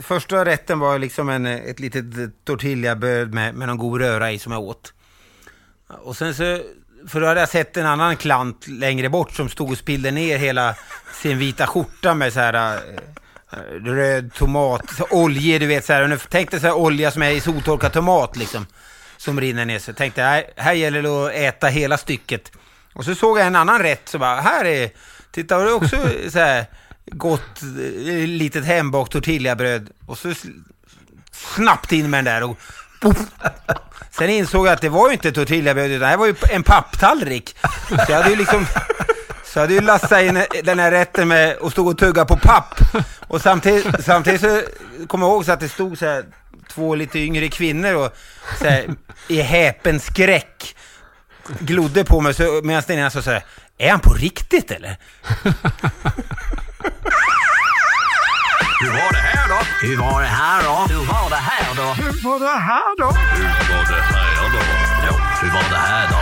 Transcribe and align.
Första 0.00 0.44
rätten 0.44 0.78
var 0.78 0.98
liksom 0.98 1.28
en, 1.28 1.46
ett 1.46 1.80
litet 1.80 2.04
tortillabröd 2.44 3.34
med, 3.34 3.54
med 3.54 3.68
någon 3.68 3.78
god 3.78 4.00
röra 4.00 4.32
i 4.32 4.38
som 4.38 4.52
jag 4.52 4.62
åt. 4.62 4.92
Och 5.88 6.16
sen 6.16 6.34
så, 6.34 6.60
för 7.08 7.20
då 7.20 7.26
hade 7.26 7.40
jag 7.40 7.48
sett 7.48 7.76
en 7.76 7.86
annan 7.86 8.16
klant 8.16 8.68
längre 8.68 9.08
bort 9.08 9.32
som 9.32 9.48
stod 9.48 9.70
och 9.70 9.78
spillde 9.78 10.10
ner 10.10 10.38
hela 10.38 10.74
sin 11.22 11.38
vita 11.38 11.66
skjorta 11.66 12.14
med 12.14 12.32
så 12.32 12.40
här 12.40 12.76
eh, 13.52 13.58
röd 13.84 14.34
tomat, 14.34 14.90
så 14.96 15.06
olje, 15.10 15.58
du 15.58 15.66
vet 15.66 15.84
så 15.84 15.92
här. 15.92 16.20
Tänk 16.30 16.50
dig 16.50 16.60
så 16.60 16.66
här 16.66 16.76
olja 16.76 17.10
som 17.10 17.22
är 17.22 17.30
i 17.30 17.40
soltorkad 17.40 17.92
tomat 17.92 18.36
liksom. 18.36 18.66
Som 19.16 19.40
rinner 19.40 19.64
ner. 19.64 19.78
Så 19.78 19.90
jag 19.90 19.96
tänkte, 19.96 20.22
här, 20.22 20.44
här 20.56 20.72
gäller 20.72 21.02
det 21.02 21.26
att 21.26 21.32
äta 21.32 21.66
hela 21.66 21.98
stycket. 21.98 22.52
Och 22.92 23.04
så 23.04 23.14
såg 23.14 23.38
jag 23.38 23.46
en 23.46 23.56
annan 23.56 23.82
rätt, 23.82 24.08
så 24.08 24.18
bara, 24.18 24.40
här 24.40 24.64
är, 24.64 24.90
titta, 25.30 25.58
var 25.58 25.64
det 25.64 25.72
också 25.72 25.96
så 26.30 26.38
här 26.38 26.66
gott 27.12 27.62
eh, 27.62 28.26
litet 28.26 28.64
hembakt 28.64 29.12
tortillabröd. 29.12 29.90
Och 30.06 30.18
så 30.18 30.32
snabbt 31.32 31.92
in 31.92 32.10
med 32.10 32.18
den 32.18 32.34
där 32.34 32.42
och 32.42 32.58
poff. 33.00 33.16
Sen 34.10 34.30
insåg 34.30 34.66
jag 34.66 34.72
att 34.72 34.80
det 34.80 34.88
var 34.88 35.08
ju 35.08 35.12
inte 35.12 35.32
tortillabröd 35.32 35.90
utan 35.90 36.00
det 36.00 36.06
här 36.06 36.16
var 36.16 36.26
ju 36.26 36.34
en 36.50 36.62
papptallrik. 36.62 37.56
Så 37.88 38.12
jag 38.12 38.16
hade 38.16 38.30
ju 38.30 38.36
liksom 38.36 38.66
så 39.44 39.58
jag 39.58 39.62
hade 39.62 39.74
ju 39.74 39.80
lassat 39.80 40.22
in 40.22 40.44
den 40.64 40.78
här 40.78 40.90
rätten 40.90 41.28
med 41.28 41.56
och 41.56 41.72
stod 41.72 41.88
och 41.88 41.98
tugga 41.98 42.24
på 42.24 42.36
papp. 42.36 42.74
Och 43.28 43.40
samtidigt, 43.40 44.04
samtidigt 44.04 44.40
så 44.40 44.62
kommer 45.06 45.26
jag 45.26 45.34
ihåg 45.34 45.44
så 45.44 45.52
att 45.52 45.60
det 45.60 45.68
stod 45.68 45.98
så 45.98 46.06
här 46.06 46.24
två 46.68 46.94
lite 46.94 47.18
yngre 47.18 47.48
kvinnor 47.48 47.94
och 47.94 48.16
så 48.58 48.64
här, 48.64 48.86
i 49.28 49.42
häpen 49.42 50.00
skräck 50.00 50.76
glodde 51.58 52.04
på 52.04 52.20
mig 52.20 52.34
medan 52.62 52.82
den 52.86 52.98
ena 52.98 53.10
sa 53.10 53.22
så 53.22 53.30
här, 53.30 53.44
är 53.78 53.90
han 53.90 54.00
på 54.00 54.12
riktigt 54.12 54.70
eller? 54.70 54.96
Hur 58.80 58.90
var 58.90 59.12
det 59.12 59.18
här 59.18 59.48
då? 59.48 59.86
Hur 59.86 59.96
var 59.98 60.20
det 60.22 60.26
här 60.28 60.62
då? 60.62 60.94
Hur 60.94 61.06
var 61.06 61.30
det 61.30 61.36
här 61.36 61.74
då? 61.76 62.02
Hur 62.02 62.24
var 62.24 62.38
det 62.40 62.60
här 62.60 62.96
då? 62.98 63.06
Hur 63.06 63.42
var 63.74 63.84
det 63.90 64.02
här 64.02 64.52
då? 64.52 64.58
Ja, 65.06 65.12
hur 65.42 65.50
var 65.50 65.70
det 65.70 65.76
här 65.76 66.08
då? 66.10 66.16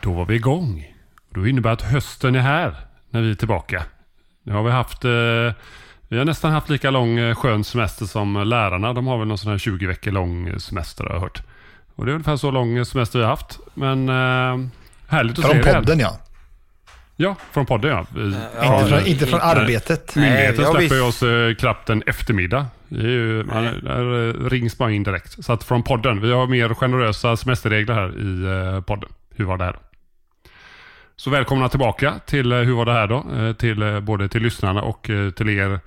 Då 0.00 0.12
var 0.12 0.24
vi 0.24 0.34
igång. 0.34 0.86
Då 1.34 1.46
innebär 1.46 1.70
att 1.70 1.82
hösten 1.82 2.34
är 2.34 2.40
här 2.40 2.76
när 3.10 3.20
vi 3.20 3.30
är 3.30 3.34
tillbaka. 3.34 3.82
Nu 4.42 4.52
har 4.52 4.62
vi 4.62 4.70
haft 4.70 5.04
eh, 5.04 5.10
vi 6.08 6.18
har 6.18 6.24
nästan 6.24 6.52
haft 6.52 6.68
lika 6.68 6.90
lång 6.90 7.18
eh, 7.18 7.34
skön 7.34 7.64
semester 7.64 8.04
som 8.06 8.34
lärarna. 8.48 8.92
De 8.92 9.06
har 9.06 9.18
väl 9.18 9.28
någon 9.28 9.38
sån 9.38 9.50
här 9.50 9.58
20 9.58 9.86
veckor 9.86 10.10
lång 10.10 10.60
semester 10.60 11.04
har 11.04 11.12
jag 11.12 11.20
hört. 11.20 11.42
Och 11.96 12.04
det 12.06 12.10
är 12.10 12.14
ungefär 12.14 12.36
så 12.36 12.50
lång 12.50 12.84
semester 12.84 13.18
vi 13.18 13.24
har 13.24 13.30
haft. 13.30 13.58
Men 13.74 14.08
eh, 14.08 14.68
härligt 15.08 15.38
att 15.38 15.44
Från 15.44 15.62
se 15.62 15.70
er. 15.70 15.74
podden 15.74 15.98
ja. 15.98 16.18
Ja, 17.20 17.36
från 17.52 17.66
podden 17.66 17.90
ja. 17.90 18.06
Ja, 18.60 18.80
inte 18.80 18.88
från- 18.96 19.06
inte 19.06 19.26
från 19.26 19.40
arbetet. 19.40 20.16
Myndigheten 20.16 20.54
Nej, 20.56 20.64
släpper 20.64 20.78
visst. 20.80 20.94
ju 20.94 21.00
oss 21.00 21.22
eh, 21.22 21.54
knappt 21.54 21.90
en 21.90 22.02
eftermiddag. 22.06 22.66
Ju, 22.88 23.44
man, 23.44 23.64
där 23.64 24.28
eh, 24.28 24.48
rings 24.50 24.78
man 24.78 24.92
in 24.92 25.02
direkt. 25.02 25.44
Så 25.44 25.52
att 25.52 25.64
från 25.64 25.82
podden, 25.82 26.20
vi 26.20 26.32
har 26.32 26.46
mer 26.46 26.74
generösa 26.74 27.36
semesterregler 27.36 27.94
här 27.94 28.08
i 28.08 28.44
eh, 28.76 28.80
podden. 28.80 29.08
Hur 29.36 29.44
var 29.44 29.56
det 29.58 29.64
här 29.64 29.72
då? 29.72 29.78
Så 31.16 31.30
välkomna 31.30 31.68
tillbaka 31.68 32.14
till 32.26 32.52
eh, 32.52 32.58
Hur 32.58 32.74
var 32.74 32.84
det 32.84 32.92
här 32.92 33.06
då? 33.06 33.26
Eh, 33.36 33.52
Till, 33.52 34.00
både 34.02 34.28
till 34.28 34.42
lyssnarna 34.42 34.82
och 34.82 35.10
till 35.36 35.48
er 35.48 35.80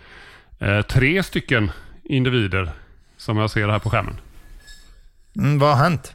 tre 0.81 1.23
stycken 1.23 1.71
individer 2.03 2.71
som 3.17 3.37
jag 3.37 3.49
ser 3.49 3.67
här 3.69 3.79
på 3.79 3.89
skärmen. 3.89 4.15
Mm, 5.35 5.59
vad 5.59 5.69
har 5.77 5.83
hänt? 5.83 6.13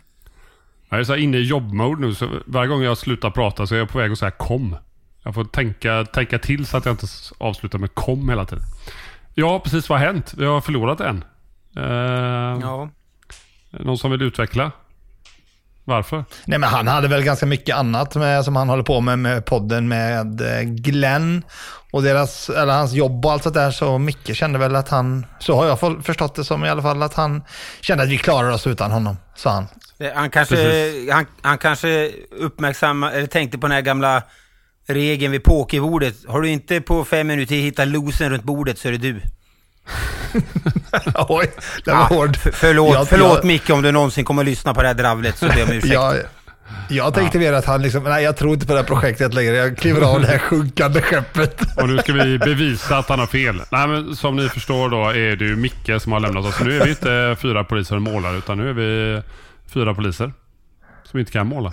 Jag 0.89 1.01
är 1.01 1.05
så 1.05 1.13
här 1.13 1.21
inne 1.21 1.37
i 1.37 1.43
jobbmode 1.43 2.01
nu, 2.07 2.15
så 2.15 2.29
varje 2.47 2.69
gång 2.69 2.83
jag 2.83 2.99
slutar 2.99 3.31
prata 3.31 3.67
så 3.67 3.75
är 3.75 3.79
jag 3.79 3.89
på 3.89 3.99
väg 3.99 4.13
att 4.13 4.19
säga 4.19 4.31
kom. 4.31 4.77
Jag 5.27 5.35
får 5.35 5.45
tänka, 5.45 6.05
tänka 6.05 6.39
till 6.39 6.67
så 6.67 6.77
att 6.77 6.85
jag 6.85 6.93
inte 6.93 7.07
avslutar 7.39 7.79
med 7.79 7.95
kom 7.95 8.29
hela 8.29 8.45
tiden. 8.45 8.65
Ja, 9.35 9.61
precis 9.61 9.89
vad 9.89 9.99
har 9.99 10.07
hänt? 10.07 10.35
Vi 10.37 10.45
har 10.45 10.61
förlorat 10.61 11.01
en. 11.01 11.25
Eh, 11.77 12.59
Ja. 12.63 12.89
Någon 13.71 13.99
som 13.99 14.11
vill 14.11 14.23
utveckla? 14.23 14.71
Varför? 15.85 16.25
Nej, 16.45 16.59
men 16.59 16.69
han 16.69 16.89
hade 16.89 17.09
väl 17.09 17.23
ganska 17.23 17.47
mycket 17.47 17.77
annat 17.77 18.15
med, 18.15 18.45
som 18.45 18.57
han 18.57 18.69
håller 18.69 18.83
på 18.83 19.01
med 19.01 19.19
med 19.19 19.45
podden 19.47 19.89
med 19.89 20.41
eh, 20.41 20.61
Glenn 20.63 21.43
och 21.93 22.03
deras, 22.03 22.49
eller 22.51 22.73
hans 22.75 22.93
jobb 22.93 23.27
och 23.27 23.33
allt 23.33 23.43
sånt 23.43 23.55
där. 23.55 23.71
Så 23.71 23.99
Micke 23.99 24.37
kände 24.37 24.59
väl 24.59 24.77
att 24.77 24.89
han, 24.89 25.27
så 25.39 25.57
har 25.57 25.67
jag 25.67 25.81
för- 25.81 26.01
förstått 26.03 26.35
det 26.35 26.45
som 26.45 26.65
i 26.65 26.69
alla 26.69 26.83
fall, 26.83 27.03
att 27.03 27.15
han 27.15 27.43
kände 27.81 28.05
att 28.05 28.11
vi 28.11 28.19
klarar 28.19 28.51
oss 28.51 28.67
utan 28.67 28.91
honom, 28.91 29.17
sa 29.35 29.51
han. 29.51 29.67
Det- 29.99 30.13
Han 30.17 30.31
kanske, 30.31 30.93
han, 31.13 31.27
han 31.43 31.59
kanske 31.59 32.11
uppmärksamma, 32.39 33.13
eller 33.13 33.27
tänkte 33.27 33.59
på 33.59 33.67
den 33.67 33.75
här 33.75 33.83
gamla 33.83 34.23
regeln 34.87 35.33
vid 35.33 35.45
pokerbordet. 35.45 36.15
Har 36.29 36.41
du 36.41 36.49
inte 36.49 36.81
på 36.81 37.05
fem 37.05 37.27
minuter 37.27 37.55
hittat 37.55 37.89
losen 37.89 38.31
runt 38.31 38.43
bordet 38.43 38.79
så 38.79 38.89
är 38.89 38.93
det 38.93 38.99
du. 38.99 39.21
Oj, 41.29 41.53
det 41.85 41.91
var 41.91 42.05
hård. 42.05 42.37
För, 42.37 42.51
förlåt, 42.51 42.95
Jag- 42.95 43.09
förlåt 43.09 43.37
jag- 43.37 43.45
Micke 43.45 43.71
om 43.71 43.83
du 43.83 43.93
någonsin 43.93 44.25
kommer 44.25 44.43
att 44.43 44.47
lyssna 44.49 44.75
på 44.75 44.83
det 44.83 44.89
här 44.89 44.95
dravlet 44.95 45.39
så 45.39 45.47
ber 45.47 45.59
jag 45.59 45.69
om 45.69 45.75
ursäkt. 45.75 45.93
Jag, 45.95 46.17
jag 46.89 47.15
tänkte 47.15 47.39
mer 47.39 47.53
att 47.53 47.65
han 47.65 47.83
liksom, 47.83 48.03
nej 48.03 48.25
jag 48.25 48.37
tror 48.37 48.55
inte 48.55 48.67
på 48.67 48.73
det 48.73 48.79
här 48.79 48.87
projektet 48.87 49.35
längre. 49.35 49.57
Jag 49.57 49.77
kliver 49.79 50.01
av 50.03 50.21
det 50.21 50.27
här 50.27 50.39
sjunkande 50.39 51.01
skeppet. 51.03 51.61
Och 51.83 51.89
nu 51.89 51.99
ska 51.99 52.13
vi 52.13 52.39
bevisa 52.39 52.99
att 52.99 53.09
han 53.09 53.19
har 53.19 53.27
fel. 53.27 53.63
Nej, 53.71 53.89
men 53.89 54.17
som 54.17 54.37
ni 54.37 54.49
förstår 54.49 54.89
då 54.89 55.09
är 55.11 55.37
det 55.37 55.45
ju 55.45 55.57
Micke 55.57 55.91
som 56.03 56.13
har 56.13 56.21
lämnat 56.21 56.45
oss. 56.45 56.61
Nu 56.61 56.81
är 56.81 56.85
vi 56.85 56.91
inte 56.91 57.37
fyra 57.43 57.65
poliser 57.65 57.97
och 57.97 58.03
målare 58.03 58.37
utan 58.39 58.59
nu 58.59 58.69
är 58.71 58.73
vi 58.73 59.23
fyra 59.75 59.95
poliser 59.95 60.33
som 61.05 61.19
inte 61.21 61.33
kan 61.33 61.47
måla. 61.47 61.73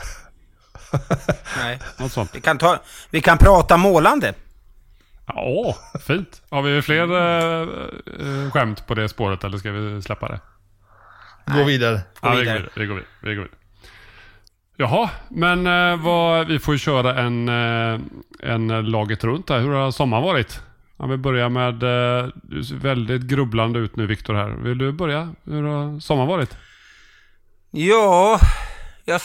Nej. 1.57 1.79
Något 1.97 2.11
sånt. 2.11 2.29
Vi 2.33 2.41
kan, 2.41 2.57
ta, 2.57 2.79
vi 3.09 3.21
kan 3.21 3.37
prata 3.37 3.77
målande. 3.77 4.33
Ja, 5.25 5.75
fint. 6.07 6.41
Har 6.49 6.61
vi 6.61 6.81
fler 6.81 7.11
eh, 7.11 7.61
eh, 7.61 8.51
skämt 8.51 8.87
på 8.87 8.93
det 8.93 9.09
spåret 9.09 9.43
eller 9.43 9.57
ska 9.57 9.71
vi 9.71 10.01
släppa 10.01 10.27
det? 10.27 10.39
Gå 11.45 11.63
vidare. 11.63 12.01
Ja, 12.21 12.29
vi 12.29 12.35
går 12.35 12.53
vidare. 12.53 12.69
Vi 12.75 12.85
går 12.85 12.95
vidare. 12.95 13.09
Vi 13.21 13.35
går 13.35 13.41
vidare. 13.41 13.57
Jaha, 14.77 15.09
men 15.29 15.67
eh, 15.67 16.03
vad, 16.03 16.47
vi 16.47 16.59
får 16.59 16.73
ju 16.73 16.77
köra 16.77 17.19
en, 17.19 17.49
eh, 17.49 17.99
en 18.39 18.67
laget 18.67 19.23
runt 19.23 19.49
här. 19.49 19.59
Hur 19.59 19.71
har 19.71 19.91
sommaren 19.91 20.23
varit? 20.23 20.61
Om 20.97 21.09
vi 21.09 21.17
börjar 21.17 21.49
med, 21.49 21.83
eh, 21.83 22.29
du 22.33 22.63
ser 22.63 22.75
väldigt 22.75 23.21
grubblande 23.21 23.79
ut 23.79 23.95
nu 23.95 24.07
Viktor 24.07 24.33
här. 24.33 24.49
Vill 24.49 24.77
du 24.77 24.91
börja? 24.91 25.33
Hur 25.43 25.63
har 25.63 25.99
sommaren 25.99 26.29
varit? 26.29 26.57
Ja, 27.71 28.39
jag 29.05 29.19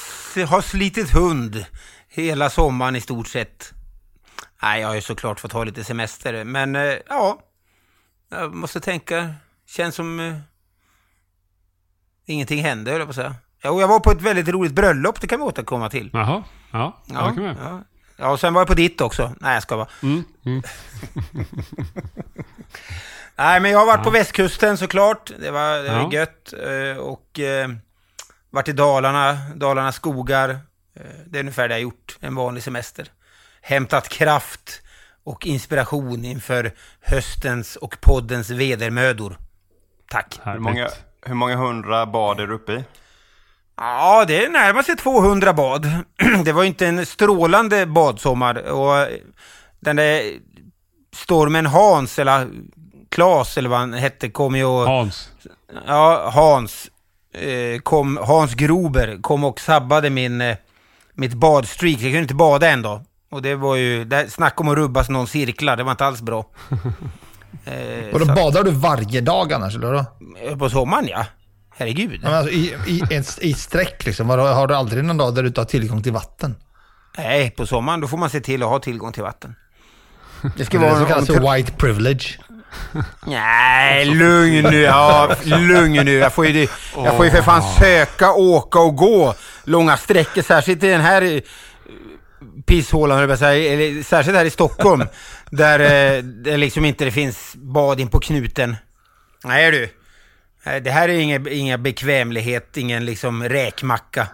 har 0.46 0.60
slitit 0.60 1.10
hund 1.10 1.64
hela 2.08 2.50
sommaren 2.50 2.96
i 2.96 3.00
stort 3.00 3.28
sett. 3.28 3.72
Nej, 4.62 4.80
jag 4.80 4.88
har 4.88 4.94
ju 4.94 5.00
såklart 5.00 5.40
fått 5.40 5.52
ha 5.52 5.64
lite 5.64 5.84
semester, 5.84 6.44
men 6.44 6.76
eh, 6.76 6.94
ja. 7.08 7.40
Jag 8.30 8.54
måste 8.54 8.80
tänka. 8.80 9.34
Känns 9.66 9.94
som... 9.94 10.20
Eh, 10.20 10.34
ingenting 12.26 12.62
hände, 12.62 12.90
höll 12.90 13.00
jag 13.00 13.06
på 13.08 13.10
att 13.10 13.16
säga. 13.16 13.34
Jo, 13.64 13.80
jag 13.80 13.88
var 13.88 14.00
på 14.00 14.10
ett 14.10 14.22
väldigt 14.22 14.48
roligt 14.48 14.72
bröllop, 14.72 15.20
det 15.20 15.26
kan 15.26 15.38
vi 15.40 15.44
återkomma 15.46 15.90
till. 15.90 16.10
Jaha, 16.12 16.44
ja. 16.72 17.02
ja, 17.06 17.14
det 17.28 17.34
kan 17.34 17.44
vi. 17.44 17.54
ja. 17.62 17.82
ja, 18.16 18.30
och 18.30 18.40
sen 18.40 18.54
var 18.54 18.60
jag 18.60 18.68
på 18.68 18.74
ditt 18.74 19.00
också. 19.00 19.32
Nej, 19.40 19.54
jag 19.54 19.62
ska 19.62 19.76
vara. 19.76 19.88
Mm, 20.02 20.24
mm. 20.44 20.62
Nej, 23.36 23.60
men 23.60 23.70
jag 23.70 23.78
har 23.78 23.86
varit 23.86 24.04
på 24.04 24.10
västkusten 24.10 24.78
såklart. 24.78 25.30
Det 25.40 25.50
var, 25.50 25.78
det 25.78 25.90
var 25.90 25.98
Ja. 26.00 26.12
gött. 26.12 26.52
eh, 26.52 26.96
Och 27.02 27.40
varit 28.50 28.68
i 28.68 28.72
Dalarna, 28.72 29.38
Dalarnas 29.54 29.96
skogar. 29.96 30.50
Eh, 30.50 31.02
Det 31.26 31.38
är 31.38 31.40
ungefär 31.40 31.68
det 31.68 31.74
jag 31.74 31.80
gjort 31.82 32.16
en 32.20 32.34
vanlig 32.34 32.62
semester. 32.62 33.06
Hämtat 33.60 34.08
kraft 34.08 34.82
och 35.24 35.46
inspiration 35.46 36.24
inför 36.24 36.72
höstens 37.00 37.76
och 37.76 38.00
poddens 38.00 38.50
vedermödor. 38.50 39.38
Tack. 40.10 40.40
Hur 40.44 40.58
många, 40.58 40.88
hur 41.26 41.34
många 41.34 41.56
hundra 41.56 42.06
bad 42.06 42.40
är 42.40 42.46
du 42.46 42.54
uppe 42.54 42.72
i? 42.72 42.84
Ja, 43.76 44.24
det 44.28 44.44
är 44.44 44.48
närmar 44.50 44.82
sig 44.82 44.96
200 44.96 45.52
bad. 45.52 45.88
Det 46.44 46.52
var 46.52 46.64
inte 46.64 46.86
en 46.86 47.06
strålande 47.06 47.86
badsommar 47.86 48.62
och 48.70 49.08
den 49.80 49.96
där 49.96 50.22
stormen 51.12 51.66
Hans, 51.66 52.18
eller 52.18 52.48
Klas 53.08 53.58
eller 53.58 53.68
vad 53.68 53.78
han 53.78 53.92
hette, 53.92 54.30
kom 54.30 54.56
ju 54.56 54.64
och... 54.64 54.86
Hans. 54.86 55.30
Ja, 55.86 56.30
Hans. 56.34 56.90
Eh, 57.34 57.80
kom, 57.80 58.18
Hans 58.22 58.54
Grober 58.54 59.18
kom 59.22 59.44
och 59.44 59.60
sabbade 59.60 60.10
min, 60.10 60.40
eh, 60.40 60.56
mitt 61.14 61.34
badstreak. 61.34 61.94
Jag 61.94 62.00
kunde 62.00 62.18
inte 62.18 62.34
bada 62.34 62.68
en 62.70 62.82
dag. 62.82 63.00
Och 63.30 63.42
det 63.42 63.54
var 63.54 63.76
ju, 63.76 64.04
det, 64.04 64.30
snack 64.30 64.60
om 64.60 64.68
att 64.68 64.76
rubbas 64.76 65.08
någon 65.08 65.26
cirklar, 65.26 65.76
det 65.76 65.82
var 65.82 65.90
inte 65.90 66.06
alls 66.06 66.22
bra. 66.22 66.46
Eh, 67.64 68.14
Och 68.14 68.20
då 68.20 68.26
badar 68.34 68.64
du 68.64 68.70
varje 68.70 69.20
dag 69.20 69.52
annars, 69.52 69.74
eller 69.76 69.92
då? 69.92 70.56
På 70.56 70.70
sommaren 70.70 71.08
ja. 71.08 71.26
Herregud. 71.76 72.20
Ja, 72.24 72.36
alltså, 72.36 72.52
i, 72.52 72.74
i, 72.86 73.02
I 73.40 73.54
sträck 73.54 74.06
liksom, 74.06 74.28
har 74.28 74.66
du 74.66 74.74
aldrig 74.74 75.04
någon 75.04 75.16
dag 75.16 75.34
där 75.34 75.42
du 75.42 75.48
inte 75.48 75.60
har 75.60 75.66
tillgång 75.66 76.02
till 76.02 76.12
vatten? 76.12 76.56
Nej, 77.18 77.50
på 77.50 77.66
sommaren 77.66 78.00
då 78.00 78.08
får 78.08 78.16
man 78.18 78.30
se 78.30 78.40
till 78.40 78.62
att 78.62 78.68
ha 78.68 78.78
tillgång 78.78 79.12
till 79.12 79.22
vatten. 79.22 79.54
Det 80.56 80.64
ska 80.64 80.76
är 80.76 80.80
det 80.82 80.90
vara... 80.90 81.04
kallas 81.06 81.26
för 81.26 81.54
white 81.56 81.72
privilege. 81.72 82.38
Nej, 83.26 84.04
lugn 84.04 84.62
nu. 84.62 84.80
Ja, 84.80 85.36
lugn 85.44 86.04
nu. 86.04 86.12
Jag 86.12 86.32
får, 86.32 86.46
ju, 86.46 86.68
jag 86.96 87.16
får 87.16 87.24
ju 87.24 87.30
för 87.30 87.42
fan 87.42 87.62
söka, 87.80 88.32
åka 88.32 88.78
och 88.78 88.96
gå 88.96 89.34
långa 89.64 89.96
sträckor. 89.96 90.42
Särskilt 90.42 90.82
i 90.82 90.88
den 90.88 91.00
här 91.00 91.22
eh, 91.22 91.40
pisshålan. 92.66 93.18
Eller, 93.18 94.02
särskilt 94.02 94.36
här 94.36 94.44
i 94.44 94.50
Stockholm. 94.50 95.06
där 95.50 95.80
eh, 95.80 96.22
det 96.22 96.56
liksom 96.56 96.84
inte 96.84 97.04
det 97.04 97.10
finns 97.10 97.54
bad 97.54 98.00
in 98.00 98.08
på 98.08 98.20
knuten. 98.20 98.76
Nej 99.44 99.70
du. 99.70 99.88
Det 100.80 100.90
här 100.90 101.08
är 101.08 101.18
inga, 101.18 101.50
inga 101.50 101.78
bekvämlighet, 101.78 102.76
ingen 102.76 103.04
liksom 103.04 103.44
räkmacka. 103.44 104.26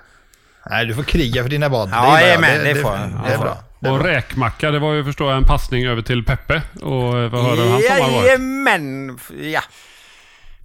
Nej, 0.71 0.87
du 0.87 0.95
får 0.95 1.03
kriga 1.03 1.43
för 1.43 1.51
dina 1.51 1.71
bad. 1.71 1.91
Ja, 1.93 2.05
gillar 2.05 2.21
jag. 2.21 2.43
jajamän, 2.43 2.65
det 2.65 2.75
får 2.75 2.93
jag. 2.93 3.11
Det 3.27 3.35
är 3.35 3.39
bra. 3.39 3.59
Och 3.91 4.05
räkmacka, 4.05 4.71
det 4.71 4.79
var 4.79 4.93
ju 4.93 5.05
förstår 5.05 5.29
jag 5.29 5.37
en 5.37 5.45
passning 5.45 5.87
över 5.87 6.03
till 6.03 6.25
Peppe. 6.25 6.63
Och 6.83 7.19
eh, 7.19 7.31
vad 7.31 7.45
hörde 7.45 7.63
du 7.63 7.69
hans 7.69 7.87
sommar 7.87 8.11
varit? 8.11 8.27
Jajamän! 8.27 9.19
Ja. 9.41 9.61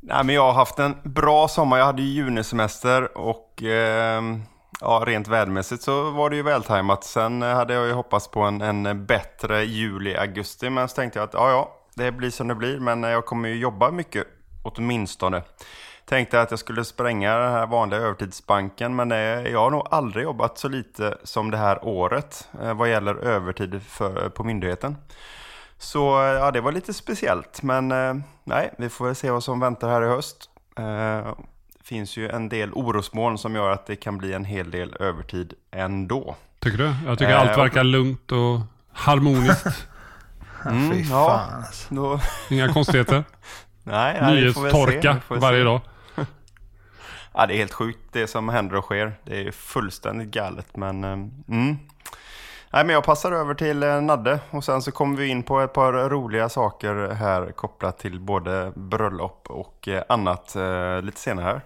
Nej, 0.02 0.24
men 0.24 0.36
jag 0.36 0.42
har 0.42 0.54
haft 0.54 0.80
en 0.80 0.96
bra 1.04 1.48
sommar. 1.48 1.78
Jag 1.78 1.86
hade 1.86 2.02
ju 2.02 2.08
junisemester 2.08 3.18
och 3.18 3.64
ehm, 3.64 4.42
ja, 4.82 5.04
rent 5.06 5.28
vädermässigt 5.28 5.84
så 5.84 6.12
var 6.12 6.30
det 6.30 6.36
ju 6.36 6.44
vältajmat. 6.44 7.04
Sen 7.04 7.44
eh, 7.44 7.56
hade 7.56 7.74
jag 7.74 7.88
ju 7.88 7.94
hoppats 7.94 8.28
på 8.28 8.42
en, 8.42 8.62
en 8.62 9.06
bättre 9.06 9.64
juli, 9.64 10.16
augusti. 10.16 10.70
Men 10.70 10.90
så 10.90 10.96
tänkte 10.96 11.20
jag 11.20 11.28
att 11.28 11.34
ja, 11.34 11.50
ja, 11.50 11.76
det 11.96 12.12
blir 12.12 12.30
som 12.30 12.48
det 12.48 12.56
blir. 12.56 12.80
Men 12.80 13.04
eh, 13.04 13.10
jag 13.10 13.26
kommer 13.26 13.50
ju 13.50 13.56
jobba 13.56 13.92
mycket, 13.92 14.28
åtminstone. 14.64 15.44
Tänkte 16.10 16.42
att 16.42 16.52
jag 16.52 16.60
skulle 16.60 16.86
spränga 16.86 17.38
den 17.38 17.52
här 17.52 17.68
vanliga 17.68 18.00
övertidsbanken. 18.00 18.96
Men 18.96 19.12
jag 19.52 19.60
har 19.60 19.72
nog 19.72 19.88
aldrig 19.92 20.24
jobbat 20.24 20.58
så 20.58 20.70
lite 20.70 21.18
som 21.24 21.52
det 21.52 21.58
här 21.58 21.86
året 21.86 22.48
eh, 22.62 22.74
vad 22.74 22.90
gäller 22.90 23.16
övertid 23.16 23.82
för, 23.88 24.30
på 24.30 24.44
myndigheten. 24.44 24.98
Så 25.78 26.22
eh, 26.22 26.28
ja, 26.28 26.52
det 26.52 26.62
var 26.62 26.72
lite 26.72 26.94
speciellt. 26.94 27.62
Men 27.64 27.92
eh, 27.92 28.14
nej, 28.44 28.74
vi 28.78 28.90
får 28.90 29.06
väl 29.06 29.16
se 29.16 29.32
vad 29.32 29.44
som 29.44 29.60
väntar 29.60 29.90
här 29.90 30.02
i 30.02 30.08
höst. 30.08 30.50
Det 30.76 31.36
finns 31.84 32.18
ju 32.18 32.30
en 32.30 32.50
del 32.50 32.74
orosmoln 32.74 33.38
som 33.38 33.56
gör 33.56 33.72
att 33.72 33.86
det 33.86 33.96
kan 33.96 34.18
bli 34.18 34.34
en 34.34 34.46
hel 34.46 34.72
del 34.72 34.96
övertid 35.00 35.54
ändå. 35.72 36.36
Tycker 36.60 36.78
du? 36.78 36.94
Jag 37.06 37.20
tycker 37.20 37.34
allt 37.34 37.58
verkar 37.58 37.84
lugnt 37.84 38.32
och 38.32 38.60
harmoniskt. 38.94 39.68
Mm, 40.66 40.92
Fy 40.92 41.02
ja, 41.02 41.28
fan 41.28 41.64
alltså. 41.64 41.96
då, 41.96 42.20
Inga 42.50 42.74
konstigheter. 42.74 43.24
nej, 43.84 44.18
nej, 44.22 44.44
vi 44.44 44.54
får 44.54 44.62
väl 44.62 44.72
se, 44.72 44.78
Nyhetstorka 44.78 45.14
vi 45.14 45.20
får 45.20 45.36
väl 45.36 45.42
varje 45.42 45.64
dag. 45.64 45.82
Ja, 47.40 47.46
det 47.46 47.54
är 47.54 47.58
helt 47.58 47.74
sjukt 47.74 48.00
det 48.12 48.28
som 48.28 48.50
händer 48.50 48.76
och 48.76 48.84
sker. 48.84 49.14
Det 49.26 49.48
är 49.48 49.52
fullständigt 49.52 50.28
galet, 50.28 50.78
men... 50.78 51.04
eh, 51.04 51.10
Mm. 51.10 51.78
Nej, 52.74 52.86
men 52.86 52.90
jag 52.90 53.04
passar 53.04 53.32
över 53.32 53.54
till 53.54 53.84
eh, 53.84 54.02
Nadde 54.02 54.40
och 54.50 54.64
sen 54.64 54.82
så 54.82 54.92
kommer 54.92 55.18
vi 55.18 55.28
in 55.28 55.44
på 55.44 55.60
ett 55.60 55.74
par 55.74 55.94
roliga 55.94 56.50
saker 56.50 57.14
här 57.14 57.52
kopplat 57.52 58.00
till 58.00 58.20
både 58.20 58.72
bröllop 58.76 59.48
och 59.50 59.88
eh, 59.88 60.04
annat 60.10 60.56
eh, 60.56 61.02
lite 61.02 61.20
senare 61.20 61.46
här. 61.46 61.62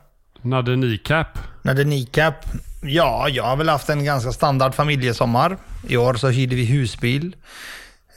Nadde 1.61 1.83
det 1.83 1.89
är 1.89 1.89
Nicap, 1.89 2.35
ja, 2.83 3.29
jag 3.29 3.43
har 3.43 3.55
väl 3.57 3.69
haft 3.69 3.89
en 3.89 4.05
ganska 4.05 4.31
standard 4.31 4.75
familjesommar. 4.75 5.57
I 5.87 5.97
år 5.97 6.13
så 6.13 6.29
hyrde 6.29 6.55
vi 6.55 6.65
husbil. 6.65 7.35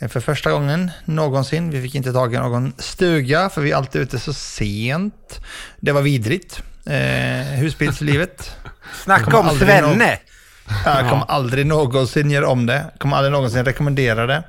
För 0.09 0.21
första 0.21 0.51
gången 0.51 0.91
någonsin. 1.05 1.71
Vi 1.71 1.83
fick 1.83 1.95
inte 1.95 2.13
tag 2.13 2.35
i 2.35 2.37
någon 2.37 2.73
stuga 2.79 3.49
för 3.49 3.61
vi 3.61 3.71
är 3.71 3.77
alltid 3.77 4.03
ute 4.03 4.19
så 4.19 4.33
sent. 4.33 5.41
Det 5.81 5.93
var 5.93 6.03
vidrigt. 6.03 6.63
Eh, 6.87 7.59
husbilslivet. 7.59 8.57
Snacka 9.05 9.39
om 9.39 9.59
Svenne! 9.59 10.19
Jag 10.85 11.09
kommer 11.11 11.25
aldrig 11.31 11.67
någonsin 11.67 12.31
göra 12.31 12.49
om 12.49 12.67
det. 12.67 12.85
Kommer 12.99 13.17
aldrig 13.17 13.33
någonsin 13.33 13.65
rekommendera 13.65 14.27
det. 14.27 14.43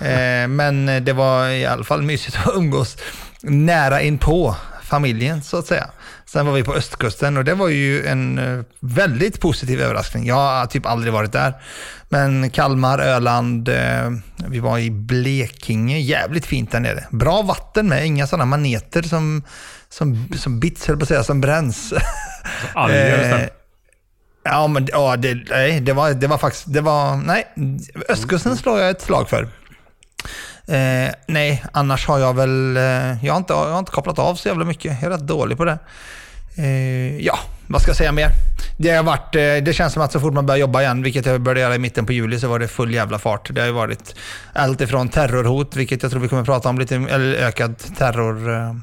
Eh, 0.00 0.48
men 0.48 1.04
det 1.04 1.12
var 1.12 1.48
i 1.48 1.66
alla 1.66 1.84
fall 1.84 2.02
mysigt 2.02 2.38
att 2.44 2.54
umgås 2.54 2.96
nära 3.42 4.02
in 4.02 4.18
på 4.18 4.56
familjen 4.82 5.42
så 5.42 5.56
att 5.58 5.66
säga. 5.66 5.90
Sen 6.26 6.46
var 6.46 6.52
vi 6.52 6.64
på 6.64 6.74
östkusten 6.74 7.36
och 7.36 7.44
det 7.44 7.54
var 7.54 7.68
ju 7.68 8.06
en 8.06 8.38
eh, 8.38 8.64
väldigt 8.80 9.40
positiv 9.40 9.80
överraskning. 9.80 10.26
Jag 10.26 10.34
har 10.34 10.66
typ 10.66 10.86
aldrig 10.86 11.12
varit 11.12 11.32
där. 11.32 11.54
Men 12.08 12.50
Kalmar, 12.50 12.98
Öland, 12.98 13.68
eh, 13.68 14.10
vi 14.48 14.58
var 14.58 14.78
i 14.78 14.90
Blekinge. 14.90 15.98
Jävligt 15.98 16.46
fint 16.46 16.72
där 16.72 16.80
nere. 16.80 17.04
Bra 17.10 17.42
vatten 17.42 17.88
med, 17.88 18.06
inga 18.06 18.26
sådana 18.26 18.44
maneter 18.44 19.02
som, 19.02 19.42
som, 19.88 20.28
som 20.36 20.60
bits, 20.60 20.86
höll 20.86 20.96
på 20.96 21.02
att 21.02 21.08
säga, 21.08 21.24
som 21.24 21.40
bränns. 21.40 21.92
Alger 22.74 23.42
Eh. 23.42 23.48
Ja, 24.42 24.66
men 24.66 24.88
ja, 24.92 25.16
det, 25.16 25.34
nej, 25.50 25.80
det, 25.80 25.92
var, 25.92 26.10
det 26.10 26.26
var 26.26 26.38
faktiskt, 26.38 26.72
det 26.72 26.80
var, 26.80 27.16
nej, 27.16 27.46
östkusten 28.08 28.56
slår 28.56 28.80
jag 28.80 28.90
ett 28.90 29.02
slag 29.02 29.28
för. 29.28 29.42
Eh, 30.68 31.10
nej, 31.26 31.64
annars 31.72 32.06
har 32.06 32.18
jag 32.18 32.34
väl, 32.34 32.76
eh, 32.76 33.24
jag, 33.24 33.32
har 33.32 33.36
inte, 33.38 33.52
jag 33.52 33.70
har 33.70 33.78
inte 33.78 33.92
kopplat 33.92 34.18
av 34.18 34.34
så 34.34 34.48
jävla 34.48 34.64
mycket. 34.64 34.84
Jag 34.84 35.12
är 35.12 35.16
rätt 35.16 35.26
dålig 35.26 35.56
på 35.56 35.64
det. 35.64 35.78
Eh, 36.56 37.18
ja, 37.20 37.38
vad 37.66 37.82
ska 37.82 37.90
jag 37.90 37.96
säga 37.96 38.12
mer? 38.12 38.28
Det 38.78 38.90
har 38.90 39.04
varit, 39.04 39.34
eh, 39.34 39.40
det 39.40 39.74
känns 39.74 39.92
som 39.92 40.02
att 40.02 40.12
så 40.12 40.20
fort 40.20 40.34
man 40.34 40.46
börjar 40.46 40.58
jobba 40.58 40.82
igen, 40.82 41.02
vilket 41.02 41.26
jag 41.26 41.40
började 41.40 41.60
göra 41.60 41.74
i 41.74 41.78
mitten 41.78 42.06
på 42.06 42.12
juli, 42.12 42.40
så 42.40 42.48
var 42.48 42.58
det 42.58 42.68
full 42.68 42.94
jävla 42.94 43.18
fart. 43.18 43.54
Det 43.54 43.60
har 43.60 43.66
ju 43.66 43.72
varit 43.72 44.14
allt 44.52 44.80
ifrån 44.80 45.08
terrorhot, 45.08 45.76
vilket 45.76 46.02
jag 46.02 46.12
tror 46.12 46.20
vi 46.20 46.28
kommer 46.28 46.44
prata 46.44 46.68
om 46.68 46.78
lite, 46.78 46.94
eller 46.94 47.34
ökad 47.34 47.78
terror... 47.98 48.80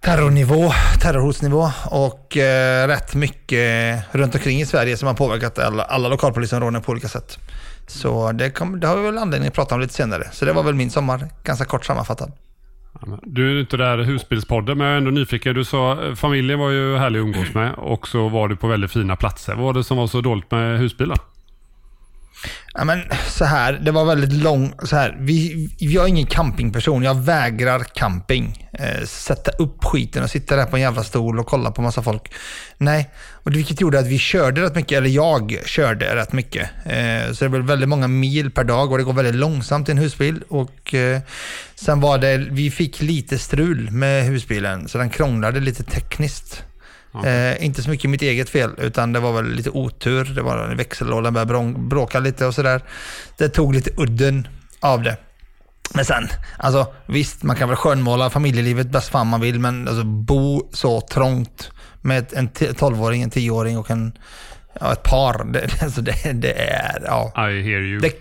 Terrornivå, 0.00 0.72
terrorhotsnivå 1.02 1.70
och 1.90 2.36
eh, 2.36 2.88
rätt 2.88 3.14
mycket 3.14 4.04
runt 4.12 4.34
omkring 4.34 4.60
i 4.60 4.66
Sverige 4.66 4.96
som 4.96 5.08
har 5.08 5.14
påverkat 5.14 5.58
alla, 5.58 5.82
alla 5.82 6.08
lokalpolisområden 6.08 6.82
på 6.82 6.92
olika 6.92 7.08
sätt. 7.08 7.38
Så 7.86 8.32
det, 8.32 8.50
kom, 8.50 8.80
det 8.80 8.86
har 8.86 8.96
vi 8.96 9.02
väl 9.02 9.18
anledning 9.18 9.48
att 9.48 9.54
prata 9.54 9.74
om 9.74 9.80
lite 9.80 9.94
senare. 9.94 10.28
Så 10.32 10.44
det 10.44 10.52
var 10.52 10.62
väl 10.62 10.74
min 10.74 10.90
sommar, 10.90 11.28
ganska 11.44 11.64
kort 11.64 11.84
sammanfattad. 11.84 12.32
Du 13.22 13.56
är 13.56 13.60
inte 13.60 13.76
där 13.76 14.00
i 14.00 14.04
husbilspodden, 14.04 14.78
men 14.78 14.86
jag 14.86 14.94
är 14.94 14.98
ändå 14.98 15.10
nyfiken. 15.10 15.54
Du 15.54 15.64
sa 15.64 16.04
eh, 16.04 16.14
familjen 16.14 16.58
var 16.58 16.70
ju 16.70 16.96
härlig 16.96 17.20
att 17.20 17.24
umgås 17.24 17.54
med 17.54 17.74
och 17.74 18.08
så 18.08 18.28
var 18.28 18.48
du 18.48 18.56
på 18.56 18.66
väldigt 18.66 18.92
fina 18.92 19.16
platser. 19.16 19.54
Vad 19.54 19.64
var 19.64 19.72
det 19.72 19.84
som 19.84 19.96
var 19.96 20.06
så 20.06 20.20
dåligt 20.20 20.50
med 20.50 20.78
husbilar? 20.78 21.18
Ja, 22.74 22.84
men 22.84 23.02
så 23.28 23.44
här, 23.44 23.72
det 23.72 23.90
var 23.90 24.04
väldigt 24.04 24.32
lång, 24.32 24.72
så 24.82 24.96
här, 24.96 25.16
vi, 25.20 25.68
jag 25.78 26.04
är 26.04 26.08
ingen 26.08 26.26
campingperson, 26.26 27.02
jag 27.02 27.14
vägrar 27.14 27.84
camping. 27.94 28.68
Eh, 28.72 29.04
sätta 29.04 29.50
upp 29.50 29.84
skiten 29.84 30.22
och 30.22 30.30
sitta 30.30 30.56
där 30.56 30.64
på 30.64 30.76
en 30.76 30.82
jävla 30.82 31.04
stol 31.04 31.38
och 31.38 31.46
kolla 31.46 31.70
på 31.70 31.82
massa 31.82 32.02
folk. 32.02 32.32
Nej, 32.78 33.10
och 33.30 33.50
det, 33.50 33.56
vilket 33.56 33.80
gjorde 33.80 33.98
att 33.98 34.06
vi 34.06 34.18
körde 34.18 34.62
rätt 34.62 34.74
mycket, 34.74 34.98
eller 34.98 35.10
jag 35.10 35.58
körde 35.64 36.16
rätt 36.16 36.32
mycket. 36.32 36.70
Eh, 36.84 37.32
så 37.32 37.44
det 37.44 37.48
blev 37.48 37.62
väldigt 37.62 37.88
många 37.88 38.08
mil 38.08 38.50
per 38.50 38.64
dag 38.64 38.92
och 38.92 38.98
det 38.98 39.04
går 39.04 39.12
väldigt 39.12 39.34
långsamt 39.34 39.88
i 39.88 39.92
en 39.92 39.98
husbil. 39.98 40.42
Och 40.48 40.94
eh, 40.94 41.20
sen 41.74 42.00
var 42.00 42.18
det, 42.18 42.36
vi 42.36 42.70
fick 42.70 43.02
lite 43.02 43.38
strul 43.38 43.90
med 43.90 44.24
husbilen, 44.24 44.88
så 44.88 44.98
den 44.98 45.10
krånglade 45.10 45.60
lite 45.60 45.82
tekniskt. 45.82 46.62
Eh, 47.24 47.64
inte 47.64 47.82
så 47.82 47.90
mycket 47.90 48.10
mitt 48.10 48.22
eget 48.22 48.50
fel, 48.50 48.70
utan 48.78 49.12
det 49.12 49.20
var 49.20 49.32
väl 49.32 49.50
lite 49.52 49.70
otur. 49.70 50.24
Det 50.24 50.42
var 50.42 50.58
en 50.58 50.76
växellåda 50.76 51.30
började 51.30 51.78
bråka 51.78 52.18
lite 52.18 52.46
och 52.46 52.54
sådär. 52.54 52.82
Det 53.38 53.48
tog 53.48 53.74
lite 53.74 53.90
udden 53.96 54.48
av 54.80 55.02
det. 55.02 55.16
Men 55.94 56.04
sen, 56.04 56.28
alltså 56.58 56.92
visst, 57.06 57.42
man 57.42 57.56
kan 57.56 57.68
väl 57.68 57.76
skönmåla 57.76 58.30
familjelivet 58.30 58.90
bäst 58.90 59.08
fan 59.08 59.26
man 59.26 59.40
vill, 59.40 59.60
men 59.60 59.88
alltså 59.88 60.04
bo 60.04 60.68
så 60.72 61.00
trångt 61.00 61.70
med 62.02 62.26
en 62.32 62.48
t- 62.48 62.70
12-åring, 62.70 63.22
en 63.22 63.30
10-åring 63.30 63.78
och 63.78 63.90
en, 63.90 64.12
ja, 64.80 64.92
ett 64.92 65.02
par. 65.02 65.44
Det, 65.52 65.82
alltså 65.82 66.00
det, 66.00 66.32
det 66.32 66.52
är, 66.52 67.02
ja. 67.06 67.32
I 67.36 67.62
hear 67.62 67.80
you. 67.80 68.00
Det, 68.00 68.12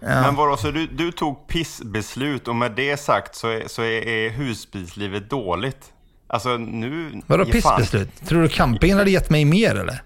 ja. 0.00 0.08
Men 0.22 0.34
vadå, 0.34 0.56
så 0.56 0.70
du, 0.70 0.86
du 0.86 1.12
tog 1.12 1.48
pissbeslut 1.48 2.48
och 2.48 2.56
med 2.56 2.72
det 2.76 2.96
sagt 2.96 3.34
så 3.34 3.48
är, 3.48 3.68
så 3.68 3.82
är, 3.82 4.08
är 4.08 4.30
husbilslivet 4.30 5.30
dåligt? 5.30 5.91
Alltså 6.32 6.56
nu... 6.56 7.22
Vadå 7.26 7.44
pissbeslut? 7.44 8.26
Tror 8.26 8.42
du 8.42 8.48
campingen 8.48 8.98
hade 8.98 9.10
gett 9.10 9.30
mig 9.30 9.44
mer 9.44 9.74
eller? 9.74 10.02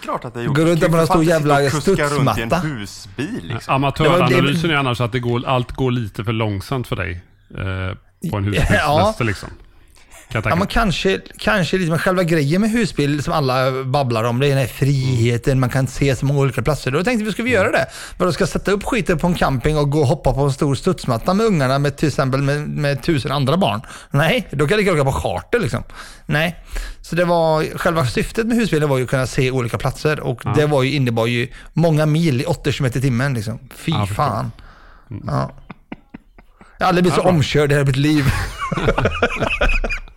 Klart 0.00 0.24
att 0.24 0.34
det 0.34 0.42
gjort. 0.42 0.56
Går 0.56 0.64
runt 0.64 0.80
med 0.80 0.90
för 0.90 1.06
stor 1.06 1.24
jävla 1.24 1.70
kuska 1.70 1.90
runt 1.90 1.98
i 1.98 2.02
en 2.02 2.14
studsmatta. 2.14 2.56
husbil 2.58 3.40
liksom. 3.42 3.74
Amatöranalysen 3.74 4.70
är 4.70 4.74
annars 4.74 5.00
att 5.00 5.12
det 5.12 5.20
går, 5.20 5.46
allt 5.46 5.72
går 5.72 5.90
lite 5.90 6.24
för 6.24 6.32
långsamt 6.32 6.86
för 6.86 6.96
dig 6.96 7.20
eh, 7.50 8.30
på 8.30 8.36
en 8.36 8.44
husbilsmäster 8.44 8.74
Ja. 8.84 9.14
liksom. 9.20 9.48
Kan 10.32 10.42
Ja, 10.44 10.56
men 10.56 10.66
kanske, 10.66 11.20
kanske 11.38 11.78
liksom 11.78 11.98
själva 11.98 12.22
grejen 12.22 12.60
med 12.60 12.70
husbil 12.70 13.22
som 13.22 13.32
alla 13.32 13.84
babblar 13.84 14.24
om, 14.24 14.40
det 14.40 14.46
är 14.46 14.48
den 14.48 14.58
här 14.58 14.66
friheten, 14.66 15.60
man 15.60 15.70
kan 15.70 15.86
se 15.86 16.16
så 16.16 16.26
många 16.26 16.40
olika 16.40 16.62
platser. 16.62 16.90
Då 16.90 17.04
tänkte 17.04 17.24
vi, 17.24 17.32
ska 17.32 17.42
vi 17.42 17.50
göra 17.50 17.70
det? 17.70 17.86
Vadå, 18.16 18.32
ska 18.32 18.42
jag 18.42 18.48
sätta 18.48 18.70
upp 18.70 18.84
skiten 18.84 19.18
på 19.18 19.26
en 19.26 19.34
camping 19.34 19.78
och 19.78 19.90
gå 19.90 20.00
och 20.00 20.06
hoppa 20.06 20.32
på 20.32 20.40
en 20.40 20.52
stor 20.52 20.74
studsmatta 20.74 21.34
med 21.34 21.46
ungarna 21.46 21.78
med 21.78 21.96
till 21.96 22.08
exempel 22.08 22.42
med, 22.42 22.68
med 22.68 23.02
tusen 23.02 23.32
andra 23.32 23.56
barn? 23.56 23.80
Nej, 24.10 24.48
då 24.50 24.66
kan 24.66 24.70
jag 24.70 24.78
lika 24.78 24.92
åka 24.92 25.04
på 25.04 25.12
charter 25.12 25.58
liksom. 25.58 25.82
Nej. 26.26 26.64
Så 27.02 27.16
det 27.16 27.24
var, 27.24 27.78
själva 27.78 28.06
syftet 28.06 28.46
med 28.46 28.56
husbilen 28.56 28.88
var 28.88 28.98
ju 28.98 29.04
att 29.04 29.10
kunna 29.10 29.26
se 29.26 29.50
olika 29.50 29.78
platser 29.78 30.20
och 30.20 30.40
Ja. 30.44 30.52
det 30.56 30.66
var 30.66 30.82
ju, 30.82 30.92
innebar 30.92 31.26
ju 31.26 31.48
många 31.72 32.06
mil 32.06 32.40
i 32.40 32.44
80 32.44 32.72
km 32.72 32.86
i 32.86 32.90
timmen 32.90 33.34
liksom. 33.34 33.58
Fy 33.74 33.92
Ja, 33.92 34.06
fan. 34.06 34.52
Ja. 35.26 35.50
Jag 36.78 36.86
har 36.86 36.88
aldrig 36.88 37.04
blivit 37.04 37.22
så 37.22 37.28
omkörd 37.28 37.72
i 37.72 37.74
hela 37.74 37.86
mitt 37.86 37.96
liv. 37.96 38.24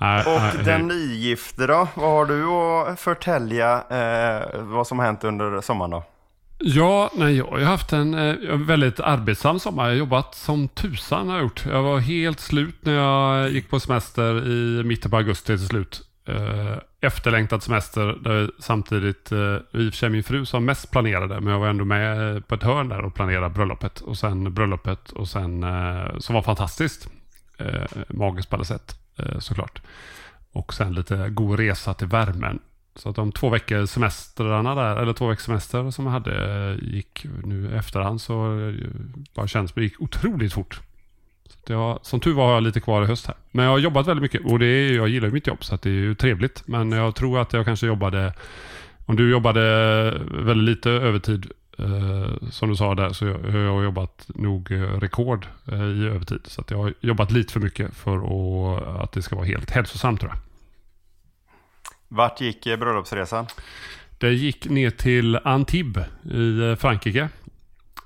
Och 0.26 0.64
den 0.64 0.88
nygifte 0.88 1.66
då? 1.66 1.88
Vad 1.94 2.10
har 2.10 2.26
du 2.26 2.44
att 2.48 3.00
förtälja 3.00 3.84
eh, 3.90 4.60
vad 4.60 4.86
som 4.86 4.98
har 4.98 5.06
hänt 5.06 5.24
under 5.24 5.60
sommaren 5.60 5.90
då? 5.90 6.04
Ja, 6.58 7.10
nej, 7.14 7.36
jag 7.36 7.46
har 7.46 7.60
haft 7.60 7.92
en 7.92 8.14
eh, 8.14 8.56
väldigt 8.56 9.00
arbetsam 9.00 9.58
sommar. 9.58 9.84
Jag 9.84 9.90
har 9.90 9.98
jobbat 9.98 10.34
som 10.34 10.68
tusan 10.68 11.28
har 11.28 11.34
jag 11.34 11.42
gjort. 11.42 11.66
Jag 11.66 11.82
var 11.82 11.98
helt 11.98 12.40
slut 12.40 12.76
när 12.80 12.94
jag 12.94 13.50
gick 13.50 13.70
på 13.70 13.80
semester 13.80 14.48
i 14.48 14.82
mitten 14.84 15.10
på 15.10 15.16
augusti 15.16 15.46
till 15.46 15.66
slut. 15.66 16.02
Eh, 16.28 16.78
efterlängtad 17.00 17.62
semester 17.62 18.18
där 18.20 18.50
samtidigt, 18.58 19.32
eh, 19.32 19.38
i 19.38 19.88
och 19.88 19.92
för 19.92 19.96
sig 19.96 20.10
min 20.10 20.24
fru 20.24 20.44
som 20.46 20.64
mest 20.64 20.90
planerade, 20.90 21.40
men 21.40 21.52
jag 21.52 21.60
var 21.60 21.68
ändå 21.68 21.84
med 21.84 22.46
på 22.48 22.54
ett 22.54 22.62
hörn 22.62 22.88
där 22.88 23.04
och 23.04 23.14
planerade 23.14 23.50
bröllopet. 23.50 24.00
Och 24.00 24.18
sen 24.18 24.54
bröllopet 24.54 25.10
och 25.10 25.28
sen, 25.28 25.62
eh, 25.62 26.18
som 26.18 26.34
var 26.34 26.42
fantastiskt. 26.42 27.08
Eh, 27.58 28.02
magiskt 28.08 28.50
på 28.50 28.56
alla 28.56 28.64
sätt, 28.64 28.98
eh, 29.16 29.38
såklart. 29.38 29.82
Och 30.52 30.74
sen 30.74 30.94
lite 30.94 31.28
god 31.28 31.58
resa 31.58 31.94
till 31.94 32.06
värmen. 32.06 32.58
Så 32.94 33.08
att 33.08 33.16
de 33.16 33.32
två 33.32 33.48
veckor 33.48 33.86
semestrarna 33.86 34.74
där, 34.74 34.96
eller 34.96 35.12
två 35.12 35.26
veckors 35.26 35.44
semester 35.44 35.90
som 35.90 36.04
jag 36.04 36.12
hade, 36.12 36.70
eh, 36.70 36.94
gick 36.94 37.26
nu 37.44 37.70
i 37.70 37.76
efterhand 37.76 38.20
så 38.20 38.60
eh, 38.60 38.74
bara 39.34 39.46
känns 39.46 39.72
det 39.72 39.82
gick 39.82 40.00
otroligt 40.00 40.52
fort. 40.52 40.80
Så 41.46 41.58
att 41.62 41.70
jag, 41.70 41.98
som 42.02 42.20
tur 42.20 42.34
var 42.34 42.46
har 42.46 42.54
jag 42.54 42.62
lite 42.62 42.80
kvar 42.80 43.02
i 43.02 43.06
höst 43.06 43.26
här. 43.26 43.36
Men 43.50 43.64
jag 43.64 43.72
har 43.72 43.78
jobbat 43.78 44.06
väldigt 44.06 44.22
mycket 44.22 44.52
och 44.52 44.58
det 44.58 44.66
är, 44.66 44.96
jag 44.96 45.08
gillar 45.08 45.28
ju 45.28 45.34
mitt 45.34 45.46
jobb 45.46 45.64
så 45.64 45.74
att 45.74 45.82
det 45.82 45.90
är 45.90 45.94
ju 45.94 46.14
trevligt. 46.14 46.62
Men 46.66 46.92
jag 46.92 47.14
tror 47.14 47.40
att 47.40 47.52
jag 47.52 47.64
kanske 47.64 47.86
jobbade, 47.86 48.32
om 49.06 49.16
du 49.16 49.30
jobbade 49.30 49.60
väldigt 50.30 50.76
lite 50.76 50.90
övertid 50.90 51.52
eh, 51.78 52.48
som 52.50 52.68
du 52.68 52.76
sa 52.76 52.94
där 52.94 53.12
så 53.12 53.26
jag, 53.26 53.54
jag 53.54 53.72
har 53.72 53.82
jobbat 53.82 54.30
nog 54.34 54.72
eh, 54.72 54.80
rekord 54.80 55.46
eh, 55.72 55.82
i 55.82 56.06
övertid. 56.06 56.40
Så 56.44 56.60
att 56.60 56.70
jag 56.70 56.78
har 56.78 56.94
jobbat 57.00 57.30
lite 57.30 57.52
för 57.52 57.60
mycket 57.60 57.94
för 57.94 58.16
att, 58.16 58.86
att 59.02 59.12
det 59.12 59.22
ska 59.22 59.36
vara 59.36 59.46
helt 59.46 59.70
hälsosamt 59.70 60.20
tror 60.20 60.32
jag. 60.32 60.40
Vart 62.08 62.40
gick 62.40 62.64
bröllopsresan? 62.64 63.46
Det 64.18 64.32
gick 64.32 64.68
ner 64.68 64.90
till 64.90 65.36
Antibes 65.44 66.06
i 66.24 66.76
Frankrike. 66.78 67.28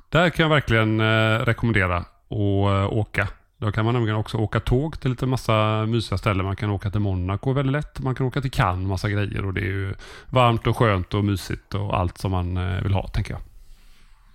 Där 0.09 0.31
kan 0.31 0.43
jag 0.43 0.51
verkligen 0.51 1.01
eh, 1.01 1.39
rekommendera 1.39 1.97
att 1.97 2.93
åka. 2.93 3.29
Då 3.57 3.73
kan 3.73 3.85
man 3.85 3.95
nämligen 3.95 4.17
också 4.17 4.39
åka 4.39 4.61
tåg 4.61 5.01
till 5.01 5.11
lite 5.11 5.27
massa 5.27 5.87
mysiga 5.87 6.19
ställen. 6.19 6.45
Man 6.45 6.57
kan 6.57 6.71
åka 6.71 6.91
till 6.91 7.01
Monaco 7.01 7.53
väldigt 7.53 7.73
lätt. 7.73 8.01
Man 8.01 8.15
kan 8.15 8.27
åka 8.27 8.41
till 8.41 8.51
Cannes, 8.51 8.89
massa 8.89 9.11
grejer. 9.11 9.47
Och 9.47 9.55
det 9.55 9.61
är 9.61 9.65
ju 9.65 9.95
varmt 10.31 10.67
och 10.67 10.77
skönt 10.77 11.15
och 11.15 11.25
mysigt 11.25 11.75
och 11.75 11.99
allt 11.99 12.19
som 12.19 12.31
man 12.31 12.83
vill 12.83 12.93
ha, 12.93 13.09
tänker 13.09 13.33
jag. 13.33 13.41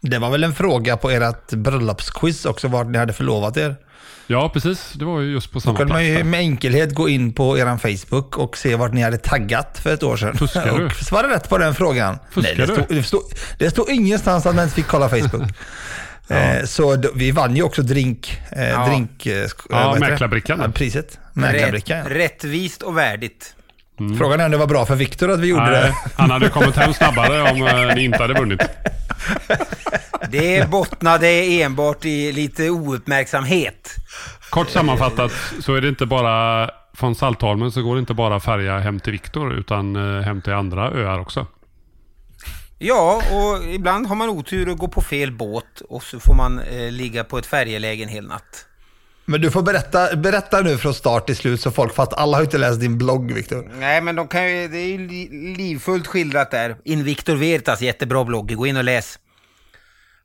Det 0.02 0.18
var 0.20 0.30
väl 0.30 0.44
en 0.44 0.54
fråga 0.54 0.98
på 0.98 1.10
ert 1.10 1.50
bröllopsquiz 1.52 2.46
också, 2.46 2.68
vart 2.68 2.88
ni 2.88 2.98
hade 2.98 3.14
förlovat 3.14 3.58
er. 3.58 3.76
Ja, 4.28 4.50
precis. 4.50 4.92
Det 4.96 5.06
var 5.06 5.20
ju 5.22 5.32
just 5.32 5.52
på 5.52 5.56
Då 5.56 5.62
samma 5.62 5.78
kunde 5.78 5.92
plats. 5.94 5.98
man 5.98 6.06
ju 6.06 6.24
med 6.24 6.40
enkelhet 6.40 6.94
gå 6.96 7.10
in 7.10 7.34
på 7.34 7.58
er 7.58 7.78
Facebook 7.78 8.38
och 8.38 8.58
se 8.58 8.76
vart 8.76 8.94
ni 8.94 9.02
hade 9.02 9.18
taggat 9.18 9.80
för 9.84 9.94
ett 9.94 10.04
år 10.04 10.18
sedan. 10.18 10.38
Fuskar 10.38 10.80
du? 10.80 10.90
svara 11.06 11.30
rätt 11.36 11.50
på 11.50 11.58
den 11.58 11.76
frågan. 11.76 12.20
Fuskar 12.32 12.56
det, 12.56 12.66
du? 12.66 12.74
stod, 12.74 12.86
det, 12.90 13.04
stod, 13.04 13.22
det 13.60 13.70
stod 13.70 13.90
ingenstans 13.90 14.46
att 14.46 14.56
man 14.56 14.64
inte 14.64 14.76
fick 14.76 14.88
kolla 14.88 15.10
Facebook. 15.10 15.50
eh, 16.28 16.66
så 16.66 16.96
då, 16.96 17.10
vi 17.16 17.32
vann 17.32 17.56
ju 17.56 17.64
också 17.64 17.82
drink... 17.82 18.42
Eh, 18.52 18.70
Ja. 18.70 18.88
drink 18.88 19.26
eh, 19.26 19.48
Ja, 19.70 19.96
mäklarbrickan. 20.00 20.60
Ja, 20.62 20.72
priset. 20.72 21.20
Mäklarbrickan. 21.34 22.04
Rätt, 22.06 22.12
rättvist 22.18 22.82
och 22.82 22.98
värdigt. 22.98 23.54
Frågan 24.18 24.40
är 24.40 24.46
om 24.46 24.52
det 24.52 24.58
var 24.58 24.68
bra 24.68 24.86
för 24.86 24.96
Viktor 24.96 25.32
att 25.32 25.40
vi 25.40 25.48
gjorde 25.48 25.72
Nej, 25.72 25.82
det. 25.82 25.96
han 26.16 26.32
hade 26.32 26.50
kommit 26.50 26.76
hem 26.76 26.94
snabbare 26.94 27.52
om 27.52 27.68
eh, 27.68 27.96
ni 27.96 28.04
inte 28.04 28.18
hade 28.18 28.34
vunnit. 28.34 28.62
Det 30.32 30.70
bottnade 30.70 31.28
enbart 31.28 32.06
i 32.06 32.32
lite 32.32 32.70
ouppmärksamhet. 32.70 33.96
Kort 34.50 34.70
sammanfattat 34.70 35.32
så 35.60 35.74
är 35.76 35.82
det 35.82 35.90
inte 35.90 36.06
bara 36.06 36.70
från 36.94 37.16
Saltholmen 37.16 37.72
så 37.72 37.82
går 37.82 37.96
det 37.96 38.00
inte 38.00 38.14
bara 38.14 38.40
färja 38.40 38.80
hem 38.80 39.00
till 39.00 39.12
Viktor 39.12 39.54
utan 39.54 39.96
eh, 39.96 40.22
hem 40.22 40.42
till 40.42 40.54
andra 40.54 40.92
öar 40.92 41.20
också. 41.20 41.48
Ja, 42.80 43.22
och 43.32 43.74
ibland 43.74 44.08
har 44.08 44.16
man 44.16 44.30
otur 44.30 44.70
och 44.70 44.78
går 44.78 44.88
på 44.88 45.02
fel 45.02 45.32
båt 45.32 45.82
och 45.90 46.04
så 46.04 46.20
får 46.20 46.34
man 46.34 46.60
eh, 46.60 46.92
ligga 46.92 47.24
på 47.24 47.38
ett 47.38 47.46
färjeläge 47.46 48.04
en 48.04 48.10
hel 48.10 48.28
natt. 48.28 48.67
Men 49.30 49.42
du 49.42 49.52
får 49.52 49.62
berätta, 49.62 50.16
berätta 50.16 50.62
nu 50.62 50.78
från 50.78 50.94
start 50.94 51.26
till 51.26 51.36
slut 51.36 51.62
så 51.62 51.72
folk 51.72 51.96
fattar. 51.96 52.18
Alla 52.18 52.38
har 52.38 52.42
ju 52.42 52.46
inte 52.46 52.58
läst 52.58 52.80
din 52.80 52.98
blogg, 52.98 53.32
Viktor. 53.32 53.72
Nej, 53.80 54.02
men 54.02 54.16
de 54.16 54.28
kan 54.28 54.52
ju, 54.52 54.68
det 54.68 54.78
är 54.78 54.88
ju 54.88 55.08
livfullt 55.56 56.08
skildrat 56.08 56.52
där. 56.52 56.78
Invictor 56.84 57.36
Veritas, 57.36 57.82
jättebra 57.82 58.24
blogg. 58.24 58.56
Gå 58.56 58.68
in 58.68 58.78
och 58.78 58.84
läs. 58.84 59.20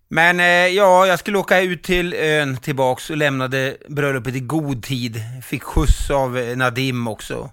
Men 0.08 0.40
eh, 0.40 0.46
ja, 0.46 1.06
jag 1.06 1.18
skulle 1.18 1.38
åka 1.38 1.60
ut 1.60 1.82
till 1.82 2.14
ön 2.14 2.56
tillbaks 2.56 3.10
och 3.10 3.16
lämnade 3.16 3.76
bröllopet 3.88 4.34
i 4.34 4.40
god 4.40 4.82
tid. 4.82 5.20
Fick 5.44 5.62
skjuts 5.62 6.10
av 6.10 6.38
eh, 6.38 6.56
Nadim 6.56 7.08
också. 7.08 7.50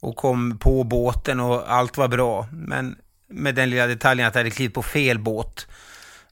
Och 0.00 0.16
kom 0.16 0.58
på 0.58 0.84
båten 0.84 1.40
och 1.40 1.72
allt 1.72 1.96
var 1.96 2.08
bra. 2.08 2.48
Men 2.52 2.96
med 3.28 3.54
den 3.54 3.70
lilla 3.70 3.86
detaljen 3.86 4.28
att 4.28 4.34
jag 4.34 4.40
hade 4.40 4.50
klivit 4.50 4.74
på 4.74 4.82
fel 4.82 5.18
båt. 5.18 5.66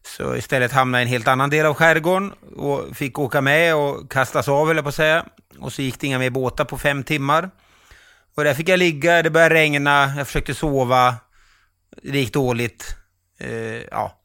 Så 0.06 0.36
istället 0.36 0.72
hamnade 0.72 1.00
jag 1.00 1.04
i 1.04 1.08
en 1.08 1.12
helt 1.12 1.28
annan 1.28 1.50
del 1.50 1.66
av 1.66 1.74
skärgården 1.74 2.32
och 2.56 2.96
fick 2.96 3.18
åka 3.18 3.40
med 3.40 3.74
och 3.74 4.10
kastas 4.10 4.48
av, 4.48 4.70
eller 4.70 4.82
på 4.82 4.88
att 4.88 4.94
säga. 4.94 5.26
Och 5.58 5.72
så 5.72 5.82
gick 5.82 6.00
det 6.00 6.06
inga 6.06 6.18
mer 6.18 6.30
båtar 6.30 6.64
på 6.64 6.78
fem 6.78 7.04
timmar. 7.04 7.50
Och 8.36 8.44
där 8.44 8.54
fick 8.54 8.68
jag 8.68 8.78
ligga, 8.78 9.22
det 9.22 9.30
började 9.30 9.54
regna, 9.54 10.14
jag 10.16 10.26
försökte 10.26 10.54
sova. 10.54 11.14
Det 12.02 12.18
gick 12.18 12.32
dåligt. 12.32 12.96
Eh, 13.38 13.82
ja, 13.90 14.18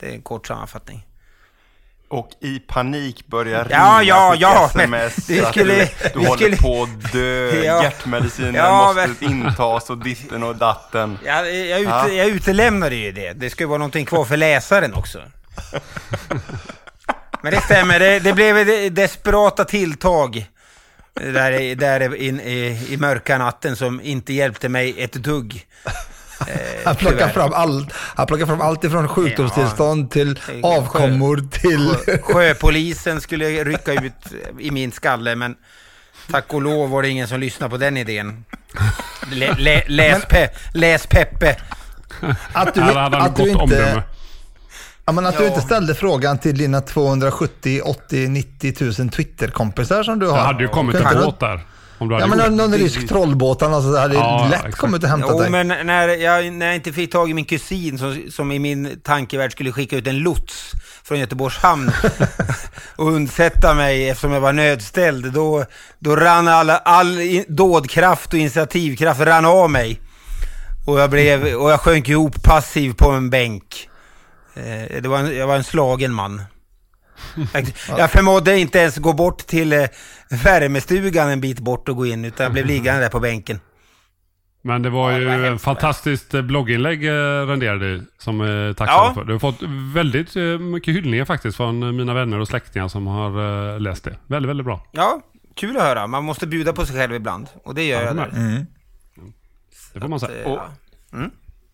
det 0.00 0.08
är 0.08 0.12
en 0.12 0.22
kort 0.22 0.46
sammanfattning. 0.46 1.06
Och 2.10 2.30
i 2.40 2.58
panik 2.58 3.26
börjar 3.26 3.66
Ja, 3.70 3.76
ringa, 4.00 4.02
ja, 4.02 4.34
ja, 4.38 4.70
men 4.74 4.94
sms 4.94 5.40
att 5.42 5.48
skulle- 5.50 5.74
du, 5.74 5.88
du 6.14 6.18
håller 6.18 6.36
skulle- 6.36 6.56
på 6.56 6.82
att 6.82 7.12
dö, 7.12 7.54
Ja. 7.64 7.82
hjärtmediciner 7.82 8.58
Ja, 8.58 8.94
måste 8.96 9.24
intas 9.24 9.90
och 9.90 9.98
ditten 9.98 10.42
och 10.42 10.56
datten. 10.56 11.18
Jag, 11.24 11.56
jag, 11.56 11.80
ute, 11.80 11.90
Ja. 11.90 12.08
jag 12.08 12.26
utelämnade 12.26 12.94
ju 12.94 13.12
det. 13.12 13.32
Det 13.32 13.50
ska 13.50 13.62
ju 13.64 13.68
vara 13.68 13.78
någonting 13.78 14.06
kvar 14.06 14.24
för 14.24 14.36
läsaren 14.36 14.94
också. 14.94 15.18
Men 17.42 17.52
det 17.52 17.60
stämmer, 17.60 17.98
det, 17.98 18.18
det 18.18 18.32
blev 18.32 18.66
desperata 18.94 19.64
tilltag 19.64 20.46
där, 21.14 21.74
där 21.74 22.14
in, 22.14 22.40
i, 22.40 22.86
i 22.90 22.96
mörka 22.96 23.38
natten 23.38 23.76
som 23.76 24.00
inte 24.00 24.32
hjälpte 24.32 24.68
mig 24.68 25.02
ett 25.02 25.12
dugg. 25.12 25.66
Eh, 26.46 26.54
Han 26.84 26.96
plockar, 26.96 27.18
tyvärr. 27.18 27.32
fram 27.32 27.52
allt, 27.52 27.92
han 27.92 28.26
plockar 28.26 28.46
fram 28.46 28.60
allt 28.60 28.84
ifrån 28.84 29.08
sjukdomstillstånd 29.08 30.10
till 30.10 30.40
avkommor 30.62 31.42
till... 31.50 31.94
Sjö, 32.06 32.18
sjöpolisen 32.22 33.20
skulle 33.20 33.64
rycka 33.64 33.92
ut 33.92 34.12
i 34.58 34.70
min 34.70 34.92
skalle, 34.92 35.36
men 35.36 35.54
tack 36.30 36.52
och 36.54 36.62
lov 36.62 36.90
var 36.90 37.02
det 37.02 37.08
ingen 37.08 37.28
som 37.28 37.40
lyssnade 37.40 37.70
på 37.70 37.76
den 37.76 37.96
idén. 37.96 38.44
Lä, 39.32 39.54
lä, 39.58 39.82
läs, 39.86 40.24
pe, 40.24 40.48
läs 40.74 41.06
Peppe. 41.06 41.56
Att 42.52 42.74
du, 42.74 42.80
att 42.82 43.36
du 43.36 43.48
inte, 43.50 44.02
ja, 45.04 45.12
men 45.12 45.26
att 45.26 45.36
du 45.38 45.42
Ja. 45.44 45.48
inte 45.48 45.60
ställde 45.60 45.94
frågan 45.94 46.38
till 46.38 46.58
dina 46.58 46.80
270, 46.80 47.80
80, 47.84 48.28
90 48.28 48.72
tusen 48.72 49.08
Twitter-kompisar 49.08 50.02
som 50.02 50.18
du 50.18 50.26
har. 50.26 50.36
Det 50.36 50.42
hade 50.44 50.62
ju 50.62 50.68
kommit 50.68 50.96
en 50.96 51.14
du- 51.14 51.24
båt 51.24 51.40
där. 51.40 51.60
Om 52.00 52.08
du 52.08 52.14
Ja, 52.14 52.20
hade 52.20 52.36
men 52.36 52.46
gjort. 52.46 52.56
någon, 52.56 52.74
rysk 52.74 53.08
trollbåt 53.08 53.60
sånt, 53.60 53.98
hade 53.98 54.14
Ja, 54.14 54.46
lätt 54.50 54.58
exakt. 54.60 54.76
kommit 54.76 55.02
och 55.02 55.08
hämtat 55.08 55.30
Jo, 55.32 55.40
dig. 55.40 55.50
men 55.50 55.68
när 55.86 56.08
jag, 56.08 56.52
när 56.52 56.66
jag 56.66 56.74
inte 56.74 56.92
fick 56.92 57.12
tag 57.12 57.30
i 57.30 57.34
min 57.34 57.44
kusin 57.44 57.98
som, 57.98 58.22
som 58.30 58.52
i 58.52 58.58
min 58.58 59.00
tankevärld 59.04 59.52
skulle 59.52 59.72
skicka 59.72 59.96
ut 59.96 60.06
en 60.06 60.18
lots 60.18 60.72
från 61.04 61.18
Göteborgs 61.18 61.56
hamn 61.58 61.90
och 62.96 63.06
undsätta 63.12 63.74
mig 63.74 64.08
eftersom 64.08 64.32
jag 64.32 64.40
var 64.40 64.52
nödställd, 64.52 65.32
då, 65.32 65.64
då 65.98 66.16
rann 66.16 66.48
alla, 66.48 66.76
all 66.78 67.20
in, 67.20 67.44
dådkraft 67.48 68.32
och 68.32 68.38
initiativkraft 68.38 69.20
rann 69.20 69.44
av 69.44 69.70
mig. 69.70 70.00
Och 70.86 71.00
jag, 71.00 71.10
blev, 71.10 71.44
och 71.54 71.70
jag 71.70 71.80
sjönk 71.80 72.08
ihop 72.08 72.42
passiv 72.42 72.92
på 72.92 73.10
en 73.10 73.30
bänk. 73.30 73.88
Eh, 74.54 75.02
det 75.02 75.08
var 75.08 75.18
en, 75.18 75.36
jag 75.36 75.46
var 75.46 75.56
en 75.56 75.64
slagen 75.64 76.12
man. 76.12 76.42
Jag, 77.98 78.10
förmådde 78.10 78.58
inte 78.58 78.78
ens 78.78 78.96
gå 78.96 79.12
bort 79.12 79.38
till 79.38 79.72
eh, 79.72 79.84
värmestugan 80.44 81.28
en 81.28 81.40
bit 81.40 81.58
bort 81.60 81.88
och 81.88 81.96
gå 81.96 82.06
in, 82.06 82.24
utan 82.24 82.44
jag 82.44 82.52
blev 82.52 82.66
liggande 82.66 83.00
där 83.00 83.08
på 83.08 83.20
bänken. 83.20 83.60
Men 84.62 84.82
det 84.82 84.90
var 84.90 85.10
Ja, 85.10 85.18
ju 85.18 85.24
var 85.24 85.54
ett 85.54 85.62
fantastiskt 85.62 86.34
eh, 86.34 86.42
blogginlägg 86.42 87.04
eh, 87.06 87.12
renderade 87.46 87.86
i, 87.86 88.02
som 88.18 88.40
eh, 88.40 88.72
tacksam 88.74 88.96
Ja. 89.04 89.14
för. 89.14 89.24
Du 89.24 89.32
har 89.32 89.38
fått 89.40 89.62
väldigt 89.94 90.34
mycket 90.60 90.94
hyllningar 90.94 91.24
faktiskt 91.24 91.56
från 91.56 91.96
mina 91.96 92.14
vänner 92.14 92.38
och 92.40 92.48
släktingar 92.48 92.88
som 92.88 93.06
har 93.06 93.78
läst 93.78 94.04
det. 94.04 94.16
Väldigt, 94.26 94.50
väldigt 94.50 94.64
bra. 94.66 94.86
Ja, 94.92 95.20
kul 95.56 95.76
att 95.76 95.82
höra. 95.82 96.06
Man 96.06 96.24
måste 96.24 96.46
bjuda 96.46 96.72
på 96.72 96.86
sig 96.86 96.96
själv 96.96 97.14
ibland. 97.14 97.46
Och 97.64 97.74
det 97.74 97.84
gör 97.84 98.00
Ja, 98.00 98.06
jag 98.06 98.16
det 98.16 98.22
där. 98.22 98.30
med. 98.32 98.66
Det 99.94 100.00
får 100.00 100.08
man 100.08 100.20
säga. 100.20 100.46
Och, 100.48 100.60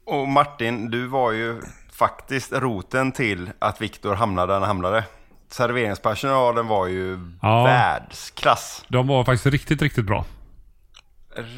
och 0.07 0.29
Martin, 0.29 0.91
du 0.91 1.07
var 1.07 1.33
ju 1.33 1.61
faktiskt 1.93 2.53
roten 2.53 3.13
till 3.13 3.51
att 3.59 3.81
Viktor 3.81 4.15
hamnade 4.15 4.53
där 4.53 4.61
han 4.61 4.69
hamnade. 4.69 5.05
Serveringspersonalen 5.51 6.67
var 6.67 6.87
ju 6.87 7.19
Ja. 7.43 7.65
världsklass. 7.65 8.85
De 8.89 9.07
var 9.07 9.25
faktiskt 9.25 9.47
riktigt, 9.47 9.83
riktigt 9.83 10.05
bra. 10.07 10.25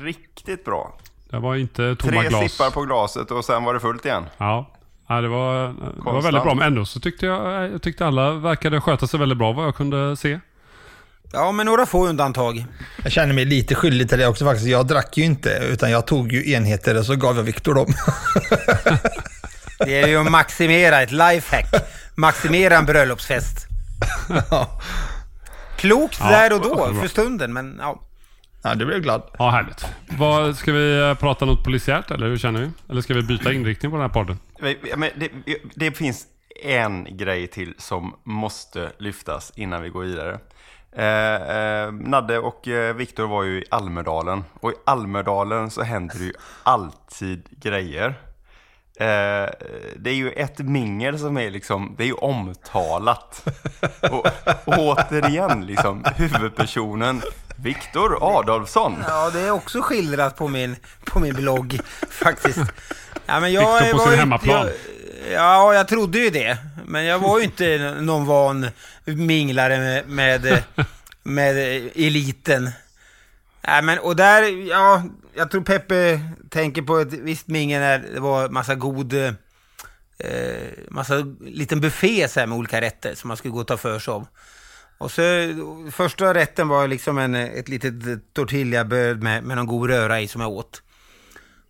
Riktigt 0.03 0.65
bra. 0.65 0.99
Det 1.31 1.39
var 1.39 1.57
inte 1.57 1.97
tomma 1.97 2.21
Tre 2.21 2.29
glas. 2.29 2.53
sippar 2.53 2.71
på 2.71 2.83
glaset 2.83 3.31
och 3.31 3.45
sen 3.45 3.65
var 3.65 3.75
det 3.75 3.81
fullt 3.81 4.05
igen. 4.05 4.25
Ja. 4.39 4.71
Ja, 5.09 5.21
det 5.21 5.29
var, 5.29 5.67
det 5.69 6.03
var 6.03 6.23
väldigt 6.23 6.43
bra. 6.43 6.55
Men 6.55 6.67
ändå 6.67 6.85
så 6.85 7.01
tyckte 7.01 7.27
jag, 7.27 7.71
jag 7.73 7.83
tyckte 7.83 8.07
alla 8.07 8.33
verkade 8.33 8.81
sköta 8.81 9.07
sig 9.07 9.21
väldigt 9.21 9.39
bra 9.39 9.53
vad 9.53 9.67
jag 9.67 9.75
kunde 9.77 10.17
se. 10.17 10.41
Ja, 11.33 11.53
med 11.53 11.67
några 11.67 11.87
få 11.87 12.07
undantag. 12.07 12.65
Jag 13.03 13.13
känner 13.13 13.35
mig 13.35 13.45
lite 13.45 13.75
skyldig 13.75 14.09
till 14.09 14.19
det 14.19 14.27
också 14.27 14.45
faktiskt. 14.45 14.67
Jag 14.69 14.87
drack 14.87 15.17
ju 15.17 15.25
inte, 15.25 15.51
utan 15.71 15.91
jag 15.91 16.07
tog 16.07 16.33
ju 16.33 16.53
enheter 16.53 16.99
och 16.99 17.05
så 17.07 17.17
gav 17.17 17.37
jag 17.37 17.43
Viktor 17.43 17.75
dem. 17.75 17.87
Det 19.79 20.01
är 20.01 20.07
ju 20.09 20.17
att 20.17 20.31
maximera, 20.31 21.03
ett 21.03 21.11
lifehack. 21.13 21.67
Maximera 22.15 22.77
en 22.77 22.87
bröllopsfest. 22.87 23.68
Klokt 25.77 26.17
Ja, 26.21 26.31
där 26.31 26.53
och 26.55 26.61
då, 26.63 26.75
bra. 26.75 26.95
för 26.95 27.09
stunden, 27.09 27.53
men 27.53 27.77
ja. 27.81 28.03
Ja, 28.63 28.75
det 28.75 28.87
blev 28.87 29.01
glad. 29.01 29.23
Ja, 29.39 29.51
härligt. 29.51 29.87
Vad, 30.19 30.57
ska 30.57 30.73
vi 30.73 31.01
eh, 31.01 31.15
prata 31.15 31.45
något 31.45 31.65
polisiärt 31.65 32.11
eller 32.11 32.27
hur 32.27 32.39
känner 32.39 32.61
vi? 32.61 32.71
Eller 32.89 33.01
ska 33.01 33.15
vi 33.15 33.23
byta 33.23 33.53
inriktning 33.53 33.91
på 33.91 33.97
den 33.97 34.03
här 34.07 34.15
podden? 34.15 34.39
Men 34.97 35.11
det, 35.17 35.31
det 35.75 35.93
finns 35.93 36.27
en 36.65 37.17
grej 37.17 37.47
till 37.47 37.75
som 37.79 38.15
måste 38.25 38.93
lyftas 38.99 39.53
innan 39.57 39.83
vi 39.83 39.89
går 39.89 40.03
vidare. 40.03 40.39
Eh, 40.93 41.57
eh, 41.57 41.93
Nadde 41.93 42.39
och 42.39 42.69
eh, 42.69 42.95
Viktor 42.95 43.27
var 43.27 43.43
ju 43.43 43.59
i 43.59 43.65
Almedalen 43.71 44.45
och 44.61 44.71
i 44.71 44.75
Almedalen 44.87 45.71
så 45.71 45.83
händer 45.83 46.19
det 46.19 46.25
ju 46.25 46.33
alltid 46.63 47.49
grejer. 47.51 48.15
Eh, 49.01 49.49
det 49.97 50.11
är 50.11 50.15
ju 50.15 50.31
ett 50.33 50.59
mingel 50.59 51.19
som 51.19 51.37
är 51.37 51.51
liksom, 51.51 51.95
det 51.99 52.03
är 52.03 52.07
ju 52.07 52.13
omtalat. 52.13 53.45
Och, 54.11 54.27
och 54.65 54.79
återigen 54.79 55.67
liksom, 55.67 56.05
huvudpersonen 56.17 57.23
Viktor 57.57 58.39
Adolfsson. 58.39 59.05
Ja, 59.09 59.31
det 59.31 59.41
är 59.41 59.51
också 59.51 59.81
skildrat 59.83 60.37
på 60.37 60.49
min, 60.49 60.77
på 61.05 61.21
min 61.21 61.35
blogg 61.35 61.81
faktiskt. 62.11 62.59
Ja, 63.27 63.41
men 63.41 63.53
jag 63.53 63.75
Victor 63.81 63.93
på 63.93 63.99
var 63.99 64.05
sin 64.05 64.13
ju- 64.13 64.19
hemmaplan. 64.19 64.67
Jag, 64.67 65.33
ja, 65.33 65.75
jag 65.75 65.89
trodde 65.89 66.19
ju 66.19 66.31
det. 66.31 66.59
Men 66.87 67.05
jag 67.05 67.19
var 67.19 67.39
ju 67.39 67.45
inte 67.45 67.95
någon 68.01 68.27
van 68.27 68.67
minglare 69.05 69.79
med, 69.79 70.09
med, 70.09 70.63
med 71.23 71.57
eliten. 71.95 72.71
Nej, 73.67 73.83
men 73.83 73.99
och 73.99 74.17
där, 74.17 74.69
ja, 74.71 75.03
jag 75.39 75.51
tror 75.51 75.61
Peppe 75.61 76.21
tänker 76.51 76.83
på 76.83 76.99
ett 76.99 77.13
visst 77.13 77.49
mingel 77.49 77.81
när 77.81 77.99
det 77.99 78.21
var 78.21 78.49
massa 78.49 78.75
god, 78.75 79.15
eh, 79.15 79.33
massa 80.89 81.15
liten 81.41 81.81
buffé 81.81 82.29
så 82.29 82.41
här 82.41 82.47
med 82.47 82.59
olika 82.59 82.81
rätter 82.81 83.15
som 83.15 83.29
man 83.29 83.37
skulle 83.37 83.53
gå 83.53 83.61
och 83.61 83.67
ta 83.67 83.77
för 83.77 83.99
sig 83.99 84.13
av. 84.13 84.27
Och 84.99 85.11
så 85.11 85.23
första 85.93 86.35
rätten 86.35 86.69
var 86.69 86.89
liksom 86.89 87.19
en, 87.19 87.35
ett 87.35 87.69
litet 87.69 87.95
tortillabröd 88.33 89.23
med, 89.23 89.45
med 89.45 89.57
någon 89.57 89.67
god 89.67 89.91
röra 89.91 90.21
i 90.21 90.29
som 90.29 90.41
jag 90.41 90.51
åt. 90.51 90.83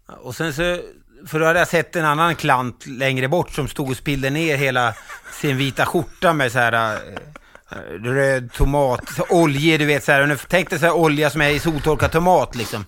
Och 0.06 0.36
sen 0.36 0.54
så, 0.54 0.78
för 1.26 1.40
då 1.40 1.46
hade 1.46 1.58
jag 1.58 1.68
sett 1.68 1.96
en 1.96 2.04
annan 2.04 2.34
klant 2.36 2.86
längre 2.86 3.28
bort 3.28 3.50
som 3.50 3.68
stod 3.68 3.90
och 3.90 3.96
spillde 3.96 4.30
ner 4.30 4.56
hela 4.56 4.94
sin 5.32 5.56
vita 5.56 5.86
skjorta 5.86 6.32
med 6.32 6.52
så 6.52 6.58
här 6.58 6.94
eh, 6.94 7.76
röd 8.02 8.52
tomat, 8.52 9.30
oljor 9.30 9.78
du 9.78 9.84
vet 9.84 10.04
så 10.04 10.12
här. 10.12 10.40
Tänk 10.48 10.70
dig 10.70 10.78
så 10.78 10.86
här 10.86 10.96
olja 10.96 11.30
som 11.30 11.40
är 11.40 11.50
i 11.50 11.58
soltorkad 11.58 12.12
tomat 12.12 12.54
liksom. 12.54 12.84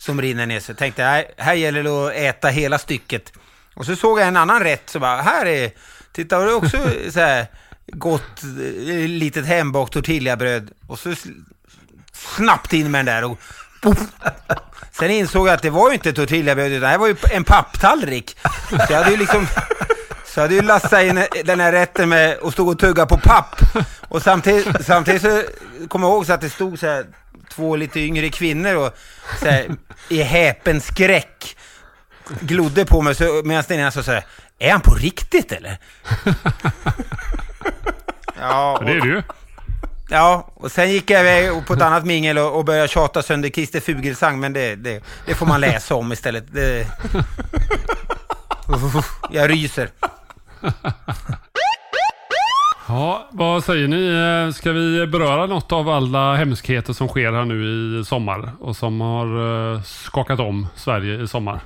Som 0.00 0.22
rinner 0.22 0.46
ner. 0.46 0.60
Så 0.60 0.70
jag 0.70 0.78
tänkte, 0.78 1.02
här, 1.02 1.24
här 1.36 1.54
gäller 1.54 1.82
det 1.82 2.06
att 2.06 2.14
äta 2.14 2.48
hela 2.48 2.78
stycket. 2.78 3.32
Och 3.74 3.86
så 3.86 3.96
såg 3.96 4.20
jag 4.20 4.28
en 4.28 4.36
annan 4.36 4.60
rätt, 4.60 4.90
så 4.90 4.98
bara, 4.98 5.22
här 5.22 5.46
är, 5.46 5.70
titta, 6.12 6.36
har 6.36 6.46
du 6.46 6.52
också 6.52 6.78
så 7.10 7.20
här 7.20 7.46
gott 7.86 8.42
eh, 8.42 9.08
litet 9.08 9.46
hembakt 9.46 9.92
tortillabröd. 9.92 10.70
Och 10.86 10.98
så 10.98 11.14
snabbt 12.12 12.72
in 12.72 12.90
med 12.90 12.98
den 12.98 13.14
där 13.14 13.24
och 13.24 13.38
poff. 13.82 13.98
Sen 14.92 15.10
insåg 15.10 15.48
jag 15.48 15.54
att 15.54 15.62
det 15.62 15.70
var 15.70 15.88
ju 15.88 15.94
inte 15.94 16.12
tortillabröd 16.12 16.72
utan 16.72 16.80
det 16.80 16.88
här 16.88 16.98
var 16.98 17.06
ju 17.06 17.16
en 17.30 17.44
papptallrik. 17.44 18.36
Så 18.70 18.76
jag 18.88 18.98
hade 18.98 19.10
ju 19.10 19.16
liksom 19.16 19.46
så 20.24 20.40
jag 20.40 20.42
hade 20.42 20.54
ju 20.54 20.62
lassat 20.62 21.02
in 21.02 21.24
den 21.44 21.60
här 21.60 21.72
rätten 21.72 22.08
med 22.08 22.38
och 22.38 22.52
stod 22.52 22.68
och 22.68 22.78
tugga 22.78 23.06
på 23.06 23.18
papp. 23.18 23.60
Och 24.08 24.22
samtidigt, 24.22 24.86
samtidigt 24.86 25.22
så 25.22 25.42
kom 25.88 26.02
jag 26.02 26.10
ihåg 26.10 26.26
så 26.26 26.32
att 26.32 26.40
det 26.40 26.50
stod 26.50 26.78
så 26.78 26.86
här 26.86 27.06
två 27.50 27.76
lite 27.76 28.00
yngre 28.00 28.28
kvinnor 28.28 28.74
och 28.74 28.96
så 29.40 29.46
här, 29.48 29.66
i 30.08 30.22
häpen 30.22 30.80
skräck 30.80 31.56
glodde 32.40 32.84
på 32.84 33.02
mig 33.02 33.14
så, 33.14 33.42
medan 33.44 33.64
den 33.68 33.80
ena 33.80 33.90
sa 33.90 34.02
så 34.02 34.12
här, 34.12 34.24
är 34.58 34.72
han 34.72 34.80
på 34.80 34.94
riktigt 34.94 35.52
eller? 35.52 35.78
Ja, 38.42 38.80
Ja, 38.80 38.82
det 38.86 38.92
är 38.92 39.06
ju. 39.06 39.22
Ja, 40.10 40.50
och 40.54 40.72
sen 40.72 40.90
gick 40.90 41.10
jag 41.10 41.20
iväg 41.20 41.52
och 41.52 41.66
på 41.66 41.74
ett 41.74 41.82
annat 41.82 42.04
mingel 42.04 42.38
och, 42.38 42.58
och 42.58 42.64
började 42.64 42.88
tjata 42.88 43.22
sönder 43.22 43.48
Christer 43.48 43.80
Fuglesang, 43.80 44.40
men 44.40 44.52
det, 44.52 44.76
det, 44.76 45.02
det 45.26 45.34
får 45.34 45.46
man 45.46 45.60
läsa 45.60 45.94
om 45.94 46.12
istället. 46.12 46.44
Det... 46.52 46.86
Jag 49.30 49.50
ryser. 49.50 49.90
Ja, 52.90 53.28
vad 53.32 53.64
säger 53.64 53.88
ni? 53.88 54.06
Eh, 54.46 54.54
Ska 54.54 54.72
vi 54.72 55.06
beröra 55.06 55.46
något 55.46 55.72
av 55.72 55.88
alla 55.88 56.36
hemskheter 56.36 56.92
som 56.92 57.08
sker 57.08 57.32
här 57.32 57.44
nu 57.44 58.00
i 58.00 58.04
sommar 58.04 58.52
och 58.60 58.76
som 58.76 59.00
har 59.00 59.74
eh, 59.74 59.82
skakat 59.82 60.40
om 60.40 60.66
Sverige 60.76 61.22
i 61.22 61.28
sommar? 61.28 61.60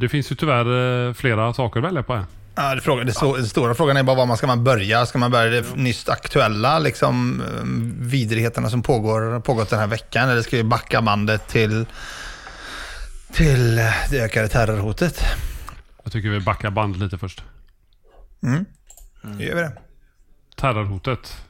Det, 0.00 0.08
finns 0.08 0.32
ju 0.32 0.36
tyvärr 0.36 1.08
eh, 1.08 1.14
flera 1.14 1.52
saker 1.52 1.80
att 1.80 1.86
välja 1.86 2.02
på 2.02 2.14
här. 2.14 2.24
Ja, 2.54 2.74
det, 2.74 2.80
fråga, 2.80 3.04
det, 3.04 3.12
så, 3.12 3.36
den 3.36 3.46
stora 3.46 3.74
frågan 3.74 3.96
är 3.96 4.02
bara 4.02 4.16
var 4.16 4.26
man 4.26 4.36
ska 4.36 4.46
man 4.46 4.64
börja. 4.64 5.06
Ska 5.06 5.18
man 5.18 5.30
börja 5.30 5.50
det 5.50 5.76
nyss 5.76 6.08
aktuella 6.08 6.78
liksom, 6.78 7.42
vidrigheterna 8.00 8.70
som 8.70 8.82
pågår, 8.82 9.40
pågått 9.40 9.70
den 9.70 9.78
här 9.78 9.86
veckan? 9.86 10.28
Eller 10.28 10.42
ska 10.42 10.56
vi 10.56 10.64
backa 10.64 11.02
bandet 11.02 11.48
till, 11.48 11.86
till 13.32 13.76
det 14.10 14.24
ökade 14.24 14.48
terrorhotet? 14.48 15.24
Jag 16.04 16.12
tycker 16.12 16.28
vi 16.28 16.40
backar 16.40 16.70
band 16.70 16.96
lite 16.96 17.18
först. 17.18 17.42
Mm. 18.42 18.64
Då 19.22 19.44
gör 19.44 19.54
vi 19.54 19.60
det. 19.60 19.83
Terrorhotet. 20.54 21.44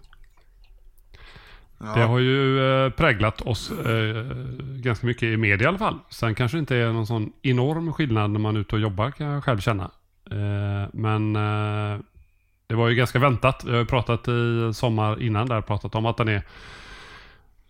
Det 1.78 2.02
har 2.02 2.18
ju 2.18 2.60
eh, 2.84 2.90
präglat 2.90 3.40
oss 3.40 3.70
eh, 3.70 4.24
ganska 4.58 5.06
mycket 5.06 5.22
i 5.22 5.36
media 5.36 5.64
i 5.64 5.68
alla 5.68 5.78
fall. 5.78 5.98
Sen 6.10 6.34
kanske 6.34 6.56
det 6.56 6.60
inte 6.60 6.76
är 6.76 6.92
någon 6.92 7.06
sån 7.06 7.32
enorm 7.42 7.92
skillnad 7.92 8.30
när 8.30 8.40
man 8.40 8.56
är 8.56 8.60
ute 8.60 8.74
och 8.74 8.80
jobbar 8.80 9.10
kan 9.10 9.26
jag 9.26 9.44
själv 9.44 9.60
känna. 9.60 9.90
Eh, 10.30 10.88
men 10.92 11.36
eh, 11.36 11.98
det 12.66 12.74
var 12.74 12.88
ju 12.88 12.94
ganska 12.94 13.18
väntat. 13.18 13.64
Vi 13.64 13.70
har 13.70 13.78
ju 13.78 13.86
pratat 13.86 14.28
i 14.28 14.70
sommar 14.74 15.22
innan 15.22 15.48
där 15.48 15.60
pratat 15.60 15.94
om 15.94 16.06
att 16.06 16.16
den 16.16 16.28
är 16.28 16.42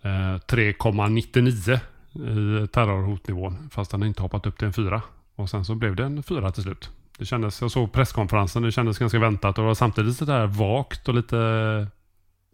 eh, 0.02 0.38
3,99 0.38 1.80
i 2.14 2.66
terrorhotnivån. 2.66 3.70
Fast 3.70 3.90
den 3.90 4.02
har 4.02 4.08
inte 4.08 4.22
hoppat 4.22 4.46
upp 4.46 4.58
till 4.58 4.66
en 4.66 4.72
4. 4.72 5.02
Och 5.34 5.50
sen 5.50 5.64
så 5.64 5.74
blev 5.74 5.96
det 5.96 6.04
en 6.04 6.22
4 6.22 6.52
till 6.52 6.62
slut. 6.62 6.90
Det 7.18 7.24
kändes, 7.24 7.60
jag 7.60 7.70
såg 7.70 7.92
presskonferensen, 7.92 8.62
det 8.62 8.72
kändes 8.72 8.98
ganska 8.98 9.18
väntat 9.18 9.58
och 9.58 9.64
det 9.64 9.68
var 9.68 9.74
samtidigt 9.74 10.16
så 10.16 10.24
där 10.24 10.46
vagt 10.46 11.08
och 11.08 11.14
lite... 11.14 11.36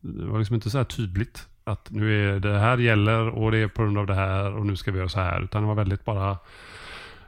Det 0.00 0.26
var 0.26 0.38
liksom 0.38 0.54
inte 0.54 0.70
så 0.70 0.78
här 0.78 0.84
tydligt 0.84 1.48
att 1.64 1.90
nu 1.90 2.34
är 2.34 2.40
det 2.40 2.58
här 2.58 2.78
gäller 2.78 3.28
och 3.28 3.50
det 3.50 3.58
är 3.58 3.68
på 3.68 3.82
grund 3.82 3.98
av 3.98 4.06
det 4.06 4.14
här 4.14 4.52
och 4.54 4.66
nu 4.66 4.76
ska 4.76 4.92
vi 4.92 4.98
göra 4.98 5.08
så 5.08 5.20
här. 5.20 5.42
Utan 5.42 5.62
det 5.62 5.68
var 5.68 5.74
väldigt 5.74 6.04
bara 6.04 6.38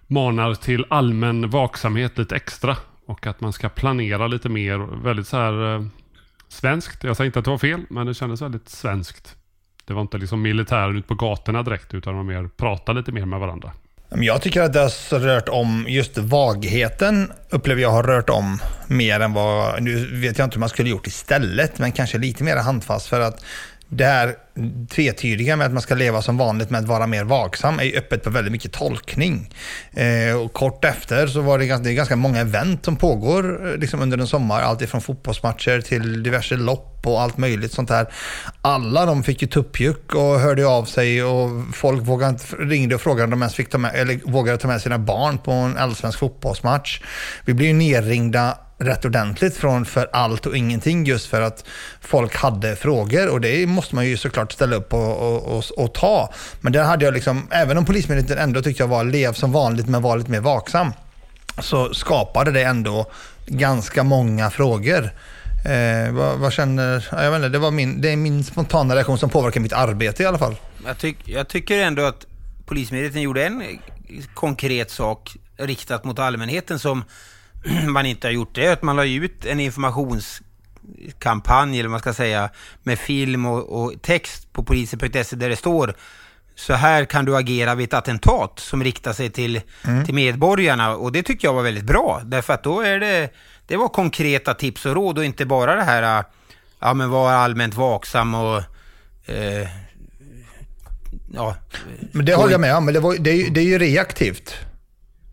manar 0.06 0.54
till 0.54 0.84
allmän 0.90 1.50
vaksamhet 1.50 2.18
lite 2.18 2.36
extra. 2.36 2.76
Och 3.06 3.26
att 3.26 3.40
man 3.40 3.52
ska 3.52 3.68
planera 3.68 4.26
lite 4.26 4.48
mer. 4.48 4.78
Väldigt 5.02 5.26
så 5.26 5.36
här 5.36 5.74
eh, 5.74 5.86
svenskt. 6.48 7.04
Jag 7.04 7.16
säger 7.16 7.26
inte 7.26 7.38
att 7.38 7.44
det 7.44 7.50
var 7.50 7.58
fel, 7.58 7.82
men 7.90 8.06
det 8.06 8.14
kändes 8.14 8.42
väldigt 8.42 8.68
svenskt. 8.68 9.36
Det 9.84 9.94
var 9.94 10.02
inte 10.02 10.18
liksom 10.18 10.42
militären 10.42 10.96
ute 10.96 11.08
på 11.08 11.14
gatorna 11.14 11.62
direkt, 11.62 11.94
utan 11.94 12.14
de 12.14 12.26
var 12.26 12.34
mer 12.34 12.48
prata 12.56 12.92
lite 12.92 13.12
mer 13.12 13.26
med 13.26 13.40
varandra. 13.40 13.72
Jag 14.14 14.42
tycker 14.42 14.62
att 14.62 14.72
det 14.72 14.81
har 14.81 15.18
rört 15.18 15.48
om, 15.48 15.87
just 15.88 16.18
vagheten 16.18 17.33
upplever 17.51 17.83
jag 17.83 17.90
har 17.90 18.03
rört 18.03 18.31
om 18.31 18.59
mer 18.87 19.20
än 19.20 19.33
vad, 19.33 19.83
nu 19.83 20.20
vet 20.20 20.38
jag 20.38 20.46
inte 20.46 20.55
hur 20.55 20.61
man 20.61 20.68
skulle 20.68 20.90
gjort 20.90 21.07
istället, 21.07 21.79
men 21.79 21.92
kanske 21.92 22.18
lite 22.18 22.44
mer 22.44 22.57
handfast 22.57 23.07
för 23.07 23.20
att 23.20 23.44
det 23.94 24.05
här 24.05 24.35
tvetydiga 24.90 25.57
med 25.57 25.66
att 25.66 25.72
man 25.72 25.83
ska 25.83 25.94
leva 25.94 26.22
som 26.22 26.37
vanligt 26.37 26.70
med 26.70 26.81
att 26.81 26.88
vara 26.88 27.07
mer 27.07 27.24
vaksam 27.24 27.78
är 27.78 27.85
ju 27.85 27.96
öppet 27.96 28.22
på 28.22 28.31
väldigt 28.31 28.52
mycket 28.52 28.72
tolkning. 28.72 29.55
Eh, 29.92 30.37
och 30.37 30.52
kort 30.52 30.85
efter 30.85 31.26
så 31.26 31.40
var 31.40 31.59
det 31.59 31.66
ganska, 31.66 31.85
det 31.85 31.90
är 31.90 31.94
ganska 31.94 32.16
många 32.16 32.40
event 32.40 32.85
som 32.85 32.96
pågår 32.96 33.68
eh, 33.68 33.76
liksom 33.76 34.02
under 34.02 34.18
en 34.18 34.26
sommar. 34.26 34.62
Allt 34.62 34.83
ifrån 34.83 35.00
fotbollsmatcher 35.00 35.81
till 35.81 36.22
diverse 36.22 36.57
lopp 36.57 37.07
och 37.07 37.20
allt 37.20 37.38
möjligt 37.38 37.72
sånt 37.72 37.90
här. 37.90 38.07
Alla 38.62 39.07
de 39.07 39.22
fick 39.22 39.42
ju 39.42 39.48
tuppjuck 39.48 40.14
och 40.14 40.40
hörde 40.40 40.66
av 40.66 40.85
sig 40.85 41.24
och 41.24 41.50
folk 41.74 42.02
vågade, 42.02 42.38
ringde 42.59 42.94
och 42.94 43.00
frågade 43.00 43.24
om 43.24 43.31
de 43.31 43.42
ens 43.42 43.55
fick 43.55 43.70
ta 43.70 43.78
med, 43.78 43.94
eller 43.94 44.20
vågade 44.24 44.59
ta 44.59 44.68
med 44.68 44.83
sina 44.83 44.98
barn 44.98 45.38
på 45.38 45.52
en 45.52 45.76
allsvensk 45.76 46.18
fotbollsmatch. 46.18 47.00
Vi 47.44 47.55
blev 47.55 47.68
ju 47.68 47.74
nerringda 47.74 48.59
rätt 48.84 49.04
ordentligt 49.04 49.56
från 49.56 49.84
för 49.84 50.08
allt 50.12 50.46
och 50.46 50.56
ingenting 50.56 51.04
just 51.04 51.26
för 51.26 51.40
att 51.40 51.64
folk 52.00 52.36
hade 52.36 52.76
frågor 52.76 53.28
och 53.28 53.40
det 53.40 53.66
måste 53.66 53.94
man 53.94 54.06
ju 54.06 54.16
såklart 54.16 54.52
ställa 54.52 54.76
upp 54.76 54.92
och, 54.92 55.16
och, 55.16 55.58
och, 55.58 55.64
och 55.76 55.94
ta. 55.94 56.32
Men 56.60 56.72
där 56.72 56.84
hade 56.84 57.04
jag 57.04 57.14
liksom, 57.14 57.48
även 57.50 57.78
om 57.78 57.84
Polismyndigheten 57.84 58.38
ändå 58.38 58.62
tyckte 58.62 58.82
jag 58.82 58.88
var 58.88 59.04
lev 59.04 59.32
som 59.32 59.52
vanligt 59.52 59.88
men 59.88 60.02
var 60.02 60.16
lite 60.16 60.30
mer 60.30 60.40
vaksam, 60.40 60.92
så 61.58 61.94
skapade 61.94 62.50
det 62.50 62.62
ändå 62.62 63.06
ganska 63.46 64.02
många 64.02 64.50
frågor. 64.50 65.10
Eh, 65.64 66.12
vad, 66.12 66.38
vad, 66.38 66.52
känner, 66.52 67.08
jag 67.12 67.30
vet 67.30 67.36
inte, 67.36 67.48
det, 67.48 67.58
var 67.58 67.70
min, 67.70 68.00
det 68.00 68.10
är 68.10 68.16
min 68.16 68.44
spontana 68.44 68.94
reaktion 68.94 69.18
som 69.18 69.30
påverkar 69.30 69.60
mitt 69.60 69.72
arbete 69.72 70.22
i 70.22 70.26
alla 70.26 70.38
fall. 70.38 70.56
Jag, 70.86 70.98
tyck, 70.98 71.16
jag 71.24 71.48
tycker 71.48 71.78
ändå 71.78 72.02
att 72.02 72.26
Polismyndigheten 72.66 73.22
gjorde 73.22 73.46
en 73.46 73.78
konkret 74.34 74.90
sak 74.90 75.36
riktat 75.56 76.04
mot 76.04 76.18
allmänheten 76.18 76.78
som 76.78 77.04
man 77.88 78.07
inte 78.07 78.27
har 78.27 78.33
gjort 78.33 78.55
det 78.55 78.66
är 78.66 78.72
att 78.72 78.83
man 78.83 78.96
la 78.96 79.05
ut 79.05 79.46
en 79.46 79.61
informationskampanj, 79.61 81.79
eller 81.79 81.88
vad 81.88 81.90
man 81.90 82.01
ska 82.01 82.14
säga, 82.14 82.51
med 82.83 82.98
film 82.98 83.46
och, 83.46 83.83
och 83.83 84.03
text 84.03 84.53
på 84.53 84.62
polisen.se 84.62 85.37
där 85.37 85.48
det 85.48 85.57
står 85.57 85.94
så 86.55 86.72
här 86.72 87.05
kan 87.05 87.25
du 87.25 87.37
agera 87.37 87.75
vid 87.75 87.85
ett 87.85 87.94
attentat 87.94 88.59
som 88.59 88.85
riktar 88.85 89.12
sig 89.12 89.31
till, 89.31 89.61
mm. 89.85 90.05
till 90.05 90.14
medborgarna. 90.14 90.96
Och 90.96 91.12
det 91.12 91.22
tycker 91.22 91.48
jag 91.48 91.55
var 91.55 91.62
väldigt 91.62 91.85
bra, 91.85 92.22
därför 92.25 92.53
att 92.53 92.64
då 92.64 92.81
är 92.81 93.01
det, 93.01 93.31
det 93.66 93.77
var 93.77 93.88
konkreta 93.88 94.55
tips 94.55 94.87
och 94.87 94.94
råd 94.94 95.18
och 95.18 95.25
inte 95.25 95.46
bara 95.46 95.77
det 95.77 95.83
här, 95.83 96.25
ja 96.79 96.94
men 96.94 97.11
var 97.11 97.33
allmänt 97.33 97.75
vaksam 97.75 98.35
och 98.35 98.59
eh, 99.27 99.68
ja. 101.35 101.57
Men 102.12 102.27
det 102.27 102.35
håller 102.35 102.53
jag 102.53 102.61
med 102.61 102.77
om, 102.77 102.85
men 102.85 102.94
det, 102.94 103.01
var, 103.01 103.16
det, 103.18 103.31
är, 103.31 103.51
det 103.51 103.61
är 103.61 103.64
ju 103.64 103.79
reaktivt. 103.79 104.55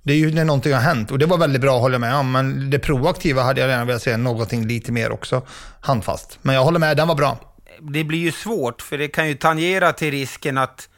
Det 0.04 0.14
är 0.14 0.18
ju 0.18 0.32
när 0.32 0.46
någonting 0.46 0.74
har 0.74 0.82
hänt 0.82 1.12
och 1.12 1.20
det 1.20 1.26
var 1.26 1.38
väldigt 1.38 1.62
bra 1.62 1.76
att 1.76 1.82
hålla 1.82 2.00
med 2.00 2.16
om. 2.16 2.32
Men 2.32 2.70
det 2.70 2.80
proaktiva 2.80 3.44
hade 3.44 3.62
jag 3.62 3.70
gärna 3.70 3.86
velat 3.86 4.02
se 4.02 4.18
någonting 4.18 4.68
lite 4.68 4.92
mer 4.92 5.12
också 5.12 5.48
handfast. 5.82 6.40
Men 6.42 6.56
jag 6.56 6.64
håller 6.64 6.80
med, 6.80 6.98
den 6.98 7.08
var 7.08 7.16
bra. 7.16 7.38
Det 7.82 8.04
blir 8.04 8.20
ju 8.20 8.32
svårt 8.32 8.82
för 8.82 8.98
det 8.98 9.08
kan 9.08 9.28
ju 9.28 9.36
tangera 9.36 9.94
till 9.94 10.12
risken 10.12 10.58
att 10.58 10.90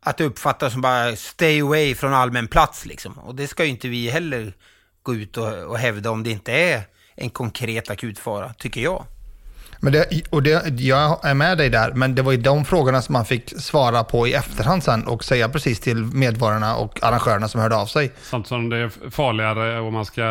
att 0.00 0.16
det 0.16 0.24
uppfattas 0.24 0.72
som 0.72 0.82
bara 0.82 1.16
stay 1.16 1.60
away 1.60 1.94
från 1.94 2.14
allmän 2.14 2.48
plats 2.48 2.86
liksom. 2.86 3.18
Och 3.18 3.34
det 3.34 3.46
ska 3.46 3.64
ju 3.64 3.70
inte 3.70 3.88
vi 3.88 4.10
heller 4.10 4.52
gå 5.02 5.14
ut 5.14 5.36
och, 5.36 5.52
och 5.52 5.78
hävda 5.78 6.10
om 6.10 6.22
det 6.22 6.30
inte 6.30 6.52
är 6.52 6.82
en 7.14 7.30
konkret 7.30 7.90
akut 7.90 8.18
fara, 8.18 8.52
tycker 8.52 8.80
jag. 8.80 9.04
Men 9.80 9.92
det, 9.92 10.22
och 10.30 10.42
det, 10.42 10.80
jag 10.80 11.24
är 11.24 11.34
med 11.34 11.58
dig 11.58 11.70
där, 11.70 11.92
men 11.92 12.14
det 12.14 12.22
var 12.22 12.32
ju 12.32 12.38
de 12.38 12.64
frågorna 12.64 13.02
som 13.02 13.12
man 13.12 13.24
fick 13.24 13.60
svara 13.60 14.04
på 14.04 14.26
i 14.26 14.34
efterhand 14.34 14.82
sen 14.82 15.06
och 15.06 15.24
säga 15.24 15.48
precis 15.48 15.80
till 15.80 15.96
medborgarna 15.96 16.76
och 16.76 17.02
arrangörerna 17.02 17.48
som 17.48 17.60
hörde 17.60 17.76
av 17.76 17.86
sig. 17.86 18.12
Samtidigt 18.22 18.48
som 18.48 18.68
det 18.68 18.76
är 18.76 19.10
farligare 19.10 19.80
och 19.80 19.92
man 19.92 20.04
ska 20.04 20.24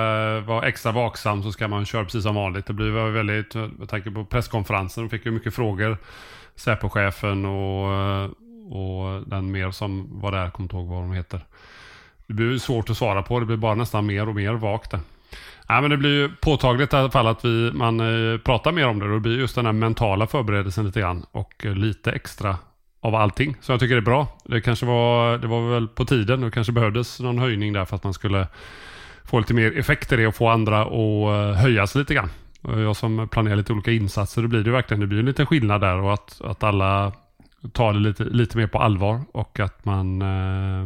vara 0.47 0.67
extra 0.67 0.91
vaksam 0.91 1.43
så 1.43 1.51
ska 1.51 1.67
man 1.67 1.85
köra 1.85 2.03
precis 2.03 2.23
som 2.23 2.35
vanligt. 2.35 2.65
Det 2.65 2.73
blir 2.73 3.11
väldigt, 3.11 3.55
med 3.55 3.89
tanke 3.89 4.11
på 4.11 4.25
presskonferensen, 4.25 5.03
de 5.03 5.09
fick 5.09 5.25
ju 5.25 5.31
mycket 5.31 5.55
frågor. 5.55 5.97
Säpochefen 6.55 7.45
och, 7.45 8.23
och 8.71 9.21
den 9.27 9.51
mer 9.51 9.71
som 9.71 10.21
var 10.21 10.31
där, 10.31 10.49
kommer 10.49 10.65
inte 10.65 10.75
ihåg 10.75 10.87
vad 10.87 11.01
de 11.01 11.13
heter. 11.13 11.45
Det 12.27 12.33
blir 12.33 12.57
svårt 12.57 12.89
att 12.89 12.97
svara 12.97 13.23
på, 13.23 13.39
det 13.39 13.45
blir 13.45 13.57
bara 13.57 13.75
nästan 13.75 14.05
mer 14.05 14.29
och 14.29 14.35
mer 14.35 14.53
vagt 14.53 14.91
Ja, 15.67 15.81
men 15.81 15.89
det 15.89 15.97
blir 15.97 16.21
ju 16.21 16.29
påtagligt 16.29 16.93
i 16.93 16.95
alla 16.95 17.11
fall 17.11 17.27
att 17.27 17.45
vi, 17.45 17.71
man 17.73 17.99
eh, 17.99 18.37
pratar 18.37 18.71
mer 18.71 18.87
om 18.87 18.99
det. 18.99 19.13
Det 19.13 19.19
blir 19.19 19.37
just 19.39 19.55
den 19.55 19.65
här 19.65 19.73
mentala 19.73 20.27
förberedelsen 20.27 20.85
lite 20.85 20.99
grann 20.99 21.25
och 21.31 21.65
eh, 21.65 21.75
lite 21.75 22.11
extra 22.11 22.57
av 23.01 23.15
allting. 23.15 23.55
Så 23.61 23.71
jag 23.71 23.79
tycker 23.79 23.95
det 23.95 23.99
är 23.99 24.05
bra. 24.05 24.27
Det 24.45 24.61
kanske 24.61 24.85
var, 24.85 25.37
det 25.37 25.47
var 25.47 25.69
väl 25.73 25.87
på 25.87 26.05
tiden 26.05 26.43
och 26.43 26.53
kanske 26.53 26.73
behövdes 26.73 27.19
någon 27.19 27.39
höjning 27.39 27.73
där 27.73 27.85
för 27.85 27.95
att 27.95 28.03
man 28.03 28.13
skulle 28.13 28.47
få 29.23 29.39
lite 29.39 29.53
mer 29.53 29.77
effekter 29.77 30.19
i 30.19 30.21
det 30.21 30.27
och 30.27 30.35
få 30.35 30.49
andra 30.49 30.81
att 30.81 31.55
eh, 31.55 31.61
höjas 31.61 31.95
lite 31.95 32.13
grann. 32.13 32.29
Jag 32.61 32.95
som 32.95 33.27
planerar 33.31 33.55
lite 33.55 33.73
olika 33.73 33.91
insatser, 33.91 34.41
då 34.41 34.47
blir 34.47 34.63
det 34.63 34.71
verkligen 34.71 35.01
det 35.01 35.07
blir 35.07 35.19
en 35.19 35.25
liten 35.25 35.45
skillnad 35.45 35.81
där 35.81 35.95
och 35.95 36.13
att, 36.13 36.41
att 36.41 36.63
alla 36.63 37.13
tar 37.73 37.93
det 37.93 37.99
lite, 37.99 38.23
lite 38.23 38.57
mer 38.57 38.67
på 38.67 38.79
allvar 38.79 39.21
och 39.31 39.59
att 39.59 39.85
man 39.85 40.21
eh, 40.21 40.83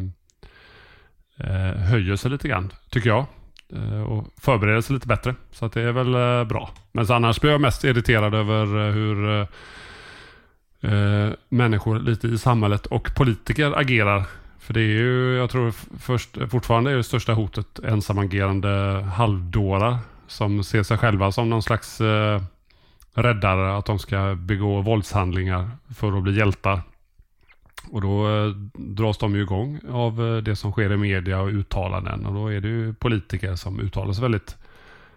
eh 1.37 1.75
höjer 1.75 2.15
sig 2.15 2.31
lite 2.31 2.47
grann, 2.47 2.73
tycker 2.89 3.09
jag. 3.09 3.25
Eh, 3.73 4.01
och 4.01 4.27
förbereda 4.37 4.81
sig 4.81 4.93
lite 4.93 5.07
bättre. 5.07 5.35
Så 5.51 5.65
att 5.65 5.71
det 5.71 5.81
är 5.81 5.91
väl 5.91 6.13
eh, 6.13 6.43
bra. 6.43 6.69
Men 6.91 7.11
annars 7.11 7.41
blir 7.41 7.51
jag 7.51 7.61
mest 7.61 7.83
irriterad 7.83 8.33
över 8.35 8.87
eh, 8.87 8.93
hur 8.93 9.47
eh, 10.81 11.33
människor 11.49 11.99
lite 11.99 12.27
i 12.27 12.37
samhället 12.37 12.85
och 12.85 13.15
politiker 13.15 13.79
agerar. 13.79 14.23
För 14.59 14.73
det 14.73 14.81
är 14.81 14.83
ju, 14.83 15.37
jag 15.37 15.49
tror 15.49 15.73
först, 15.99 16.37
fortfarande 16.49 16.91
är 16.91 16.95
det 16.95 17.03
största 17.03 17.33
hotet 17.33 17.79
ensamagerande 17.79 19.03
halvdårar 19.15 19.97
som 20.27 20.63
ser 20.63 20.83
sig 20.83 20.97
själva 20.97 21.31
som 21.31 21.49
någon 21.49 21.63
slags 21.63 22.01
eh, 22.01 22.41
räddare, 23.13 23.77
att 23.77 23.85
de 23.85 23.99
ska 23.99 24.35
begå 24.35 24.81
våldshandlingar 24.81 25.69
för 25.95 26.17
att 26.17 26.23
bli 26.23 26.37
hjältar. 26.37 26.81
Och 27.91 28.01
då 28.01 28.27
eh, 28.29 28.47
dras 28.73 29.17
de 29.17 29.35
ju 29.35 29.41
igång 29.41 29.79
av 29.91 30.27
eh, 30.27 30.37
det 30.37 30.55
som 30.55 30.71
sker 30.71 30.91
i 30.91 30.97
media 30.97 31.41
och 31.41 31.49
uttalanden. 31.49 32.25
Och 32.25 32.33
då 32.33 32.47
är 32.47 32.61
det 32.61 32.67
ju 32.67 32.93
politiker 32.93 33.55
som 33.55 33.79
uttalar 33.79 34.13
sig 34.13 34.21
väldigt 34.21 34.57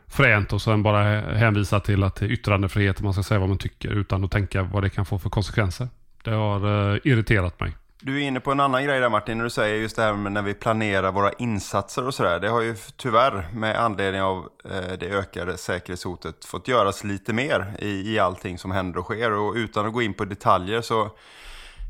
fränt 0.07 0.53
och 0.53 0.63
sen 0.63 0.83
bara 0.83 1.21
hänvisar 1.21 1.81
till 1.81 2.03
att 2.03 2.15
det 2.15 2.27
är 2.27 2.31
yttrandefrihet 2.31 2.97
och 2.97 3.05
man 3.05 3.13
ska 3.13 3.23
säga 3.23 3.41
vad 3.41 3.49
man 3.49 3.59
tycker 3.59 3.89
utan 3.89 4.25
att 4.25 4.31
tänka 4.31 4.63
vad 4.63 4.83
det 4.83 4.91
kan 4.91 5.07
få 5.07 5.19
för 5.19 5.31
konsekvenser. 5.31 5.89
Det 6.25 6.31
har 6.31 6.93
eh, 6.95 6.99
irriterat 7.05 7.61
mig. 7.61 7.73
Du 8.05 8.23
är 8.23 8.27
inne 8.27 8.41
på 8.41 8.53
en 8.53 8.61
annan 8.61 8.85
grej 8.85 9.01
där 9.01 9.09
Martin, 9.09 9.39
när 9.39 9.45
du 9.45 9.51
säger 9.51 9.77
just 9.77 9.97
det 9.97 10.03
här 10.03 10.13
med 10.13 10.33
när 10.33 10.43
vi 10.43 10.55
planerar 10.55 11.13
våra 11.13 11.33
insatser 11.33 12.07
och 12.07 12.15
sådär. 12.15 12.41
Det 12.41 12.49
har 12.49 12.61
ju 12.61 12.77
tyvärr 12.97 13.49
med 13.53 13.77
anledning 13.77 14.23
av 14.23 14.49
eh, 14.65 14.99
det 15.01 15.07
ökade 15.07 15.57
säkerhetshotet 15.57 16.45
fått 16.45 16.69
göras 16.69 17.05
lite 17.05 17.33
mer 17.33 17.75
i, 17.79 18.15
i 18.15 18.19
allting 18.19 18.59
som 18.59 18.71
händer 18.71 18.99
och 18.99 19.05
sker. 19.05 19.33
Och 19.33 19.55
utan 19.55 19.87
att 19.87 19.93
gå 19.93 20.03
in 20.03 20.15
på 20.15 20.25
detaljer 20.25 20.81
så 20.81 21.11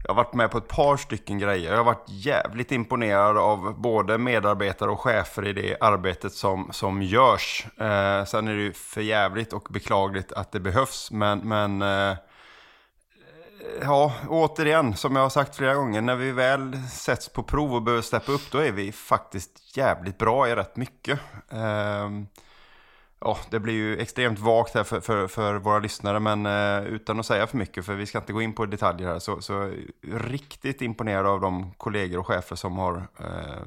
jag 0.05 0.15
har 0.15 0.25
varit 0.25 0.35
med 0.35 0.51
på 0.51 0.59
ett 0.59 0.69
par 0.69 0.97
stycken 0.97 1.39
grejer. 1.39 1.71
Jag 1.71 1.77
har 1.77 1.85
varit 1.85 2.07
jävligt 2.09 2.73
imponerad 2.73 3.39
av 3.39 3.81
både 3.81 4.19
medarbetare 4.19 4.91
och 4.91 5.01
chefer 5.01 5.47
i 5.47 5.53
det 5.53 5.77
arbetet 5.81 6.33
som, 6.33 6.69
som 6.73 7.03
görs. 7.03 7.67
Eh, 7.81 8.25
sen 8.25 8.49
är 8.49 8.55
det 8.55 8.63
ju 8.63 8.73
för 8.73 9.01
jävligt 9.01 9.53
och 9.53 9.69
beklagligt 9.71 10.33
att 10.33 10.53
det 10.53 10.61
behövs. 10.61 11.11
Men, 11.11 11.39
men 11.39 11.83
eh, 11.83 12.17
ja, 13.81 14.13
återigen, 14.29 14.97
som 14.97 15.17
jag 15.17 15.23
har 15.23 15.31
sagt 15.31 15.57
flera 15.57 15.75
gånger, 15.75 16.01
när 16.01 16.17
vi 16.17 16.33
väl 16.33 16.79
sätts 16.91 17.29
på 17.29 17.43
prov 17.43 17.75
och 17.75 17.83
behöver 17.83 18.03
steppa 18.03 18.33
upp, 18.33 18.51
då 18.51 18.59
är 18.59 18.73
vi 18.73 18.93
faktiskt 18.93 19.77
jävligt 19.77 20.19
bra 20.19 20.49
i 20.49 20.55
rätt 20.55 20.77
mycket. 20.77 21.21
Eh, 21.51 22.11
ja, 23.25 23.39
det 23.51 23.61
blir 23.61 23.75
ju 23.75 23.99
extremt 23.99 24.39
vagt 24.39 24.75
här 24.75 24.85
för, 24.85 25.01
för, 25.01 25.29
för 25.29 25.55
våra 25.55 25.79
lyssnare, 25.79 26.21
men 26.21 26.47
eh, 26.47 26.93
utan 26.93 27.21
att 27.21 27.27
säga 27.27 27.47
för 27.47 27.57
mycket, 27.57 27.85
för 27.87 27.95
vi 27.95 28.07
ska 28.07 28.19
inte 28.19 28.33
gå 28.33 28.43
in 28.43 28.53
på 28.53 28.67
detaljer 28.67 29.09
här, 29.09 29.19
så, 29.19 29.41
så 29.41 29.73
riktigt 30.03 30.83
imponerad 30.83 31.27
av 31.27 31.41
de 31.41 31.73
kollegor 31.77 32.19
och 32.19 32.27
chefer 32.27 32.57
som 32.57 32.79
har 32.79 32.97
eh, 33.19 33.63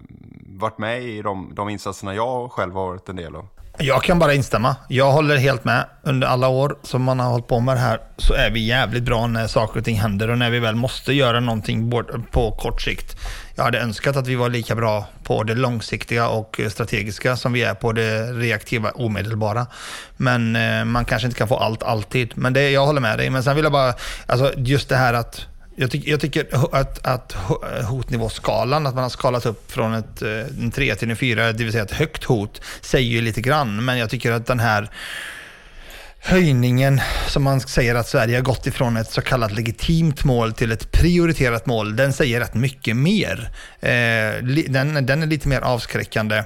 varit 0.47 0.77
med 0.77 1.03
i 1.03 1.21
de, 1.21 1.55
de 1.55 1.69
insatserna 1.69 2.15
jag 2.15 2.51
själv 2.51 2.73
har 2.73 2.87
varit 2.87 3.09
en 3.09 3.15
del 3.15 3.35
av. 3.35 3.47
Jag 3.77 4.03
kan 4.03 4.19
bara 4.19 4.33
instämma. 4.33 4.75
Jag 4.88 5.11
håller 5.11 5.38
helt 5.38 5.65
med. 5.65 5.85
Under 6.03 6.27
alla 6.27 6.47
år 6.47 6.77
som 6.83 7.03
man 7.03 7.19
har 7.19 7.29
hållit 7.29 7.47
på 7.47 7.59
med 7.59 7.75
det 7.75 7.79
här 7.79 7.99
så 8.17 8.33
är 8.33 8.51
vi 8.51 8.59
jävligt 8.59 9.03
bra 9.03 9.27
när 9.27 9.47
saker 9.47 9.79
och 9.79 9.85
ting 9.85 9.99
händer 9.99 10.29
och 10.29 10.38
när 10.38 10.49
vi 10.49 10.59
väl 10.59 10.75
måste 10.75 11.13
göra 11.13 11.39
någonting 11.39 11.91
på 12.31 12.51
kort 12.51 12.81
sikt. 12.81 13.17
Jag 13.55 13.63
hade 13.63 13.79
önskat 13.79 14.15
att 14.15 14.27
vi 14.27 14.35
var 14.35 14.49
lika 14.49 14.75
bra 14.75 15.07
på 15.23 15.43
det 15.43 15.55
långsiktiga 15.55 16.27
och 16.27 16.61
strategiska 16.69 17.35
som 17.35 17.53
vi 17.53 17.63
är 17.63 17.73
på 17.73 17.91
det 17.91 18.31
reaktiva 18.31 18.91
omedelbara. 18.91 19.67
Men 20.17 20.55
eh, 20.55 20.85
man 20.85 21.05
kanske 21.05 21.25
inte 21.25 21.38
kan 21.38 21.47
få 21.47 21.57
allt 21.57 21.83
alltid. 21.83 22.31
Men 22.35 22.53
det, 22.53 22.69
jag 22.69 22.85
håller 22.85 23.01
med 23.01 23.17
dig. 23.17 23.29
Men 23.29 23.43
sen 23.43 23.55
vill 23.55 23.63
jag 23.63 23.71
bara, 23.71 23.93
alltså 24.25 24.53
just 24.57 24.89
det 24.89 24.95
här 24.95 25.13
att 25.13 25.47
jag, 25.75 25.91
tyck, 25.91 26.07
jag, 26.07 26.19
tycker 26.19 26.75
att, 26.75 27.07
att 27.07 27.35
hotnivåskalan, 27.89 28.88
att 28.88 28.95
man 28.95 29.03
har 29.03 29.09
skalat 29.09 29.45
upp 29.45 29.71
från 29.71 29.93
ett, 29.93 30.21
eh, 30.21 30.29
en 30.29 30.71
3 30.71 30.95
till 30.95 31.09
en 31.09 31.15
4, 31.15 31.51
det 31.51 31.63
vill 31.63 31.71
säga 31.71 31.83
ett 31.83 31.91
högt 31.91 32.23
hot, 32.23 32.61
säger 32.81 33.09
ju 33.09 33.21
lite 33.21 33.41
grann. 33.41 33.85
Men 33.85 33.97
jag 33.97 34.09
tycker 34.09 34.31
att 34.31 34.45
den 34.45 34.59
här 34.59 34.89
höjningen 36.19 37.01
som 37.27 37.43
man 37.43 37.61
säger 37.61 37.95
att 37.95 38.07
Sverige 38.07 38.38
har 38.38 38.41
gått 38.41 38.67
ifrån 38.67 38.97
ett 38.97 39.11
så 39.11 39.21
kallat 39.21 39.51
legitimt 39.51 40.23
mål 40.23 40.53
till 40.53 40.71
ett 40.71 40.91
prioriterat 40.91 41.65
mål, 41.65 41.95
den 41.95 42.13
säger 42.13 42.39
rätt 42.39 42.53
mycket 42.53 42.95
mer. 42.95 43.49
Eh, 43.79 44.43
den, 44.69 45.05
den 45.05 45.23
är 45.23 45.27
lite 45.27 45.47
mer 45.47 45.61
avskräckande. 45.61 46.43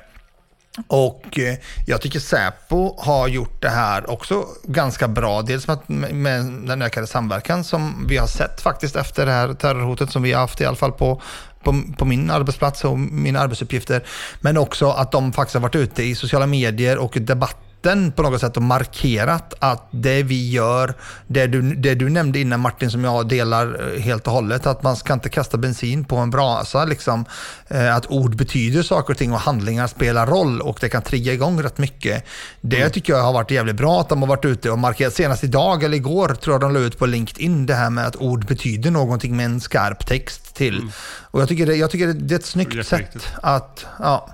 Och 0.88 1.40
eh, 1.40 1.56
jag 1.88 2.02
tycker 2.02 2.20
Säpo 2.20 2.96
har 3.02 3.28
gjort 3.28 3.62
det 3.62 3.70
här 3.70 4.10
också 4.10 4.46
ganska 4.64 5.08
bra. 5.08 5.42
Dels 5.42 5.68
med, 5.68 5.80
med 6.16 6.46
den 6.46 6.82
ökade 6.82 7.08
samverkan 7.08 7.64
som 7.64 8.06
vi 8.10 8.18
har 8.18 8.28
sett 8.28 8.62
faktiskt 8.62 8.96
efter 8.96 9.26
det 9.26 9.32
här 9.32 9.54
terrorhotet 9.54 10.12
som 10.12 10.22
vi 10.22 10.34
har 10.34 10.42
haft 10.42 10.62
i 10.62 10.66
alla 10.66 10.76
fall 10.76 10.92
på, 10.92 11.22
på, 11.64 11.84
på 11.98 12.06
min 12.06 12.32
arbetsplats 12.32 12.84
och 12.84 13.00
mina 13.00 13.40
arbetsuppgifter. 13.40 14.04
Men 14.42 14.58
också 14.58 14.90
att 14.90 15.12
de 15.12 15.34
faktiskt 15.34 15.54
har 15.54 15.62
varit 15.62 15.76
ute 15.76 16.04
i 16.04 16.16
sociala 16.16 16.48
medier 16.48 16.98
och 16.98 17.18
debatter 17.22 17.69
debatten 17.82 18.12
på 18.12 18.24
något 18.24 18.42
sätt 18.42 18.58
och 18.58 18.64
markerat 18.64 19.54
att 19.60 19.88
det 19.92 20.24
vi 20.24 20.50
gör, 20.50 20.94
det 21.28 21.48
du, 21.48 21.62
det 21.62 21.96
du 21.96 22.10
nämnde 22.10 22.40
innan 22.40 22.60
Martin 22.60 22.92
som 22.92 23.04
jag 23.04 23.28
delar 23.28 23.94
eh, 23.96 24.02
helt 24.02 24.28
och 24.28 24.34
hållet, 24.34 24.68
att 24.68 24.84
man 24.84 24.96
ska 24.96 25.14
inte 25.14 25.30
kasta 25.30 25.58
bensin 25.58 26.06
på 26.06 26.18
en 26.18 26.30
brasa. 26.30 26.86
Liksom. 26.86 27.26
Eh, 27.68 27.96
Att 27.96 28.06
ord 28.10 28.36
betyder 28.36 28.84
saker 28.84 29.14
och 29.14 29.18
ting 29.18 29.34
och 29.34 29.40
handlingar 29.40 29.88
spelar 29.88 30.28
roll 30.28 30.62
och 30.62 30.78
det 30.82 30.90
kan 30.90 31.02
trigga 31.02 31.34
igång 31.34 31.62
rätt 31.64 31.78
mycket. 31.78 32.26
Det 32.62 32.90
tycker 32.90 33.14
jag 33.14 33.24
har 33.24 33.34
varit 33.34 33.52
jävligt 33.52 33.76
bra 33.76 34.02
att 34.02 34.10
de 34.10 34.22
har 34.22 34.30
varit 34.30 34.46
ute 34.46 34.72
och 34.72 34.80
markerat. 34.80 35.14
Senast 35.14 35.44
idag 35.44 35.84
eller 35.84 35.98
igår 35.98 36.36
tror 36.36 36.54
jag 36.54 36.62
de 36.62 36.74
la 36.74 36.80
ut 36.80 36.98
på 36.98 37.06
LinkedIn 37.06 37.66
det 37.66 37.76
här 37.76 37.90
med 37.90 38.06
att 38.06 38.16
ord 38.16 38.46
betyder 38.48 38.92
någonting 38.92 39.38
med 39.38 39.46
en 39.46 39.62
skarp 39.62 40.08
text 40.08 40.56
till. 40.56 40.92
Och 41.32 41.42
jag 41.42 41.48
tycker, 41.48 41.66
det, 41.66 41.76
jag 41.76 41.92
tycker 41.92 42.08
det, 42.08 42.14
det 42.14 42.36
är 42.36 42.40
ett 42.40 42.46
snyggt 42.46 42.88
sätt 42.88 43.28
att, 43.42 43.86
ja. 44.00 44.30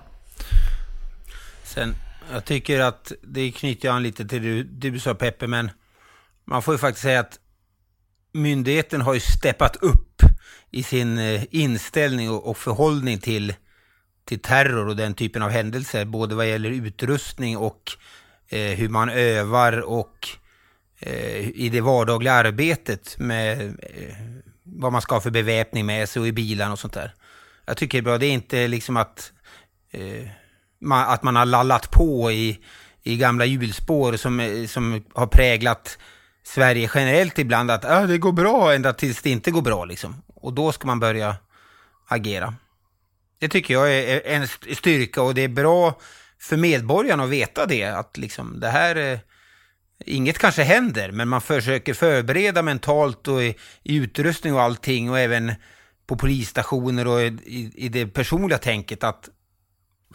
Sen, 1.63 1.95
jag 2.31 2.45
tycker 2.45 2.79
att 2.79 3.11
det 3.21 3.51
knyter 3.51 3.89
an 3.89 4.03
lite 4.03 4.25
till 4.25 4.41
det 4.41 4.63
du, 4.63 4.89
du 4.91 4.99
sa 4.99 5.13
Peppe, 5.13 5.47
men 5.47 5.71
man 6.45 6.61
får 6.61 6.73
ju 6.73 6.77
faktiskt 6.77 7.03
säga 7.03 7.19
att 7.19 7.39
myndigheten 8.33 9.01
har 9.01 9.13
ju 9.13 9.19
steppat 9.19 9.75
upp 9.75 10.21
i 10.71 10.83
sin 10.83 11.17
eh, 11.17 11.43
inställning 11.51 12.29
och, 12.29 12.49
och 12.49 12.57
förhållning 12.57 13.19
till, 13.19 13.53
till 14.25 14.39
terror 14.39 14.87
och 14.87 14.95
den 14.95 15.13
typen 15.13 15.41
av 15.41 15.49
händelser, 15.49 16.05
både 16.05 16.35
vad 16.35 16.49
gäller 16.49 16.69
utrustning 16.69 17.57
och 17.57 17.91
eh, 18.49 18.71
hur 18.71 18.89
man 18.89 19.09
övar 19.09 19.79
och 19.79 20.27
eh, 20.99 21.49
i 21.49 21.69
det 21.69 21.81
vardagliga 21.81 22.33
arbetet 22.33 23.19
med 23.19 23.61
eh, 23.67 24.15
vad 24.63 24.91
man 24.91 25.01
ska 25.01 25.15
ha 25.15 25.21
för 25.21 25.31
beväpning 25.31 25.85
med 25.85 26.09
sig 26.09 26.19
och 26.19 26.27
i 26.27 26.31
bilarna 26.31 26.71
och 26.71 26.79
sånt 26.79 26.93
där. 26.93 27.13
Jag 27.65 27.77
tycker 27.77 27.97
det 27.97 27.99
är 27.99 28.03
bra, 28.03 28.17
det 28.17 28.25
är 28.25 28.33
inte 28.33 28.67
liksom 28.67 28.97
att 28.97 29.31
eh, 29.91 30.27
att 30.91 31.23
man 31.23 31.35
har 31.35 31.45
lallat 31.45 31.91
på 31.91 32.31
i, 32.31 32.59
i 33.03 33.17
gamla 33.17 33.45
hjulspår 33.45 34.17
som, 34.17 34.65
som 34.69 35.03
har 35.13 35.27
präglat 35.27 35.97
Sverige 36.43 36.89
generellt 36.95 37.39
ibland. 37.39 37.71
Att 37.71 37.85
ah, 37.85 38.05
det 38.05 38.17
går 38.17 38.31
bra 38.31 38.73
ända 38.73 38.93
tills 38.93 39.21
det 39.21 39.29
inte 39.29 39.51
går 39.51 39.61
bra. 39.61 39.85
Liksom. 39.85 40.21
Och 40.35 40.53
då 40.53 40.71
ska 40.71 40.87
man 40.87 40.99
börja 40.99 41.35
agera. 42.07 42.55
Det 43.39 43.47
tycker 43.49 43.73
jag 43.73 43.93
är 43.93 44.21
är 44.25 44.35
en 44.35 44.47
styrka 44.75 45.21
och 45.21 45.35
det 45.35 45.41
är 45.41 45.47
bra 45.47 45.99
för 46.39 46.57
medborgarna 46.57 47.23
att 47.23 47.29
veta 47.29 47.65
det. 47.65 47.83
Att 47.83 48.17
liksom 48.17 48.59
det 48.59 48.69
här... 48.69 48.95
eh, 48.95 49.19
Inget 50.05 50.37
kanske 50.37 50.63
händer, 50.63 51.11
men 51.11 51.27
man 51.27 51.41
försöker 51.41 51.93
förbereda 51.93 52.61
mentalt 52.61 53.27
och 53.27 53.43
i, 53.43 53.55
i 53.83 53.95
utrustning 53.95 54.53
och 54.53 54.61
allting 54.61 55.09
och 55.09 55.19
även 55.19 55.53
på 56.07 56.15
polisstationer 56.17 57.07
och 57.07 57.21
i, 57.21 57.71
i 57.75 57.89
det 57.89 58.07
personliga 58.07 58.57
tänket 58.57 59.03
att 59.03 59.29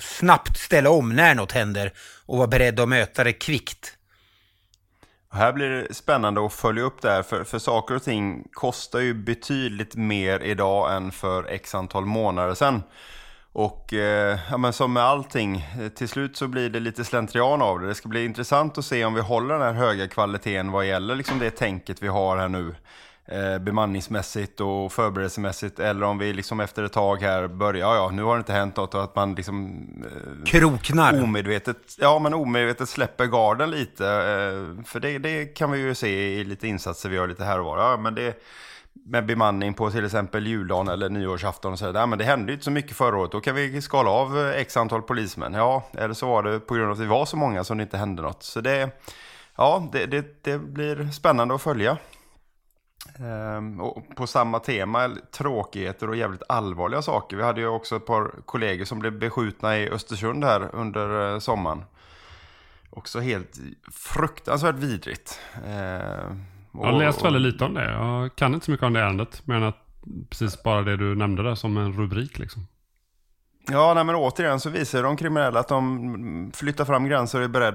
snabbt 0.00 0.58
ställa 0.58 0.90
om 0.90 1.16
när 1.16 1.34
något 1.34 1.52
händer 1.52 1.92
och 2.26 2.38
vara 2.38 2.48
beredd 2.48 2.80
att 2.80 2.88
möta 2.88 3.24
det 3.24 3.32
kvickt. 3.32 3.96
Här 5.32 5.52
blir 5.52 5.68
det 5.68 5.94
spännande 5.94 6.46
att 6.46 6.52
följa 6.52 6.82
upp 6.82 7.02
det 7.02 7.10
här, 7.10 7.22
för, 7.22 7.44
för 7.44 7.58
saker 7.58 7.94
och 7.94 8.02
ting 8.02 8.48
kostar 8.52 9.00
ju 9.00 9.14
betydligt 9.14 9.94
mer 9.94 10.40
idag 10.40 10.96
än 10.96 11.12
för 11.12 11.44
x 11.44 11.74
antal 11.74 12.06
månader 12.06 12.54
sedan. 12.54 12.82
Och 13.52 13.92
eh, 13.94 14.38
ja, 14.50 14.56
men 14.58 14.72
som 14.72 14.92
med 14.92 15.02
allting, 15.02 15.66
till 15.94 16.08
slut 16.08 16.36
så 16.36 16.48
blir 16.48 16.70
det 16.70 16.80
lite 16.80 17.04
slentrian 17.04 17.62
av 17.62 17.80
det. 17.80 17.86
Det 17.86 17.94
ska 17.94 18.08
bli 18.08 18.24
intressant 18.24 18.78
att 18.78 18.84
se 18.84 19.04
om 19.04 19.14
vi 19.14 19.20
håller 19.20 19.54
den 19.54 19.62
här 19.62 19.72
höga 19.72 20.08
kvaliteten 20.08 20.72
vad 20.72 20.86
gäller 20.86 21.14
liksom 21.14 21.38
det 21.38 21.50
tänket 21.50 22.02
vi 22.02 22.08
har 22.08 22.36
här 22.36 22.48
nu. 22.48 22.74
Eh, 23.30 23.58
bemanningsmässigt 23.58 24.60
och 24.60 24.92
förberedelsemässigt. 24.92 25.78
Eller 25.78 26.06
om 26.06 26.18
vi 26.18 26.32
liksom 26.32 26.60
efter 26.60 26.82
ett 26.82 26.92
tag 26.92 27.22
här 27.22 27.48
börjar, 27.48 27.80
ja, 27.80 27.94
ja 27.96 28.10
nu 28.10 28.22
har 28.22 28.34
det 28.36 28.38
inte 28.38 28.52
hänt 28.52 28.76
något 28.76 28.94
och 28.94 29.02
att 29.04 29.16
man 29.16 29.34
liksom 29.34 29.84
eh, 30.04 30.44
Kroknar. 30.44 31.22
omedvetet, 31.22 31.76
ja, 31.98 32.18
men 32.18 32.34
omedvetet 32.34 32.88
släpper 32.88 33.26
garden 33.26 33.70
lite. 33.70 34.06
eh, 34.06 34.84
För 34.84 35.00
det, 35.00 35.18
det 35.18 35.44
kan 35.46 35.70
vi 35.70 35.78
ju 35.78 35.94
se 35.94 36.38
i 36.40 36.44
lite 36.44 36.68
insatser 36.68 37.08
vi 37.08 37.16
gör 37.16 37.28
lite 37.28 37.44
här 37.44 37.58
och 37.58 37.64
var. 37.64 37.78
Ja, 37.78 37.96
men 37.96 38.14
det, 38.14 38.42
med 39.06 39.26
bemanning 39.26 39.74
på 39.74 39.90
till 39.90 40.04
exempel 40.04 40.46
juldagen 40.46 40.88
eller 40.88 41.08
nyårsafton 41.08 41.72
och 41.72 41.78
så 41.78 41.92
där. 41.92 42.00
Ja, 42.00 42.06
men 42.06 42.18
det 42.18 42.24
hände 42.24 42.52
ju 42.52 42.54
inte 42.54 42.64
så 42.64 42.70
mycket 42.70 42.96
förra 42.96 43.16
året. 43.18 43.32
Då 43.32 43.40
kan 43.40 43.54
vi 43.54 43.82
skala 43.82 44.10
av 44.10 44.38
eh, 44.38 44.60
x 44.60 44.76
antal 44.76 45.02
polismän. 45.02 45.54
Ja, 45.54 45.84
eller 45.98 46.14
så 46.14 46.26
var 46.26 46.42
det 46.42 46.60
på 46.60 46.74
grund 46.74 46.86
av 46.86 46.92
att 46.92 46.98
vi 47.00 47.06
var 47.06 47.26
så 47.26 47.36
många 47.36 47.64
som 47.64 47.76
det 47.78 47.82
inte 47.82 47.98
hände 47.98 48.22
något. 48.22 48.42
Så 48.42 48.60
det, 48.60 48.90
ja, 49.56 49.88
det, 49.92 50.06
det, 50.06 50.44
det 50.44 50.58
blir 50.58 51.10
spännande 51.10 51.54
att 51.54 51.62
följa. 51.62 51.96
Ehm, 53.18 53.80
och 53.80 54.16
på 54.16 54.26
samma 54.26 54.58
tema, 54.58 55.10
tråkigheter 55.32 56.08
och 56.08 56.16
jävligt 56.16 56.42
allvarliga 56.48 57.02
saker. 57.02 57.36
Vi 57.36 57.42
hade 57.42 57.60
ju 57.60 57.66
också 57.66 57.96
ett 57.96 58.06
par 58.06 58.30
kollegor 58.44 58.84
som 58.84 58.98
blev 58.98 59.18
beskjutna 59.18 59.78
i 59.78 59.90
Östersund 59.90 60.44
här 60.44 60.68
under 60.72 61.32
eh, 61.32 61.38
sommaren. 61.38 61.84
Också 62.90 63.20
helt 63.20 63.58
fruktansvärt 63.92 64.76
vidrigt. 64.76 65.38
Ehm, 65.66 66.44
Jag 66.74 66.80
har 66.80 66.98
läst 66.98 67.24
väldigt 67.24 67.42
lite 67.42 67.64
om 67.64 67.74
det. 67.74 67.92
Jag 67.92 68.36
kan 68.36 68.54
inte 68.54 68.66
så 68.66 68.70
mycket 68.70 68.86
om 68.86 68.92
det 68.92 69.00
ärendet. 69.00 69.42
Men 69.44 69.62
att 69.62 69.76
precis 70.30 70.62
bara 70.62 70.82
det 70.82 70.96
du 70.96 71.14
nämnde 71.14 71.42
där 71.42 71.54
som 71.54 71.76
en 71.76 71.92
rubrik 71.92 72.38
liksom. 72.38 72.66
Ja, 73.70 73.94
nej, 73.94 74.04
men 74.04 74.14
återigen 74.14 74.60
så 74.60 74.70
visar 74.70 75.02
de 75.02 75.16
kriminella 75.16 75.60
att 75.60 75.68
de 75.68 76.50
flyttar 76.54 76.84
fram 76.84 77.04
gränser 77.04 77.38
och 77.38 77.44
är 77.44 77.48
beredda 77.48 77.74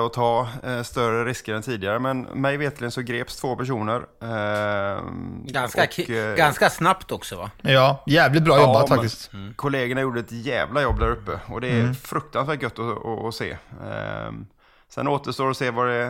Att 0.00 0.12
ta 0.12 0.48
eh, 0.62 0.82
större 0.82 1.24
risker 1.24 1.54
än 1.54 1.62
tidigare. 1.62 1.98
Men 1.98 2.20
mig 2.22 2.56
veterligen 2.56 2.90
så 2.90 3.02
greps 3.02 3.36
två 3.36 3.56
personer. 3.56 4.02
ehm, 4.22 5.46
Ganska, 5.46 5.82
och, 5.84 6.10
eh, 6.10 6.36
ganska 6.36 6.70
snabbt 6.70 7.12
också 7.12 7.36
va? 7.36 7.50
Ja, 7.62 8.04
jävligt 8.06 8.42
bra 8.44 8.60
jobbat 8.60 8.88
men 8.90 8.98
faktiskt. 8.98 9.30
Kollegorna 9.56 10.00
gjorde 10.00 10.20
ett 10.20 10.32
jävla 10.32 10.82
jobb 10.82 10.98
där 11.00 11.10
uppe 11.10 11.40
och 11.46 11.60
det 11.60 11.68
är 11.68 11.80
Mm. 11.80 11.94
fruktansvärt 11.94 12.62
gött 12.62 12.78
att, 12.78 13.06
att, 13.06 13.24
att 13.24 13.34
se. 13.34 13.56
Ehm, 13.92 14.46
sen 14.88 15.08
återstår 15.08 15.50
att 15.50 15.56
se 15.56 15.70
vad 15.70 15.86
det, 15.88 16.02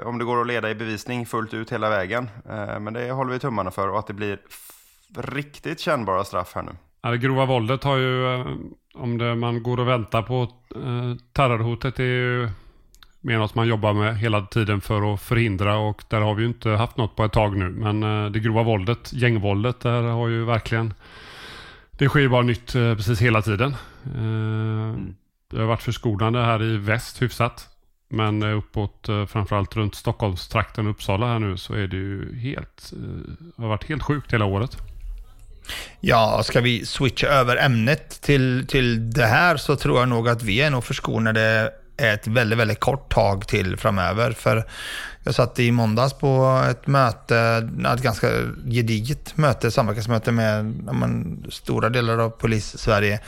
eh, 0.00 0.06
om 0.06 0.18
det 0.18 0.24
går 0.24 0.40
att 0.40 0.46
leda 0.46 0.70
i 0.70 0.74
bevisning 0.74 1.26
fullt 1.26 1.54
ut 1.54 1.72
hela 1.72 1.90
vägen. 1.90 2.30
Ehm, 2.50 2.84
men 2.84 2.92
det 2.94 3.10
håller 3.10 3.32
vi 3.32 3.38
tummarna 3.38 3.70
för 3.70 3.88
och 3.88 3.98
att 3.98 4.06
det 4.06 4.12
blir 4.14 4.38
riktigt 5.18 5.80
kännbara 5.80 6.24
straff 6.24 6.52
här 6.54 6.62
nu. 6.62 6.70
Ja, 7.02 7.10
det 7.10 7.18
grova 7.18 7.44
våldet 7.44 7.84
har 7.84 7.96
ju, 7.96 8.34
eh, 8.34 8.46
om 8.94 9.18
det, 9.18 9.34
man 9.34 9.62
går 9.62 9.80
och 9.80 9.88
väntar 9.88 10.22
på 10.22 10.42
eh, 10.74 11.16
terrorhotet, 11.32 11.96
det 11.96 12.02
är 12.02 12.06
ju 12.06 12.48
något 13.34 13.54
man 13.54 13.68
jobbar 13.68 13.92
med 13.92 14.18
hela 14.18 14.42
tiden 14.46 14.80
för 14.80 15.14
att 15.14 15.20
förhindra 15.20 15.76
och 15.76 16.04
där 16.08 16.20
har 16.20 16.34
vi 16.34 16.42
ju 16.42 16.48
inte 16.48 16.70
haft 16.70 16.96
något 16.96 17.16
på 17.16 17.24
ett 17.24 17.32
tag 17.32 17.56
nu. 17.56 17.68
Men 17.68 18.02
eh, 18.02 18.30
det 18.30 18.40
grova 18.40 18.62
våldet, 18.62 19.12
gängvåldet, 19.12 19.80
där 19.80 20.02
har 20.02 20.28
ju 20.28 20.44
verkligen, 20.44 20.94
det 21.90 22.08
sker 22.08 22.20
ju 22.20 22.28
bara 22.28 22.42
nytt 22.42 22.74
eh, 22.74 22.94
precis 22.94 23.20
hela 23.20 23.42
tiden. 23.42 23.74
Eh, 24.04 25.00
Det 25.50 25.58
har 25.58 25.66
varit 25.66 25.82
förskonande 25.82 26.38
här 26.44 26.62
i 26.62 26.76
väst 26.76 27.22
hyfsat. 27.22 27.68
Men 28.08 28.42
uppåt, 28.42 29.08
framförallt 29.28 29.76
runt 29.76 29.94
Stockholmstrakten 29.94 30.86
och 30.86 30.90
Uppsala 30.90 31.26
här 31.26 31.38
nu, 31.38 31.56
så 31.56 31.74
är 31.74 31.86
det 31.86 31.96
ju 31.96 32.38
helt, 32.38 32.92
det 33.56 33.62
har 33.62 33.68
varit 33.68 33.88
helt 33.88 34.02
sjukt 34.02 34.32
hela 34.32 34.44
året. 34.44 34.76
Ja, 36.00 36.42
ska 36.44 36.60
vi 36.60 36.86
switcha 36.86 37.26
över 37.26 37.56
ämnet 37.56 38.20
till, 38.22 38.66
till 38.66 39.10
det 39.10 39.26
här 39.26 39.56
så 39.56 39.76
tror 39.76 39.98
jag 39.98 40.08
nog 40.08 40.28
att 40.28 40.42
vi 40.42 40.60
är 40.60 40.70
nog 40.70 40.84
förskonade 40.84 41.72
ett 41.96 42.26
väldigt, 42.26 42.58
väldigt 42.58 42.80
kort 42.80 43.14
tag 43.14 43.48
till 43.48 43.76
framöver. 43.76 44.32
För 44.32 44.64
jag 45.24 45.34
satt 45.34 45.58
i 45.58 45.72
måndags 45.72 46.12
på 46.12 46.64
ett 46.70 46.86
möte, 46.86 47.68
ett 47.94 48.02
ganska 48.02 48.28
gediget 48.70 49.36
möte, 49.36 49.70
samverkansmöte 49.70 50.32
med 50.32 50.64
men, 50.92 51.44
stora 51.50 51.88
delar 51.88 52.18
av 52.18 52.30
polis-Sverige. 52.30 53.20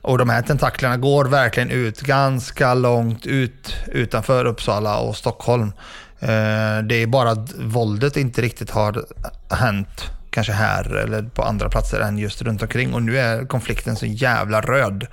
Och 0.00 0.18
de 0.18 0.28
här 0.28 0.42
tentaklerna 0.42 0.96
går 0.96 1.24
verkligen 1.24 1.70
ut 1.70 2.00
ganska 2.00 2.74
långt 2.74 3.26
ut 3.26 3.76
utanför 3.86 4.44
Uppsala 4.44 4.98
och 4.98 5.16
Stockholm. 5.16 5.72
Eh, 6.20 6.78
det 6.84 6.94
är 6.94 7.06
bara 7.06 7.30
att 7.30 7.54
våldet 7.58 8.16
inte 8.16 8.42
riktigt 8.42 8.70
har 8.70 9.04
hänt 9.50 10.10
kanske 10.30 10.52
här 10.52 10.94
eller 10.94 11.22
på 11.22 11.42
andra 11.42 11.68
platser 11.68 12.00
än 12.00 12.18
just 12.18 12.42
runt 12.42 12.62
omkring. 12.62 12.94
Och 12.94 13.02
nu 13.02 13.18
är 13.18 13.46
konflikten 13.46 13.96
så 13.96 14.06
jävla 14.06 14.60
röd. 14.60 15.06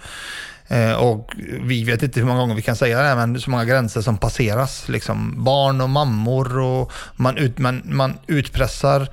Eh, 0.72 0.94
och 0.94 1.34
vi 1.62 1.84
vet 1.84 2.04
inte 2.04 2.20
hur 2.20 2.28
många 2.28 2.40
gånger 2.40 2.56
vi 2.56 2.62
kan 2.62 2.76
säga 2.76 3.02
det 3.02 3.08
här, 3.08 3.16
men 3.16 3.42
så 3.42 3.50
många 3.50 3.66
gränser 3.66 4.02
som 4.02 4.18
passeras. 4.18 4.90
Liksom 4.90 5.44
barn 5.44 5.82
och 5.82 5.90
mammor 5.90 6.60
och 6.60 6.92
man, 7.16 7.38
ut, 7.38 7.58
man, 7.58 7.82
man 7.86 8.14
utpressar 8.28 9.08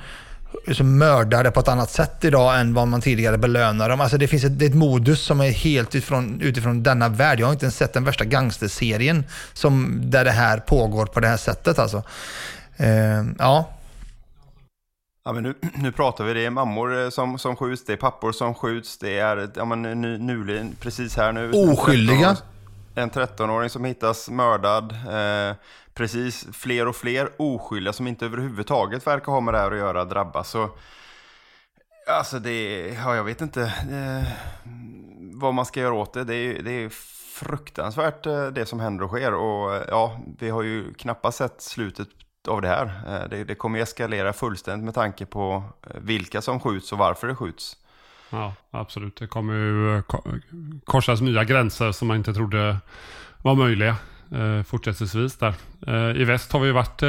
liksom 0.67 0.99
mördare 0.99 1.51
på 1.51 1.61
ett 1.61 1.69
annat 1.69 1.91
sätt 1.91 2.25
idag 2.25 2.61
än 2.61 2.75
vad 2.75 2.89
man 2.89 3.01
tidigare 3.01 3.39
belönade 3.39 3.91
dem. 3.91 4.01
Alltså 4.01 4.19
det 4.19 4.29
finns 4.29 4.45
ett, 4.45 4.59
det 4.59 4.65
är 4.65 4.69
ett 4.69 4.75
modus 4.75 5.21
som 5.21 5.41
är 5.41 5.51
helt 5.51 5.95
utifrån, 5.95 6.41
utifrån 6.41 6.83
denna 6.83 7.09
värld. 7.09 7.41
Jag 7.41 7.47
har 7.47 7.53
inte 7.53 7.65
ens 7.65 7.77
sett 7.77 7.93
den 7.93 8.05
värsta 8.05 8.25
gangsterserien 8.25 9.25
som, 9.53 10.01
där 10.05 10.25
det 10.25 10.31
här 10.31 10.59
pågår 10.59 11.07
på 11.07 11.21
det 11.21 11.29
här 11.29 11.37
sättet. 11.37 11.79
Alltså. 11.79 12.03
Eh, 12.77 13.25
ja, 13.39 13.71
Ja, 15.29 15.33
men 15.33 15.43
nu, 15.43 15.55
nu 15.75 15.93
pratar 15.93 16.25
vi, 16.25 16.35
det 16.35 16.45
är 16.45 16.51
mammor 16.51 17.01
eh, 17.01 17.11
som, 17.11 17.39
som 17.39 17.57
skjuts, 17.57 17.85
det 17.85 17.93
är 17.93 17.97
pappor 17.97 18.33
som 18.33 18.55
skjuts, 18.55 18.99
det 18.99 19.19
är 19.19 19.51
ja, 19.55 19.65
men, 19.65 19.83
nu, 19.83 20.19
nu, 20.19 20.71
precis 20.81 21.17
här 21.17 21.33
nu. 21.33 21.51
Oskyldiga? 21.51 22.37
En 22.95 23.11
13-åring 23.11 23.71
som 23.71 23.85
hittas 23.85 24.31
mördad. 24.31 24.93
Eh, 24.93 25.57
precis, 25.95 26.47
fler 26.53 26.89
och 26.89 26.97
fler 26.97 27.31
oskyldiga 27.37 27.93
som 27.93 28.07
inte 28.07 28.27
överhuvudtaget 28.27 29.07
verkar 29.07 29.33
ha 29.33 29.41
med 29.41 29.55
det 29.55 29.59
här 29.59 29.71
att 29.71 29.79
göra 29.79 30.05
drabbas. 30.05 30.51
Så, 30.51 30.71
alltså 32.19 32.39
det, 32.39 32.89
ja 32.89 33.17
jag 33.17 33.25
vet 33.25 33.41
inte 33.41 33.63
eh, 33.63 34.33
vad 35.33 35.55
man 35.55 35.67
ska 35.67 35.81
göra 35.81 35.95
åt 35.95 36.13
det. 36.13 36.25
Det 36.25 36.35
är, 36.35 36.63
det 36.63 36.73
är 36.73 36.89
fruktansvärt 37.35 38.27
eh, 38.27 38.47
det 38.47 38.67
som 38.67 38.81
händer 38.81 39.05
och 39.05 39.11
sker. 39.11 39.35
Och 39.35 39.85
ja, 39.89 40.21
vi 40.39 40.51
har 40.51 40.63
ju 40.63 40.95
knappast 40.95 41.39
sett 41.39 41.63
slutet 41.63 42.09
av 42.49 42.63
det 42.63 42.69
här. 42.69 42.85
Eh, 43.07 43.29
det, 43.31 43.45
det 43.45 43.55
kommer 43.55 43.79
eskalera 43.79 44.33
fullständigt 44.33 44.85
med 44.85 44.95
tanke 44.95 45.27
på 45.27 45.65
eh, 45.83 46.01
vilka 46.01 46.43
som 46.43 46.61
skjuts 46.61 46.93
och 46.93 46.99
varför 46.99 47.29
det 47.29 47.35
skjuts. 47.35 47.77
Ja, 48.31 48.55
absolut. 48.71 49.17
Det 49.17 49.27
kommer 49.27 49.55
ju 49.55 49.97
eh, 49.97 50.03
korsas 50.85 51.21
nya 51.21 51.45
gränser 51.45 51.93
som 51.93 52.09
man 52.09 52.17
inte 52.17 52.35
trodde 52.35 52.77
var 53.43 53.55
möjliga 53.55 53.97
fortsättningsvis 54.67 55.37
där. 55.37 55.55
I 56.17 56.25
väst 56.25 56.53
har 56.53 56.61
vi 56.61 56.73
varit 56.73 57.01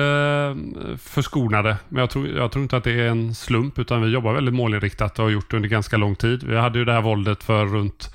förskonade, 1.02 1.78
men 1.90 2.00
jag 2.00 2.10
tror, 2.10 2.28
jag 2.28 2.52
tror 2.52 2.64
inte 2.64 2.78
att 2.78 2.84
det 2.84 2.92
är 2.92 3.08
en 3.08 3.36
slump, 3.36 3.80
utan 3.80 4.02
vi 4.02 4.08
jobbar 4.08 4.34
väldigt 4.34 4.54
målinriktat 4.54 5.20
och 5.20 5.26
har 5.26 5.32
gjort 5.32 5.52
det 5.52 5.58
under 5.58 5.70
ganska 5.70 5.98
lång 5.98 6.16
tid. 6.16 6.44
Vi 6.44 6.58
hade 6.58 6.80
ju 6.80 6.86
det 6.86 6.94
här 6.94 7.02
våldet 7.02 7.44
för 7.44 7.66
runt 7.66 8.10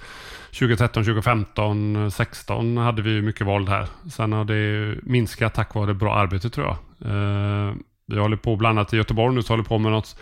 2013, 0.54 1.04
2015, 1.04 2.10
16 2.10 2.76
hade 2.76 3.02
vi 3.02 3.22
mycket 3.22 3.46
våld 3.46 3.68
här. 3.68 3.86
Sen 4.10 4.32
har 4.32 4.44
det 4.44 4.94
minskat 5.02 5.54
tack 5.54 5.74
vare 5.74 5.94
bra 5.94 6.14
arbete 6.14 6.50
tror 6.50 6.66
jag. 6.66 6.76
Eh, 7.04 7.72
vi 8.06 8.18
håller 8.18 8.36
på, 8.36 8.56
bland 8.56 8.78
annat 8.78 8.94
i 8.94 8.96
Göteborg 8.96 9.34
nu, 9.34 9.42
så 9.42 9.52
håller 9.52 9.64
på 9.64 9.78
med 9.78 9.92
något 9.92 10.16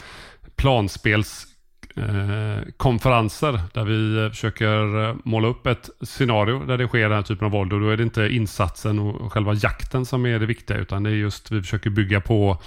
planspelskonferenser 0.57 3.55
eh, 3.55 3.61
där 3.75 3.85
vi 3.85 4.25
eh, 4.25 4.31
försöker 4.31 5.05
eh, 5.05 5.15
måla 5.25 5.49
upp 5.49 5.67
ett 5.67 5.91
scenario 6.01 6.65
där 6.67 6.79
det 6.79 6.89
sker 6.89 7.03
den 7.03 7.13
här 7.13 7.23
typen 7.23 7.45
av 7.45 7.51
våld 7.51 7.73
och 7.73 7.81
då 7.81 7.89
är 7.89 7.97
det 7.97 8.03
inte 8.03 8.29
insatsen 8.29 8.99
och 8.99 9.33
själva 9.33 9.55
jakten 9.55 10.07
som 10.07 10.27
är 10.27 10.39
det 10.39 10.47
viktiga 10.47 10.77
utan 10.77 11.03
det 11.03 11.11
är 11.11 11.15
just 11.15 11.51
vi 11.51 11.61
försöker 11.61 11.91
bygga 11.91 12.21
på 12.21 12.59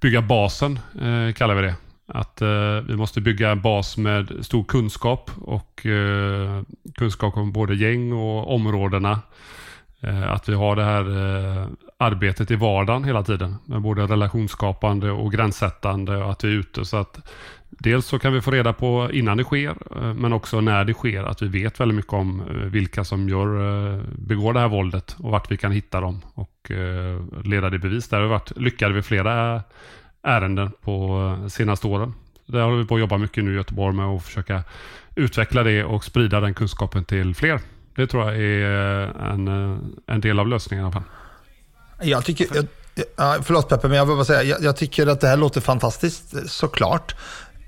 bygga 0.00 0.22
basen 0.22 0.78
eh, 1.00 1.32
kallar 1.32 1.54
vi 1.54 1.62
det. 1.62 1.74
Att 2.06 2.42
eh, 2.42 2.80
vi 2.88 2.96
måste 2.96 3.20
bygga 3.20 3.50
en 3.50 3.62
bas 3.62 3.96
med 3.96 4.32
stor 4.40 4.64
kunskap 4.64 5.30
och 5.40 5.86
eh, 5.86 6.62
kunskap 6.94 7.36
om 7.36 7.52
både 7.52 7.74
gäng 7.74 8.12
och 8.12 8.54
områdena. 8.54 9.20
Eh, 10.00 10.32
att 10.32 10.48
vi 10.48 10.54
har 10.54 10.76
det 10.76 10.84
här 10.84 11.02
eh, 11.02 11.66
arbetet 12.00 12.50
i 12.50 12.56
vardagen 12.56 13.04
hela 13.04 13.22
tiden 13.22 13.56
med 13.64 13.80
både 13.80 14.02
relationsskapande 14.02 15.10
och 15.10 15.32
gränssättande 15.32 16.16
och 16.16 16.30
att 16.30 16.44
vi 16.44 16.48
är 16.48 16.52
ute. 16.52 16.84
Så 16.84 16.96
att 16.96 17.32
dels 17.68 18.06
så 18.06 18.18
kan 18.18 18.32
vi 18.32 18.40
få 18.40 18.50
reda 18.50 18.72
på 18.72 19.10
innan 19.12 19.36
det 19.36 19.44
sker 19.44 19.74
eh, 19.96 20.14
men 20.14 20.32
också 20.32 20.60
när 20.60 20.84
det 20.84 20.94
sker 20.94 21.24
att 21.24 21.42
vi 21.42 21.48
vet 21.48 21.80
väldigt 21.80 21.96
mycket 21.96 22.12
om 22.12 22.40
eh, 22.40 22.46
vilka 22.56 23.04
som 23.04 23.28
gör, 23.28 23.48
eh, 23.94 24.00
begår 24.18 24.52
det 24.52 24.60
här 24.60 24.68
våldet 24.68 25.16
och 25.18 25.30
vart 25.30 25.50
vi 25.50 25.56
kan 25.56 25.72
hitta 25.72 26.00
dem 26.00 26.20
och 26.34 26.50
leda 27.44 27.70
det 27.70 27.78
bevis. 27.78 28.08
Där 28.08 28.16
har 28.16 28.24
vi 28.24 28.30
varit 28.30 28.56
lyckade 28.56 28.94
vid 28.94 29.04
flera 29.04 29.62
ärenden 30.22 30.70
på 30.82 31.36
senaste 31.48 31.86
åren. 31.86 32.14
Där 32.46 32.60
har 32.60 32.76
vi 32.76 32.86
på 32.86 32.94
att 32.94 33.00
jobba 33.00 33.18
mycket 33.18 33.44
nu 33.44 33.52
i 33.52 33.56
Göteborg 33.56 33.96
med 33.96 34.06
att 34.06 34.24
försöka 34.24 34.62
utveckla 35.14 35.62
det 35.62 35.84
och 35.84 36.04
sprida 36.04 36.40
den 36.40 36.54
kunskapen 36.54 37.04
till 37.04 37.34
fler. 37.34 37.60
Det 37.94 38.06
tror 38.06 38.24
jag 38.24 38.42
är 38.42 38.68
en, 39.32 39.48
en 40.06 40.20
del 40.20 40.38
av 40.38 40.48
lösningen 40.48 40.84
i 40.84 40.86
alla 40.86 40.92
fall. 40.92 41.19
Jag 42.00 42.24
tycker, 42.24 42.46
jag, 43.16 43.46
förlåt 43.46 43.68
Peppe, 43.68 43.88
men 43.88 43.96
jag 43.96 44.06
vill 44.06 44.16
bara 44.16 44.24
säga, 44.24 44.42
jag, 44.42 44.62
jag, 44.62 44.76
tycker 44.76 45.06
att 45.06 45.20
det 45.20 45.28
här 45.28 45.36
låter 45.36 45.60
fantastiskt 45.60 46.34
såklart. 46.46 47.14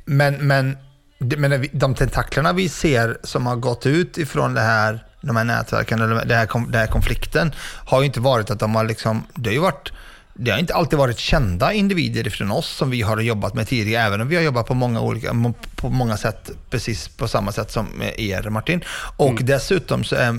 Men, 0.05 0.47
men, 0.47 0.77
men 1.19 1.69
de 1.73 1.95
tentaklerna 1.95 2.53
vi 2.53 2.69
ser 2.69 3.19
som 3.23 3.47
har 3.47 3.57
gått 3.57 3.87
ut 3.87 4.19
ifrån 4.19 4.55
det 4.55 4.61
här, 4.61 5.05
de 5.21 5.37
här 5.37 5.45
nätverken, 5.45 6.01
eller 6.01 6.15
den 6.15 6.39
här, 6.39 6.47
den 6.67 6.81
här 6.81 6.87
konflikten, 6.87 7.55
har 7.87 8.01
ju 8.01 8.07
inte 8.07 8.21
varit 8.21 8.51
att 8.51 8.61
de 8.61 8.75
har 8.75 8.85
liksom, 8.85 9.27
det 9.35 9.51
har 9.51 9.55
ju 9.55 9.61
varit 9.61 9.93
det 10.35 10.51
har 10.51 10.59
inte 10.59 10.75
alltid 10.75 10.99
varit 10.99 11.19
kända 11.19 11.73
individer 11.73 12.31
från 12.31 12.51
oss 12.51 12.69
som 12.69 12.91
vi 12.91 13.03
har 13.03 13.21
jobbat 13.21 13.55
med 13.55 13.69
tidigare, 13.69 14.07
även 14.07 14.21
om 14.21 14.29
vi 14.29 14.37
har 14.37 14.43
jobbat 14.43 14.67
på 14.67 14.75
många, 14.75 15.01
olika, 15.01 15.35
på 15.77 15.89
många 15.89 16.17
sätt, 16.17 16.51
precis 16.71 17.09
på 17.09 17.29
samma 17.29 17.53
sätt 17.53 17.71
som 17.71 17.87
er 18.17 18.51
Martin. 18.51 18.85
Och 19.17 19.31
mm. 19.31 19.47
dessutom 19.47 20.05
så 20.05 20.17
är 20.17 20.33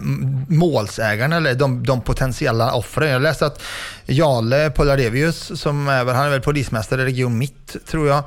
målsägarna, 0.53 1.37
eller 1.37 1.55
de, 1.55 1.83
de 1.85 2.01
potentiella 2.01 2.73
offren, 2.73 3.09
jag 3.09 3.21
läste 3.21 3.45
att 3.45 3.61
Jale 4.05 4.69
Polarevius, 4.69 5.61
som 5.61 5.87
är, 5.87 6.05
han 6.05 6.25
är 6.25 6.29
väl 6.29 6.41
polismästare 6.41 7.01
i 7.01 7.05
Region 7.05 7.37
Mitt, 7.37 7.75
tror 7.87 8.07
jag, 8.07 8.23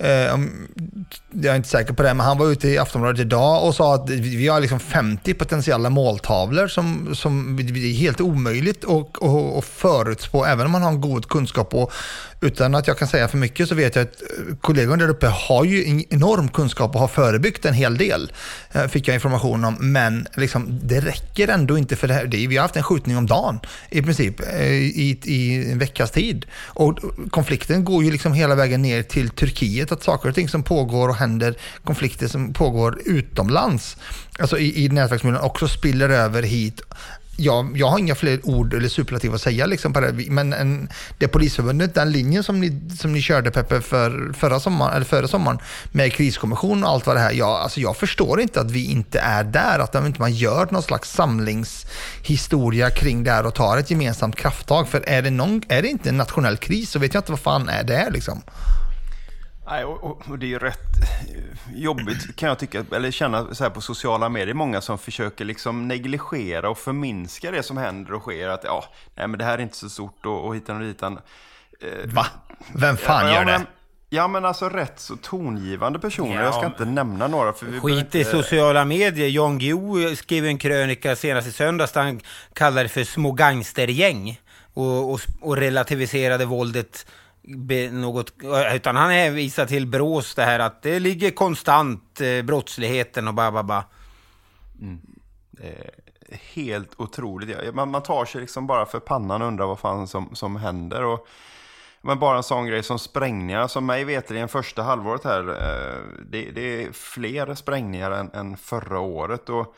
Eh, 0.00 0.38
jag 1.30 1.52
är 1.52 1.56
inte 1.56 1.68
säker 1.68 1.92
på 1.92 2.02
det, 2.02 2.14
men 2.14 2.26
han 2.26 2.38
var 2.38 2.50
ute 2.50 2.68
i 2.68 2.78
Aftonbladet 2.78 3.20
idag 3.20 3.64
och 3.64 3.74
sa 3.74 3.94
att 3.94 4.10
vi 4.10 4.48
har 4.48 4.60
liksom 4.60 4.80
50 4.80 5.34
potentiella 5.34 5.90
måltavlor 5.90 6.68
som, 6.68 7.14
som 7.14 7.58
är 7.58 7.92
helt 7.92 8.20
omöjligt 8.20 8.84
att, 8.84 9.22
att, 9.22 9.56
att 9.58 9.64
förutspå, 9.64 10.44
även 10.44 10.66
om 10.66 10.72
man 10.72 10.82
har 10.82 10.90
en 10.90 11.00
god 11.00 11.28
kunskap. 11.28 11.74
Och 11.74 11.92
utan 12.40 12.74
att 12.74 12.86
jag 12.86 12.98
kan 12.98 13.08
säga 13.08 13.28
för 13.28 13.38
mycket 13.38 13.68
så 13.68 13.74
vet 13.74 13.96
jag 13.96 14.02
att 14.02 14.22
eh, 14.22 14.56
kollegorna 14.60 14.96
där 14.96 15.08
uppe 15.08 15.26
har 15.26 15.64
ju 15.64 15.84
en 15.84 16.14
enorm 16.14 16.48
kunskap 16.48 16.94
och 16.94 17.00
har 17.00 17.08
förebyggt 17.08 17.64
en 17.64 17.74
hel 17.74 17.96
del, 17.96 18.32
eh, 18.72 18.86
fick 18.86 19.08
jag 19.08 19.14
information 19.14 19.64
om. 19.64 19.76
Men 19.80 20.26
liksom, 20.34 20.80
det 20.82 21.00
räcker 21.00 21.48
ändå 21.48 21.78
inte 21.78 21.96
för 21.96 22.08
det 22.08 22.14
här. 22.14 22.26
Vi 22.26 22.56
har 22.56 22.62
haft 22.62 22.76
en 22.76 22.82
skjutning 22.82 23.16
om 23.16 23.26
dagen 23.26 23.60
i 23.90 24.02
princip 24.02 24.40
eh, 24.40 24.72
i, 24.72 25.18
i 25.24 25.70
en 25.72 25.78
veckas 25.78 26.10
tid. 26.10 26.46
Och 26.66 26.98
konflikten 27.30 27.84
går 27.84 28.04
ju 28.04 28.10
liksom 28.10 28.32
hela 28.32 28.54
vägen 28.54 28.82
ner 28.82 29.02
till 29.02 29.30
Turkiet 29.30 29.92
att 29.92 30.02
saker 30.02 30.28
och 30.28 30.34
ting 30.34 30.48
som 30.48 30.62
pågår 30.62 31.08
och 31.08 31.16
händer, 31.16 31.54
konflikter 31.84 32.28
som 32.28 32.52
pågår 32.52 32.98
utomlands, 33.04 33.96
alltså 34.38 34.58
i, 34.58 34.84
i 34.84 34.88
nätverksmiljön 34.88 35.42
också 35.42 35.68
spiller 35.68 36.08
över 36.08 36.42
hit 36.42 36.80
jag, 37.40 37.76
jag 37.76 37.86
har 37.86 37.98
inga 37.98 38.14
fler 38.14 38.46
ord 38.46 38.74
eller 38.74 38.88
superlativ 38.88 39.34
att 39.34 39.40
säga 39.40 39.66
liksom 39.66 39.92
på 39.92 40.00
det, 40.00 40.30
men 40.30 40.52
en, 40.52 40.88
det 41.18 41.28
Polisförbundet, 41.28 41.94
den 41.94 42.12
linjen 42.12 42.42
som 42.42 42.60
ni, 42.60 42.80
som 42.98 43.12
ni 43.12 43.22
körde 43.22 43.50
Peppe 43.50 43.80
för, 43.80 44.32
förra 44.32 44.60
sommaren, 44.60 44.94
eller 44.94 45.06
förra 45.06 45.28
sommaren 45.28 45.58
med 45.92 46.12
kriskommission 46.12 46.84
och 46.84 46.90
allt 46.90 47.06
vad 47.06 47.16
det 47.16 47.20
här, 47.20 47.32
jag, 47.32 47.48
alltså 47.48 47.80
jag 47.80 47.96
förstår 47.96 48.40
inte 48.40 48.60
att 48.60 48.70
vi 48.70 48.84
inte 48.84 49.20
är 49.20 49.44
där, 49.44 49.78
att 49.78 49.94
man 49.94 50.06
inte 50.06 50.20
man 50.20 50.32
gör 50.32 50.68
någon 50.70 50.82
slags 50.82 51.12
samlingshistoria 51.12 52.90
kring 52.90 53.24
det 53.24 53.30
här 53.30 53.46
och 53.46 53.54
tar 53.54 53.78
ett 53.78 53.90
gemensamt 53.90 54.36
krafttag. 54.36 54.88
För 54.88 55.08
är 55.08 55.22
det, 55.22 55.30
någon, 55.30 55.62
är 55.68 55.82
det 55.82 55.88
inte 55.88 56.08
en 56.08 56.16
nationell 56.16 56.56
kris 56.56 56.90
så 56.90 56.98
vet 56.98 57.14
jag 57.14 57.20
inte 57.20 57.32
vad 57.32 57.40
fan 57.40 57.68
är 57.68 57.84
det 57.84 58.10
liksom. 58.10 58.42
Nej, 59.70 59.84
och, 59.84 60.22
och, 60.28 60.38
det 60.38 60.46
är 60.46 60.48
ju 60.48 60.58
rätt 60.58 60.78
jobbigt 61.74 62.36
kan 62.36 62.48
jag 62.48 62.58
tycka, 62.58 62.84
eller 62.92 63.10
känna 63.10 63.54
så 63.54 63.64
här 63.64 63.70
på 63.70 63.80
sociala 63.80 64.28
medier. 64.28 64.54
Många 64.54 64.80
som 64.80 64.98
försöker 64.98 65.44
liksom 65.44 65.88
negligera 65.88 66.70
och 66.70 66.78
förminska 66.78 67.50
det 67.50 67.62
som 67.62 67.76
händer 67.76 68.12
och 68.12 68.22
sker. 68.22 68.48
Att 68.48 68.64
ja, 68.64 68.84
nej 69.14 69.28
men 69.28 69.38
det 69.38 69.44
här 69.44 69.58
är 69.58 69.62
inte 69.62 69.76
så 69.76 69.88
stort 69.88 70.26
och, 70.26 70.46
och 70.46 70.56
hitan 70.56 70.76
och 70.76 70.82
ditan. 70.82 71.18
Eh, 71.80 72.12
Va? 72.12 72.26
Vem 72.74 72.96
fan 72.96 73.26
ja, 73.26 73.34
gör 73.34 73.44
det? 73.44 73.62
Ja 74.08 74.28
men 74.28 74.44
alltså 74.44 74.68
rätt 74.68 75.00
så 75.00 75.16
tongivande 75.16 75.98
personer. 75.98 76.36
Ja, 76.36 76.42
jag 76.42 76.54
ska 76.54 76.66
inte 76.66 76.84
nämna 76.84 77.26
några. 77.26 77.52
För 77.52 77.66
vi 77.66 77.80
Skit 77.80 78.14
i 78.14 78.18
inte- 78.18 78.30
sociala 78.30 78.84
medier. 78.84 79.28
Jan 79.28 79.58
Guillou 79.58 80.16
skrev 80.16 80.46
en 80.46 80.58
krönika 80.58 81.16
senast 81.16 81.48
i 81.48 81.52
söndags 81.52 81.92
där 81.92 82.02
han 82.02 82.20
kallade 82.52 82.82
det 82.82 82.88
för 82.88 83.04
små 83.04 83.32
gangstergäng. 83.32 84.40
Och, 84.74 85.12
och, 85.12 85.20
och 85.40 85.56
relativiserade 85.56 86.44
våldet 86.44 87.06
något, 87.92 88.42
eh, 88.42 88.76
utan 88.76 88.96
han 88.96 89.10
hänvisar 89.10 89.66
till 89.66 89.86
Brås 89.86 90.34
det 90.34 90.44
här 90.44 90.58
att 90.58 90.82
det 90.82 91.00
ligger 91.00 91.30
konstant 91.30 92.20
eh, 92.20 92.42
brottsligheten 92.42 93.28
och 93.28 93.34
ba, 93.34 93.50
ba, 93.50 93.62
ba. 93.62 93.84
Mm. 94.80 95.00
Eh, 95.60 96.38
helt 96.54 97.00
otroligt. 97.00 97.74
Man, 97.74 97.90
man 97.90 98.02
tar 98.02 98.24
sig 98.24 98.40
liksom 98.40 98.66
bara 98.66 98.86
för 98.86 99.00
pannan 99.00 99.42
och 99.42 99.48
undrar 99.48 99.66
vad 99.66 99.78
fan 99.78 100.08
som, 100.08 100.34
som 100.34 100.56
händer. 100.56 101.04
Och, 101.04 101.26
men 102.02 102.18
bara 102.18 102.36
en 102.36 102.42
sån 102.42 102.66
grej 102.66 102.82
som 102.82 102.98
sprängningar, 102.98 103.68
som 103.68 103.86
mig 103.86 104.04
veterligen 104.04 104.48
första 104.48 104.82
halvåret 104.82 105.24
här, 105.24 105.48
eh, 105.48 105.98
det, 106.30 106.50
det 106.50 106.82
är 106.82 106.92
fler 106.92 107.54
sprängningar 107.54 108.10
än, 108.10 108.30
än 108.34 108.56
förra 108.56 109.00
året. 109.00 109.48
Och, 109.48 109.74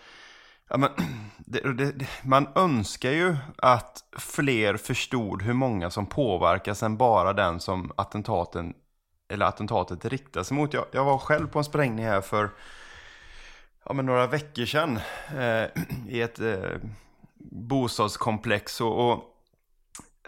ja, 0.72 0.78
men, 0.78 0.90
det, 1.38 1.72
det, 1.72 2.06
man 2.22 2.48
önskar 2.54 3.10
ju 3.10 3.36
att 3.56 4.04
fler 4.18 4.76
förstod 4.76 5.42
hur 5.42 5.52
många 5.52 5.90
som 5.90 6.06
påverkas 6.06 6.82
än 6.82 6.96
bara 6.96 7.32
den 7.32 7.60
som 7.60 7.92
attentaten, 7.96 8.74
eller 9.28 9.46
attentatet 9.46 10.04
riktar 10.04 10.42
sig 10.42 10.56
mot. 10.56 10.74
Jag, 10.74 10.84
jag 10.92 11.04
var 11.04 11.18
själv 11.18 11.46
på 11.46 11.58
en 11.58 11.64
sprängning 11.64 12.04
här 12.04 12.20
för 12.20 12.50
ja, 13.84 13.92
men 13.92 14.06
några 14.06 14.26
veckor 14.26 14.64
sedan 14.64 15.00
eh, 15.36 15.82
i 16.08 16.22
ett 16.22 16.40
eh, 16.40 16.78
bostadskomplex 17.50 18.80
och, 18.80 19.12
och 19.12 19.24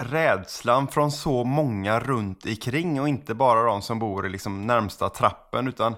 rädslan 0.01 0.89
från 0.89 1.13
så 1.13 1.45
många 1.45 2.01
runt 2.01 2.47
omkring 2.47 3.01
och 3.01 3.09
inte 3.09 3.35
bara 3.35 3.63
de 3.63 3.83
som 3.83 3.99
bor 3.99 4.27
i 4.27 4.29
liksom 4.29 4.67
närmsta 4.67 5.09
trappen 5.09 5.69
utan 5.69 5.97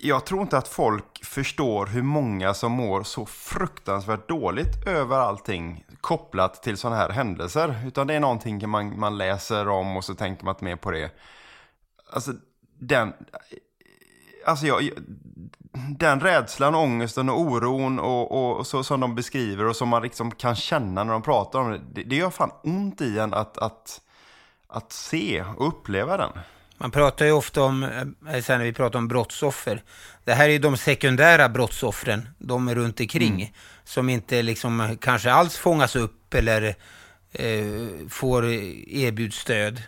jag 0.00 0.26
tror 0.26 0.42
inte 0.42 0.58
att 0.58 0.68
folk 0.68 1.24
förstår 1.24 1.86
hur 1.86 2.02
många 2.02 2.54
som 2.54 2.72
mår 2.72 3.02
så 3.02 3.26
fruktansvärt 3.26 4.28
dåligt 4.28 4.86
över 4.86 5.16
allting 5.16 5.84
kopplat 6.00 6.62
till 6.62 6.76
sådana 6.76 6.96
här 6.96 7.10
händelser. 7.10 7.86
Utan 7.86 8.06
det 8.06 8.14
är 8.14 8.20
någonting 8.20 8.68
man, 8.68 8.98
man 8.98 9.18
läser 9.18 9.68
om 9.68 9.96
och 9.96 10.04
så 10.04 10.14
tänker 10.14 10.44
man 10.44 10.54
inte 10.54 10.64
mer 10.64 10.76
på 10.76 10.90
det. 10.90 11.10
Alltså 12.12 12.32
den... 12.78 13.12
Alltså 14.46 14.66
jag, 14.66 14.90
den 15.98 16.20
rädslan, 16.20 16.74
ångesten 16.74 17.28
och 17.28 17.40
oron 17.40 17.98
och, 17.98 18.58
och 18.58 18.66
så, 18.66 18.84
som 18.84 19.00
de 19.00 19.14
beskriver 19.14 19.66
och 19.66 19.76
som 19.76 19.88
man 19.88 20.02
liksom 20.02 20.30
kan 20.30 20.56
känna 20.56 21.04
när 21.04 21.12
de 21.12 21.22
pratar 21.22 21.58
om 21.58 21.70
det. 21.70 21.80
Det, 21.92 22.02
det 22.02 22.16
gör 22.16 22.30
fan 22.30 22.50
ont 22.62 23.00
i 23.00 23.18
en 23.18 23.34
att, 23.34 23.58
att, 23.58 24.00
att 24.66 24.92
se 24.92 25.44
och 25.56 25.68
uppleva 25.68 26.16
den. 26.16 26.30
Man 26.78 26.90
pratar 26.90 27.26
ju 27.26 27.32
ofta 27.32 27.62
om, 27.62 27.82
eh, 27.82 28.42
sen 28.42 28.58
när 28.58 28.64
vi 28.64 28.72
pratar 28.72 28.98
om 28.98 29.08
brottsoffer, 29.08 29.82
det 30.24 30.34
här 30.34 30.44
är 30.48 30.52
ju 30.52 30.58
de 30.58 30.76
sekundära 30.76 31.48
brottsoffren, 31.48 32.28
de 32.38 32.74
runt 32.74 33.00
omkring, 33.00 33.34
Mm. 33.34 33.48
som 33.84 34.08
inte 34.08 34.42
liksom 34.42 34.98
kanske 35.00 35.32
alls 35.32 35.56
fångas 35.56 35.96
upp 35.96 36.34
eller 36.34 36.74
eh, 37.32 38.08
får 38.08 38.44
erbjuds 38.46 39.36
stöd. 39.38 39.82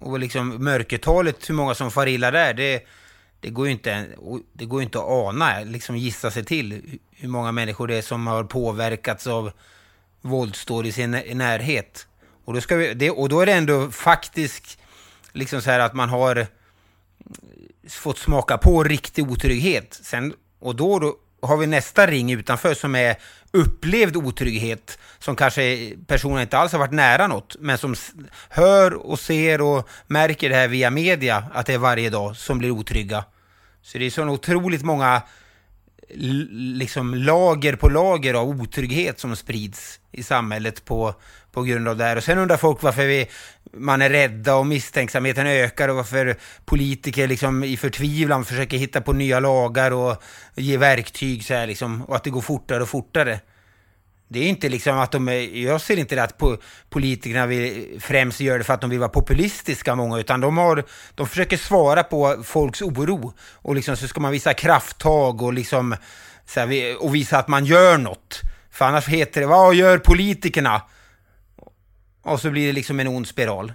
Och 0.00 0.18
liksom 0.18 0.64
mörkertalet, 0.64 1.48
hur 1.50 1.54
många 1.54 1.74
som 1.74 1.90
far 1.90 2.06
illa 2.06 2.30
där, 2.30 2.54
det, 2.54 2.86
det 3.40 3.50
går 3.50 3.66
ju 3.66 3.72
inte, 3.72 4.06
det 4.52 4.64
går 4.64 4.82
inte 4.82 4.98
att 4.98 5.04
ana, 5.04 5.60
liksom 5.60 5.96
gissa 5.96 6.30
sig 6.30 6.44
till 6.44 6.98
hur 7.10 7.28
många 7.28 7.52
människor 7.52 7.86
det 7.86 7.94
är 7.96 8.02
som 8.02 8.26
har 8.26 8.44
påverkats 8.44 9.26
av 9.26 9.52
våldsdåd 10.20 10.86
i 10.86 10.92
sin 10.92 11.10
nä- 11.10 11.34
närhet. 11.34 12.06
Och 12.44 12.54
då, 12.54 12.60
ska 12.60 12.76
vi, 12.76 12.94
det, 12.94 13.10
och 13.10 13.28
då 13.28 13.40
är 13.40 13.46
det 13.46 13.52
ändå 13.52 13.90
faktiskt 13.90 14.78
liksom 15.32 15.62
så 15.62 15.70
här 15.70 15.80
att 15.80 15.94
man 15.94 16.08
har 16.08 16.36
eh, 16.36 16.46
fått 17.88 18.18
smaka 18.18 18.58
på 18.58 18.84
riktig 18.84 19.30
otrygghet. 19.30 20.00
Sen, 20.02 20.34
och 20.58 20.76
då, 20.76 20.98
då 20.98 21.16
har 21.42 21.56
vi 21.56 21.66
nästa 21.66 22.06
ring 22.06 22.32
utanför 22.32 22.74
som 22.74 22.94
är 22.94 23.16
upplevd 23.52 24.16
otrygghet 24.16 24.98
som 25.18 25.36
kanske 25.36 25.92
personen 26.06 26.42
inte 26.42 26.58
alls 26.58 26.72
har 26.72 26.78
varit 26.78 26.92
nära 26.92 27.26
något 27.26 27.56
men 27.60 27.78
som 27.78 27.94
hör 28.48 28.94
och 28.94 29.18
ser 29.18 29.60
och 29.60 29.88
märker 30.06 30.48
det 30.48 30.54
här 30.54 30.68
via 30.68 30.90
media 30.90 31.44
att 31.54 31.66
det 31.66 31.74
är 31.74 31.78
varje 31.78 32.10
dag 32.10 32.36
som 32.36 32.58
blir 32.58 32.70
otrygga. 32.70 33.24
Så 33.82 33.98
det 33.98 34.04
är 34.04 34.10
så 34.10 34.28
otroligt 34.28 34.82
många 34.82 35.22
liksom 36.50 37.14
lager 37.14 37.76
på 37.76 37.88
lager 37.88 38.34
av 38.34 38.48
otrygghet 38.48 39.20
som 39.20 39.36
sprids 39.36 40.00
i 40.12 40.22
samhället 40.22 40.84
på, 40.84 41.14
på 41.52 41.62
grund 41.62 41.88
av 41.88 41.96
det 41.96 42.04
här. 42.04 42.16
Och 42.16 42.24
sen 42.24 42.38
undrar 42.38 42.56
folk 42.56 42.82
varför 42.82 43.06
vi, 43.06 43.26
man 43.76 44.02
är 44.02 44.10
rädda 44.10 44.54
och 44.54 44.66
misstänksamheten 44.66 45.46
ökar 45.46 45.88
och 45.88 45.96
varför 45.96 46.36
politiker 46.64 47.28
liksom 47.28 47.64
i 47.64 47.76
förtvivlan 47.76 48.44
försöker 48.44 48.76
hitta 48.76 49.00
på 49.00 49.12
nya 49.12 49.40
lagar 49.40 49.90
och 49.90 50.22
ge 50.54 50.76
verktyg 50.76 51.44
så 51.44 51.54
här 51.54 51.66
liksom, 51.66 52.02
och 52.02 52.16
att 52.16 52.24
det 52.24 52.30
går 52.30 52.40
fortare 52.40 52.82
och 52.82 52.88
fortare. 52.88 53.40
Det 54.28 54.38
är 54.38 54.48
inte 54.48 54.68
liksom 54.68 54.98
att 54.98 55.12
de 55.12 55.28
är, 55.28 55.56
jag 55.56 55.80
ser 55.80 55.96
inte 55.96 56.14
det 56.14 56.22
att 56.22 56.38
po- 56.38 56.58
politikerna 56.90 57.46
vill, 57.46 57.98
främst 58.00 58.40
gör 58.40 58.58
det 58.58 58.64
för 58.64 58.74
att 58.74 58.80
de 58.80 58.90
vill 58.90 58.98
vara 58.98 59.08
populistiska 59.08 59.94
många, 59.94 60.18
utan 60.18 60.40
de 60.40 60.56
har, 60.58 60.84
de 61.14 61.26
försöker 61.26 61.56
svara 61.56 62.02
på 62.02 62.42
folks 62.44 62.82
oro. 62.82 63.32
Och 63.52 63.74
liksom 63.74 63.96
så 63.96 64.08
ska 64.08 64.20
man 64.20 64.32
visa 64.32 64.54
krafttag 64.54 65.42
och 65.42 65.52
liksom, 65.52 65.96
så 66.46 66.60
här, 66.60 67.02
och 67.02 67.14
visa 67.14 67.38
att 67.38 67.48
man 67.48 67.64
gör 67.64 67.98
något. 67.98 68.40
För 68.70 68.84
annars 68.84 69.08
heter 69.08 69.40
det, 69.40 69.46
vad 69.46 69.74
gör 69.74 69.98
politikerna? 69.98 70.82
Och 72.22 72.40
så 72.40 72.50
blir 72.50 72.66
det 72.66 72.72
liksom 72.72 73.00
en 73.00 73.08
ond 73.08 73.26
spiral. 73.26 73.72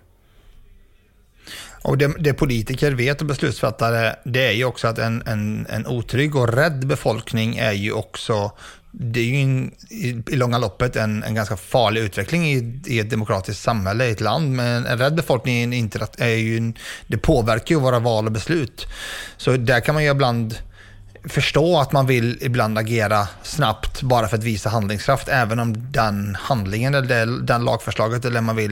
Och 1.82 1.98
det, 1.98 2.14
det 2.20 2.34
politiker 2.34 2.92
vet 2.92 3.22
och 3.22 3.28
beslutsfattare, 3.28 4.16
det 4.26 4.48
är 4.48 4.52
ju 4.52 4.66
också 4.66 4.88
att 4.88 4.98
en, 4.98 5.24
en, 5.26 5.68
en 5.70 5.88
otrygg 5.88 6.36
och 6.36 6.54
rädd 6.54 6.88
befolkning 6.88 7.58
är 7.58 7.72
ju 7.72 7.92
också, 7.92 8.52
det 8.92 9.20
är 9.20 9.24
ju 9.24 9.40
in, 9.40 9.76
i, 9.90 10.24
i 10.28 10.36
långa 10.36 10.58
loppet 10.58 10.96
en, 10.96 11.24
en 11.24 11.36
ganska 11.36 11.58
farlig 11.58 12.02
utveckling 12.02 12.46
i, 12.46 12.82
i 12.86 13.00
ett 13.00 13.10
demokratiskt 13.10 13.64
samhälle, 13.64 14.06
i 14.06 14.12
ett 14.12 14.22
land. 14.22 14.52
Men 14.52 14.86
en 14.86 14.98
rädd 14.98 15.16
befolkning 15.16 15.74
är 15.74 15.78
inte, 15.78 16.08
är 16.18 16.28
ju, 16.28 16.74
det 17.08 17.18
påverkar 17.18 17.76
ju 17.76 17.82
våra 17.82 18.00
val 18.00 18.26
och 18.26 18.32
beslut. 18.32 18.88
Så 19.38 19.58
där 19.58 19.80
kan 19.80 19.96
man 19.96 20.04
ju 20.04 20.12
ibland 20.12 20.56
förstå 21.24 21.80
att 21.80 21.92
man 21.92 22.06
vill 22.06 22.38
ibland 22.42 22.78
agera 22.78 23.28
snabbt 23.44 24.02
bara 24.02 24.28
för 24.28 24.38
att 24.38 24.44
visa 24.44 24.70
handlingskraft, 24.70 25.28
även 25.28 25.60
om 25.60 25.92
den 25.92 26.36
handlingen 26.36 26.94
eller 26.94 27.26
den 27.26 27.66
lagförslaget 27.66 28.26
eller 28.26 28.42
man 28.42 28.56
vill 28.56 28.72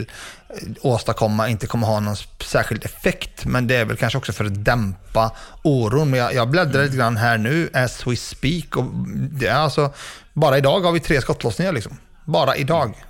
eh, 0.50 0.56
åstadkomma 0.82 1.50
inte 1.50 1.68
kommer 1.68 1.88
ha 1.88 2.00
någon 2.00 2.16
särskild 2.39 2.86
effekt. 2.86 3.46
Men 3.46 3.68
det 3.68 3.76
är 3.76 3.86
väl 3.86 3.98
kanske 3.98 4.18
också 4.18 4.34
för 4.34 4.46
att 4.46 4.66
dämpa 4.66 5.32
oron. 5.64 6.10
Men 6.10 6.20
jag, 6.20 6.34
jag 6.34 6.50
bläddrar 6.50 6.84
lite 6.84 6.98
grann 6.98 7.18
här 7.18 7.38
nu, 7.38 7.70
as 7.74 8.08
we 8.08 8.16
speak. 8.16 8.78
Och 8.78 8.86
det 9.16 9.48
är 9.48 9.56
alltså, 9.56 9.93
bara 10.34 10.58
idag 10.58 10.82
har 10.82 10.91
vi 10.91 11.00
tre 11.00 11.22
skottlossningar 11.22 11.72
liksom. 11.72 11.98
Bara 12.26 12.56
idag. 12.56 13.06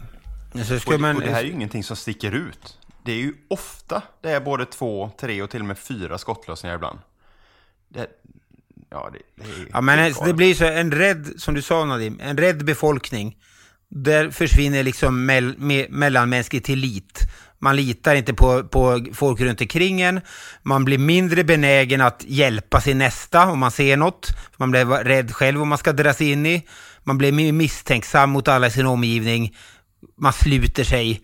Ska 0.81 0.93
Och, 0.93 1.01
man, 1.01 1.15
och 1.15 1.21
det 1.21 1.31
här 1.31 1.39
är 1.39 1.43
ju 1.43 1.51
ingenting 1.51 1.83
som 1.83 1.95
sticker 1.95 2.31
ut. 2.31 2.77
Det 3.05 3.11
är 3.11 3.17
ju 3.17 3.33
ofta 3.47 4.01
det 4.21 4.31
är 4.31 4.39
både 4.39 4.65
två, 4.65 5.11
tre 5.19 5.41
och 5.41 5.49
till 5.49 5.59
och 5.59 5.65
med 5.65 5.77
fyra 5.77 6.17
skottlossningar 6.17 6.75
ibland. 6.75 6.99
Det, 7.89 8.07
ja, 8.95 9.09
det, 9.13 9.43
det 9.43 9.49
är 9.61 9.67
Ja, 9.73 9.81
men 9.81 9.99
helt 9.99 10.15
det 10.15 10.19
galet. 10.21 10.35
blir 10.35 10.55
så, 10.55 10.65
en 10.65 10.91
rädd, 10.91 11.33
som 11.37 11.53
du 11.53 11.61
sa 11.61 11.85
Nadim, 11.85 12.19
en 12.23 12.37
rädd 12.37 12.65
befolkning. 12.65 13.35
Där 13.89 14.31
försvinner 14.31 14.83
liksom 14.83 15.25
mell, 15.25 15.55
me, 15.57 15.85
mellanmänsklig 15.89 16.63
tillit. 16.63 17.19
Man 17.59 17.75
litar 17.75 18.15
inte 18.15 18.33
på, 18.33 18.63
på 18.63 19.05
folk 19.13 19.41
runt 19.41 19.61
omkring 19.61 20.01
en. 20.01 20.21
Man 20.63 20.85
blir 20.85 20.97
mindre 20.97 21.43
benägen 21.43 22.01
att 22.01 22.23
hjälpa 22.27 22.81
sin 22.81 22.97
nästa 22.97 23.51
om 23.51 23.59
man 23.59 23.71
ser 23.71 23.97
något. 23.97 24.27
Man 24.57 24.71
blir 24.71 24.85
rädd 24.85 25.31
själv 25.31 25.61
om 25.61 25.69
man 25.69 25.77
ska 25.77 25.93
dras 25.93 26.21
in 26.21 26.45
i. 26.45 26.67
Man 27.03 27.17
blir 27.17 27.51
misstänksam 27.51 28.29
mot 28.29 28.47
alla 28.47 28.67
i 28.67 28.71
sin 28.71 28.85
omgivning. 28.85 29.55
Man 30.17 30.33
sluter 30.33 30.83
sig. 30.83 31.21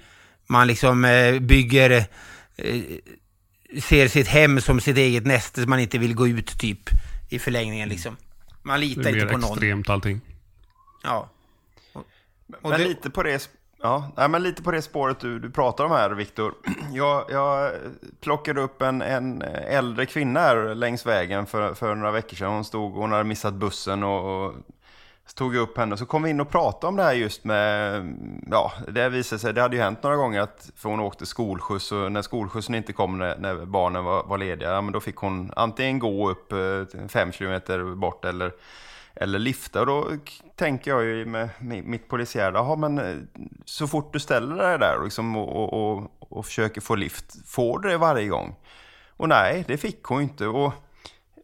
Man 0.49 0.67
liksom 0.67 1.05
eh, 1.05 1.39
bygger... 1.39 1.91
Eh, 2.57 2.82
ser 3.82 4.07
sitt 4.07 4.28
hem 4.28 4.61
som 4.61 4.80
sitt 4.80 4.97
eget 4.97 5.26
näste, 5.26 5.61
så 5.61 5.69
man 5.69 5.80
inte 5.80 5.97
vill 5.97 6.15
gå 6.15 6.28
ut 6.28 6.59
typ 6.59 6.89
i 7.32 7.39
förlängningen 7.39 7.89
liksom. 7.89 8.17
Man 8.61 8.79
Det 8.79 8.86
litar 8.86 9.01
är 9.01 9.07
inte 9.13 9.25
mer 9.25 9.32
på 9.32 9.38
någon. 9.38 9.49
extremt 9.51 9.89
allting. 9.89 10.21
Ja. 11.03 11.29
Och 11.93 12.69
Men 12.69 12.71
det- 12.71 12.77
lite 12.88 13.09
på 13.09 13.23
det, 13.23 13.49
ja, 13.82 14.11
nej, 14.17 14.29
men 14.29 14.43
lite 14.43 14.63
på 14.63 14.71
det 14.71 14.82
spåret 14.82 15.19
du, 15.19 15.39
du 15.39 15.49
pratar 15.49 15.84
om 15.86 15.91
här, 15.91 16.09
Viktor. 16.11 16.53
Jag, 16.93 17.25
jag 17.29 17.71
plockade 18.21 18.61
upp 18.61 18.82
en, 18.82 19.01
en 19.01 19.41
äldre 19.67 20.05
kvinna 20.05 20.39
här 20.39 20.75
längs 20.75 21.05
vägen 21.05 21.45
för, 21.45 21.73
för 21.73 21.95
några 21.95 22.11
veckor 22.11 22.36
sedan. 22.38 22.51
Hon 22.51 22.65
stod, 22.65 22.93
hon 22.93 23.11
hade 23.11 23.23
missat 23.23 23.53
bussen 23.53 24.03
och, 24.03 24.45
och 24.45 24.53
så 25.32 25.36
tog 25.36 25.55
jag 25.55 25.61
upp 25.61 25.77
henne. 25.77 25.93
och 25.93 25.99
Så 25.99 26.05
kom 26.05 26.23
vi 26.23 26.29
in 26.29 26.41
och 26.41 26.49
pratade 26.49 26.88
om 26.88 26.95
det 26.95 27.03
här 27.03 27.13
just 27.13 27.43
med, 27.43 28.03
ja, 28.51 28.71
det 28.88 29.09
visade 29.09 29.39
sig, 29.39 29.53
det 29.53 29.61
hade 29.61 29.75
ju 29.75 29.82
hänt 29.82 30.03
några 30.03 30.15
gånger 30.15 30.41
att, 30.41 30.71
för 30.75 30.89
hon 30.89 30.99
åkte 30.99 31.25
skolskjuts 31.25 31.91
och 31.91 32.11
när 32.11 32.21
skolskjutsen 32.21 32.75
inte 32.75 32.93
kom 32.93 33.17
när, 33.17 33.38
när 33.38 33.65
barnen 33.65 34.03
var, 34.03 34.23
var 34.23 34.38
lediga, 34.38 34.71
ja, 34.71 34.82
men 34.82 34.93
då 34.93 34.99
fick 34.99 35.15
hon 35.15 35.51
antingen 35.55 35.99
gå 35.99 36.29
upp 36.29 36.51
eh, 36.51 37.07
fem 37.07 37.32
kilometer 37.32 37.95
bort 37.95 38.25
eller 38.25 38.51
eller 39.15 39.39
lifta. 39.39 39.79
Och 39.79 39.86
då 39.86 40.07
tänker 40.55 40.91
jag 40.91 41.03
ju 41.03 41.25
med 41.25 41.49
mitt 41.59 42.07
polisiära, 42.07 42.53
jaha 42.53 42.75
men 42.75 42.99
eh, 42.99 43.15
så 43.65 43.88
fort 43.88 44.13
du 44.13 44.19
ställer 44.19 44.55
dig 44.55 44.79
där 44.79 45.03
liksom, 45.03 45.38
och, 45.38 45.55
och, 45.55 45.73
och, 45.73 46.11
och 46.19 46.45
försöker 46.45 46.82
få 46.82 46.95
lift, 46.95 47.49
får 47.49 47.79
du 47.79 47.89
det 47.89 47.97
varje 47.97 48.27
gång? 48.27 48.55
och 49.21 49.29
nej, 49.29 49.63
det 49.67 49.77
fick 49.77 50.03
hon 50.03 50.21
inte. 50.21 50.47
Och 50.47 50.73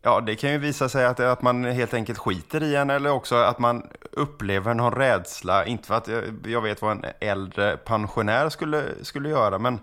ja, 0.02 0.22
det 0.22 0.36
kan 0.36 0.52
ju 0.52 0.58
visa 0.58 0.90
sig 0.90 1.06
att, 1.06 1.20
att 1.20 1.42
man 1.42 1.64
helt 1.64 1.94
enkelt 1.94 2.18
skiter 2.18 2.64
i 2.64 2.76
henne 2.76 2.94
eller 2.94 3.12
också 3.12 3.36
att 3.36 3.60
man 3.60 3.90
upplever 4.12 4.74
någon 4.74 4.92
rädsla. 4.92 5.66
Inte 5.66 5.88
för 5.88 5.96
att 5.96 6.08
jag, 6.08 6.24
jag 6.46 6.62
vet 6.62 6.82
vad 6.82 6.92
en 6.92 7.06
äldre 7.20 7.78
pensionär 7.78 8.50
skulle, 8.50 8.84
skulle 9.02 9.30
göra, 9.30 9.60
men 9.60 9.80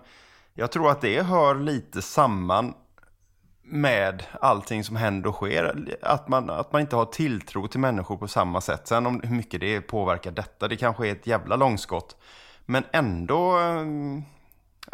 jag 0.53 0.71
tror 0.71 0.91
att 0.91 1.01
det 1.01 1.21
hör 1.21 1.55
lite 1.55 2.01
samman 2.01 2.73
med 3.63 4.23
allting 4.41 4.83
som 4.83 4.95
händer 4.95 5.29
och 5.29 5.35
sker. 5.35 5.97
Att 6.01 6.27
man, 6.27 6.49
att 6.49 6.71
man 6.71 6.81
inte 6.81 6.95
har 6.95 7.05
tilltro 7.05 7.67
till 7.67 7.79
människor 7.79 8.17
på 8.17 8.27
samma 8.27 8.61
sätt. 8.61 8.87
Sen 8.87 9.05
om 9.05 9.21
hur 9.23 9.35
mycket 9.35 9.59
det 9.59 9.81
påverkar 9.81 10.31
detta, 10.31 10.67
det 10.67 10.75
kanske 10.75 11.07
är 11.07 11.11
ett 11.11 11.27
jävla 11.27 11.55
långskott. 11.55 12.17
Men 12.65 12.83
ändå, 12.91 13.59
eh, 13.59 13.81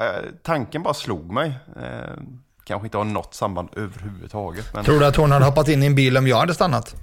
eh 0.05 0.25
tanken 0.43 0.83
bara 0.83 0.93
slog 0.93 1.31
mig. 1.31 1.53
Eh, 1.75 2.17
kanske 2.63 2.87
inte 2.87 2.97
har 2.97 3.05
något 3.05 3.33
samband 3.33 3.69
överhuvudtaget. 3.75 4.73
Men... 4.73 4.85
Tror 4.85 4.99
du 4.99 5.05
att 5.05 5.15
hon 5.15 5.31
hade 5.31 5.45
hoppat 5.45 5.67
in 5.67 5.83
i 5.83 5.85
en 5.85 5.95
bil 5.95 6.17
om 6.17 6.27
jag 6.27 6.37
hade 6.37 6.53
stannat? 6.53 6.95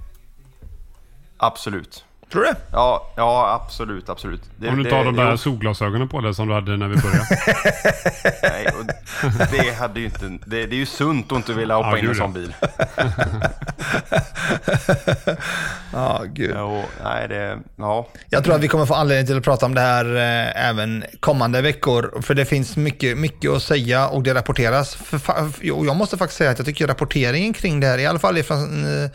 Absolut. 1.37 2.05
Tror 2.31 2.41
du 2.41 2.47
det? 2.47 2.55
Ja, 2.71 3.11
ja 3.15 3.61
absolut, 3.63 4.09
absolut. 4.09 4.41
Det, 4.57 4.69
Om 4.69 4.83
du 4.83 4.89
tar 4.89 4.97
det, 4.97 5.03
de 5.03 5.15
där 5.15 5.31
jo. 5.31 5.37
solglasögonen 5.37 6.07
på 6.07 6.21
dig 6.21 6.33
som 6.33 6.47
du 6.47 6.53
hade 6.53 6.77
när 6.77 6.87
vi 6.87 6.95
började. 6.95 7.27
Nej, 8.43 8.67
och 8.79 8.85
det 9.51 9.73
hade 9.79 9.99
ju 9.99 10.05
inte... 10.05 10.37
Det, 10.45 10.65
det 10.65 10.75
är 10.75 10.79
ju 10.79 10.85
sunt 10.85 11.31
att 11.31 11.35
inte 11.35 11.53
vilja 11.53 11.75
hoppa 11.75 11.89
Ja, 11.89 11.97
in 11.97 12.05
i 12.05 12.07
en 12.07 12.15
sån 12.15 12.33
ja. 12.35 12.39
bil. 12.39 12.53
Ja, 15.93 16.23
gud. 16.33 16.51
Jo, 16.55 16.83
nej, 17.03 17.27
det... 17.27 17.59
Ja. 17.75 18.07
Jag 18.29 18.43
tror 18.43 18.55
att 18.55 18.61
vi 18.61 18.67
kommer 18.67 18.85
få 18.85 18.93
anledning 18.93 19.27
till 19.27 19.37
att 19.37 19.43
prata 19.43 19.65
om 19.65 19.75
det 19.75 19.81
här 19.81 20.15
eh, 20.15 20.69
även 20.69 21.03
kommande 21.19 21.61
veckor. 21.61 22.21
För 22.21 22.33
det 22.33 22.45
finns 22.45 22.77
mycket, 22.77 23.17
mycket 23.17 23.51
att 23.51 23.63
säga 23.63 24.07
och 24.07 24.23
det 24.23 24.33
rapporteras. 24.33 24.95
För, 24.95 25.33
och 25.71 25.85
jag 25.85 25.95
måste 25.95 26.17
faktiskt 26.17 26.37
säga 26.37 26.51
att 26.51 26.57
jag 26.57 26.65
tycker 26.65 26.87
rapporteringen 26.87 27.53
kring 27.53 27.79
det 27.79 27.87
här, 27.87 27.97
i 27.97 28.05
alla 28.05 28.19
fall 28.19 28.43
från 28.43 28.85
eh, 28.85 29.09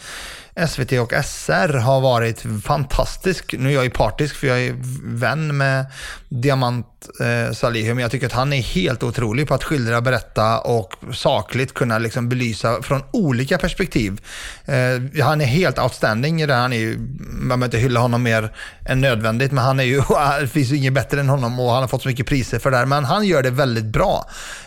SVT 0.68 0.92
och 0.92 1.12
SR, 1.24 1.78
har 1.78 2.00
varit 2.00 2.44
fantastisk. 2.64 3.55
Nu 3.59 3.68
är 3.68 3.74
jag 3.74 3.84
ju 3.84 3.90
partisk 3.90 4.36
för 4.36 4.46
jag 4.46 4.61
är 4.61 4.74
vän 5.02 5.57
med 5.57 5.86
Diamant 6.28 6.93
eh, 7.20 7.52
Salihu, 7.52 7.94
men 7.94 8.02
jag 8.02 8.11
tycker 8.11 8.26
att 8.26 8.32
han 8.32 8.52
är 8.52 8.62
helt 8.62 9.02
otrolig 9.02 9.48
på 9.48 9.55
att 9.55 9.64
skildra, 9.64 10.00
berätta 10.00 10.61
och 10.61 10.94
sakligt 11.12 11.74
kunna 11.74 11.98
liksom 11.98 12.28
belysa 12.28 12.82
från 12.82 13.02
olika 13.11 13.59
perspektiv. 13.59 14.20
Eh, 14.64 15.24
han 15.24 15.40
är 15.40 15.44
helt 15.44 15.78
outstanding 15.78 16.42
i 16.42 16.46
det. 16.46 16.55
Han 16.55 16.72
är 16.72 16.78
ju, 16.78 16.98
man 16.98 17.48
behöver 17.48 17.64
inte 17.64 17.78
hylla 17.78 18.00
honom 18.00 18.22
mer 18.22 18.52
än 18.86 19.00
nödvändigt, 19.00 19.52
men 19.52 19.64
han 19.64 19.80
är 19.80 19.84
ju, 19.84 20.02
det 20.40 20.48
finns 20.48 20.72
ju 20.72 20.76
inget 20.76 20.92
bättre 20.92 21.20
än 21.20 21.28
honom 21.28 21.61
och 21.61 21.70
han 21.70 21.80
har 21.80 21.88
fått 21.88 22.02
så 22.02 22.09
mycket 22.09 22.26
priser 22.26 22.59
för 22.59 22.70
det 22.70 22.76
här. 22.76 22.86
Men 22.86 23.05
han 23.05 23.26
gör 23.26 23.42
det 23.42 23.50
väldigt 23.50 23.84
bra. 23.84 24.26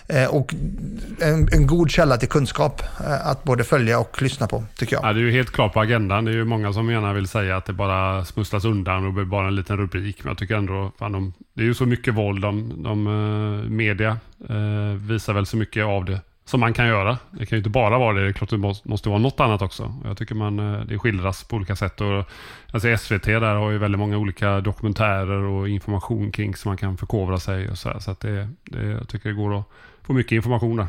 Eh, 0.10 0.26
och 0.26 0.54
en, 1.22 1.50
en 1.54 1.68
god 1.68 1.92
källa 1.92 2.18
till 2.18 2.30
kunskap 2.30 2.82
eh, 3.00 3.28
att 3.28 3.44
både 3.44 3.64
följa 3.64 4.00
och 4.00 4.22
lyssna 4.22 4.48
på, 4.48 4.64
tycker 4.76 4.96
jag. 4.96 5.06
Ja, 5.06 5.14
det 5.14 5.20
är 5.20 5.24
ju 5.24 5.32
helt 5.32 5.52
klart 5.52 5.74
på 5.74 5.80
agendan. 5.80 6.26
Det 6.26 6.32
är 6.32 6.36
ju 6.36 6.46
många 6.46 6.74
som 6.74 6.92
gärna 6.92 7.14
vill 7.14 7.28
säga 7.28 7.58
att 7.58 7.66
det 7.66 7.74
bara 7.74 8.26
smusslas 8.26 8.66
undan 8.66 9.06
och 9.06 9.14
blir 9.14 9.26
bara 9.26 9.48
en 9.48 9.56
liten 9.56 9.78
rubrik. 9.78 10.24
Men 10.24 10.32
jag 10.32 10.38
tycker 10.38 10.56
ändå, 10.56 10.92
fan, 11.00 11.12
de, 11.12 11.34
det 11.54 11.62
är 11.62 11.66
ju 11.66 11.74
så 11.74 11.86
mycket 11.86 12.16
våld. 12.28 12.42
De, 12.42 12.84
de, 12.84 13.08
eh, 13.08 13.70
media 13.70 14.18
eh, 14.50 15.02
visar 15.08 15.34
väl 15.34 15.46
så 15.46 15.58
mycket 15.58 15.86
av 15.86 16.06
det 16.06 16.22
som 16.46 16.60
man 16.60 16.74
kan 16.74 16.88
göra. 16.88 17.18
Det 17.32 17.46
kan 17.46 17.56
ju 17.56 17.58
inte 17.58 17.70
bara 17.70 17.98
vara 17.98 18.14
det. 18.14 18.22
Det 18.22 18.28
är 18.28 18.34
klart 18.34 18.50
det 18.50 18.58
måste, 18.58 19.10
vara 19.10 19.20
något 19.20 19.40
annat 19.40 19.62
också. 19.62 19.94
Jag 20.04 20.18
tycker 20.18 20.36
man, 20.36 20.60
eh, 20.60 20.82
det 20.82 21.00
skildras 21.00 21.44
på 21.44 21.56
olika 21.56 21.76
sätt. 21.76 22.02
Och, 22.02 22.30
alltså 22.72 22.98
SVT 22.98 23.26
där 23.26 23.56
har 23.56 23.72
ju 23.72 23.78
väldigt 23.78 24.00
många 24.00 24.18
olika 24.18 24.62
dokumentärer 24.62 25.44
och 25.44 25.70
information 25.70 26.32
kring 26.32 26.56
så 26.56 26.70
man 26.70 26.78
kan 26.78 26.98
förkovra 26.98 27.40
sig. 27.40 27.70
Och 27.70 27.78
så 27.78 27.90
här. 27.90 28.00
så 28.00 28.12
att 28.12 28.20
det, 28.20 28.50
det, 28.64 28.88
jag 28.88 29.08
tycker 29.08 29.30
det 29.30 29.36
går 29.36 29.60
att 29.60 29.66
få 30.02 30.14
mycket 30.14 30.32
information 30.32 30.78
där. 30.78 30.88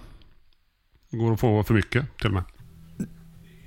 Det 1.11 1.17
går 1.17 1.33
att 1.33 1.41
få 1.41 1.63
för 1.63 1.75
mycket 1.75 2.19
till 2.19 2.27
och 2.27 2.33
med. 2.33 2.43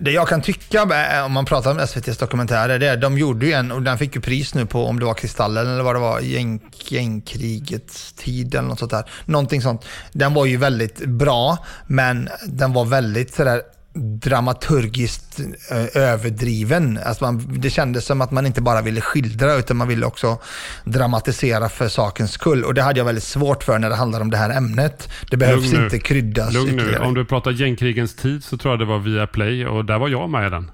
Det 0.04 0.12
jag 0.12 0.28
kan 0.28 0.42
tycka, 0.42 0.82
eh, 0.82 1.26
om 1.26 1.32
man 1.32 1.46
pratar 1.46 1.72
om 1.72 1.80
SVTs 1.80 2.18
dokumentärer, 2.18 2.80
det 2.80 2.88
är 2.88 2.98
de 2.98 3.18
gjorde 3.18 3.46
ju 3.46 3.52
en, 3.52 3.72
och 3.72 3.82
den 3.82 3.98
fick 3.98 4.16
ju 4.16 4.22
pris 4.22 4.54
nu 4.54 4.66
på, 4.66 4.86
om 4.86 5.00
det 5.00 5.06
var 5.06 5.14
Kristallen 5.14 5.68
eller 5.68 5.84
vad 5.84 5.96
det 5.96 6.00
var, 6.00 6.20
gäng, 6.20 6.60
gängkrigets 6.90 8.14
tid 8.14 8.56
eller 8.56 8.68
något 8.68 8.80
sånt 8.80 8.92
där. 8.92 9.10
Någonting 9.26 9.62
sånt. 9.62 9.86
Den 10.12 10.34
var 10.34 10.46
ju 10.46 10.58
väldigt 10.58 11.06
bra, 11.06 11.58
men 11.88 12.30
den 12.48 12.74
var 12.74 12.86
väldigt 12.86 13.34
sådär 13.34 13.62
dramaturgiskt 13.94 15.40
eh, 15.72 16.02
överdriven. 16.02 17.00
Alltså 17.06 17.24
man, 17.24 17.56
det 17.62 17.70
kändes 17.70 18.06
som 18.06 18.22
att 18.22 18.32
man 18.32 18.46
inte 18.46 18.62
bara 18.62 18.82
ville 18.82 19.02
skildra 19.02 19.54
utan 19.56 19.78
man 19.78 19.88
ville 19.88 20.06
också 20.06 20.38
dramatisera 20.84 21.70
för 21.70 21.88
sakens 21.88 22.32
skull. 22.32 22.64
Och 22.64 22.74
det 22.74 22.82
hade 22.82 23.00
jag 23.00 23.06
väldigt 23.06 23.24
svårt 23.24 23.64
för 23.64 23.80
när 23.80 23.90
det 23.90 23.96
handlar 23.96 24.22
om 24.22 24.30
det 24.32 24.38
här 24.38 24.50
ämnet. 24.58 25.10
Det 25.32 25.38
behövs 25.38 25.64
Lugn 25.64 25.78
nu. 25.78 25.84
inte 25.84 26.00
kryddas 26.00 26.54
Lugn 26.54 26.76
nu. 26.76 26.82
ytterligare. 26.82 27.06
Om 27.06 27.14
du 27.14 27.26
pratar 27.26 27.52
gängkrigens 27.52 28.16
tid 28.16 28.44
så 28.44 28.58
tror 28.58 28.72
jag 28.74 28.80
det 28.80 28.86
var 28.86 29.00
via 29.00 29.28
Play 29.28 29.66
och 29.66 29.86
där 29.86 30.00
var 30.00 30.10
jag 30.10 30.30
med 30.30 30.48
i 30.48 30.50
den. 30.50 30.72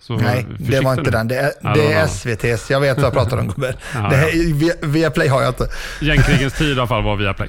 Så 0.00 0.16
Nej, 0.16 0.46
det 0.58 0.80
var 0.80 0.90
inte 0.92 1.02
nu. 1.02 1.10
den. 1.10 1.28
Det 1.28 1.36
är, 1.36 1.52
Ja, 1.62 1.74
det 1.74 1.92
är. 1.92 2.04
SVTs. 2.04 2.70
Jag 2.70 2.80
vet 2.80 2.96
vad 2.96 3.06
jag 3.06 3.12
pratar 3.12 3.36
om 3.38 3.46
gubben. 3.48 3.74
Ja, 3.94 4.08
det 4.10 4.16
här, 4.16 4.86
via, 4.86 5.32
har 5.34 5.42
jag 5.42 5.50
inte. 5.50 5.68
Gängkrigens 6.00 6.52
tid 6.58 6.68
i 6.68 6.72
alla 6.72 6.86
fall 6.86 7.02
var 7.04 7.16
via 7.16 7.34
Play. 7.34 7.48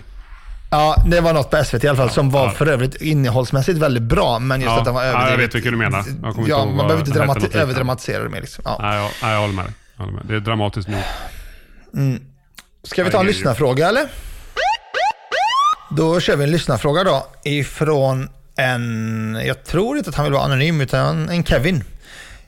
Ja, 0.72 1.04
det 1.08 1.22
var 1.22 1.34
något 1.34 1.50
på 1.52 1.64
SVT 1.64 1.84
i 1.84 1.88
alla 1.88 1.98
fall 1.98 2.10
som 2.10 2.30
var 2.30 2.46
Ja. 2.46 2.52
för 2.52 2.68
övrigt 2.68 2.96
innehållsmässigt 3.02 3.78
väldigt 3.78 4.04
bra. 4.04 4.40
Men 4.40 4.62
just 4.62 4.72
Ja, 4.72 4.80
att 4.80 4.86
den 4.86 4.94
var 4.94 5.04
ja, 5.04 5.08
jag 5.08 5.16
överdrivet. 5.22 5.50
vet 5.50 5.56
vilken 5.56 5.72
du 5.72 5.78
menar. 5.78 6.06
Ja, 6.48 6.66
man 6.66 6.78
behöver 6.88 7.08
inte 7.08 7.20
dramati- 7.20 7.58
överdramatisera 7.58 8.24
det 8.24 8.30
mer. 8.30 8.42
Liksom. 8.42 8.62
Ja. 8.68 8.78
Nej, 8.82 9.12
jag, 9.22 9.32
jag 9.34 9.40
håller 9.42 9.54
med. 9.54 9.74
Jag 9.98 10.04
håller 10.06 10.18
med. 10.18 10.26
Det 10.28 10.36
är 10.36 10.40
dramatiskt 10.40 10.90
nog. 10.90 11.02
Ska 12.84 13.04
vi 13.04 13.12
ta 13.12 13.20
en 13.20 13.26
lyssnarfråga 13.26 13.90
eller? 13.90 14.08
Då 15.92 16.20
kör 16.20 16.36
vi 16.36 16.44
en 16.44 16.52
lyssnarfråga 16.52 17.04
då 17.04 17.28
ifrån 17.44 18.30
en, 18.56 19.42
jag 19.46 19.64
tror 19.66 19.98
inte 19.98 20.10
att 20.10 20.16
han 20.16 20.26
vill 20.26 20.34
vara 20.34 20.44
anonym, 20.44 20.82
utan 20.82 21.30
en 21.30 21.44
Kevin. 21.44 21.84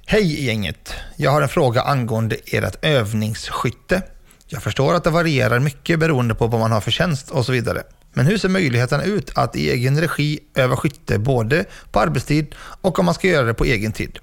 Hej 0.06 0.46
gänget! 0.46 0.94
Jag 1.16 1.32
har 1.32 1.42
en 1.42 1.50
fråga 1.50 1.82
angående 1.82 2.36
ert 2.46 2.76
övningsskytte. 2.86 4.02
Jag 4.48 4.64
förstår 4.64 4.94
att 4.96 5.04
det 5.04 5.10
varierar 5.10 5.60
mycket 5.60 6.00
beroende 6.00 6.36
på 6.36 6.48
vad 6.48 6.60
man 6.60 6.72
har 6.72 6.82
för 6.82 6.92
tjänst 6.92 7.30
och 7.32 7.46
så 7.46 7.52
vidare. 7.52 7.82
Men 8.14 8.26
hur 8.26 8.38
ser 8.38 8.50
möjligheterna 8.50 9.04
ut 9.04 9.32
att 9.36 9.56
i 9.56 9.70
egen 9.70 10.02
regi 10.02 10.40
öva 10.56 10.78
skytte 10.78 11.20
både 11.20 11.66
på 11.92 12.00
arbetstid 12.00 12.56
och 12.58 13.00
om 13.00 13.06
man 13.06 13.14
ska 13.14 13.28
göra 13.28 13.46
det 13.46 13.54
på 13.54 13.66
egen 13.66 13.92
tid? 13.92 14.20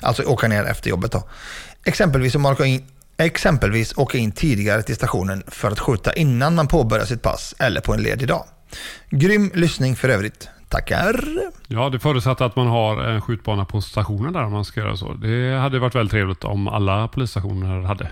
Alltså 0.00 0.22
åka 0.22 0.48
ner 0.48 0.64
efter 0.64 0.90
jobbet 0.90 1.12
då. 1.12 1.28
Exempelvis 1.84 2.34
om 2.34 2.42
man 2.42 2.52
åker 2.52 2.64
in 2.64 2.86
Exempelvis 3.20 3.98
åka 3.98 4.18
in 4.18 4.32
tidigare 4.32 4.82
till 4.82 4.94
stationen 4.94 5.42
för 5.46 5.70
att 5.70 5.80
skjuta 5.80 6.12
innan 6.12 6.54
man 6.54 6.68
påbörjar 6.68 7.04
sitt 7.04 7.22
pass 7.22 7.54
eller 7.58 7.80
på 7.80 7.94
en 7.94 8.02
ledig 8.02 8.28
dag. 8.28 8.44
Grym 9.10 9.50
lyssning 9.54 9.96
för 9.96 10.08
övrigt. 10.08 10.48
Tackar! 10.68 11.24
Ja, 11.66 11.88
det 11.88 11.98
förutsätter 11.98 12.44
att 12.44 12.56
man 12.56 12.66
har 12.66 13.04
en 13.04 13.22
skjutbana 13.22 13.64
på 13.64 13.80
stationen 13.80 14.32
där 14.32 14.44
om 14.44 14.52
man 14.52 14.64
ska 14.64 14.80
göra 14.80 14.96
så. 14.96 15.12
Det 15.12 15.58
hade 15.58 15.78
varit 15.78 15.94
väldigt 15.94 16.10
trevligt 16.10 16.44
om 16.44 16.68
alla 16.68 17.08
polisstationer 17.08 17.80
hade. 17.80 18.10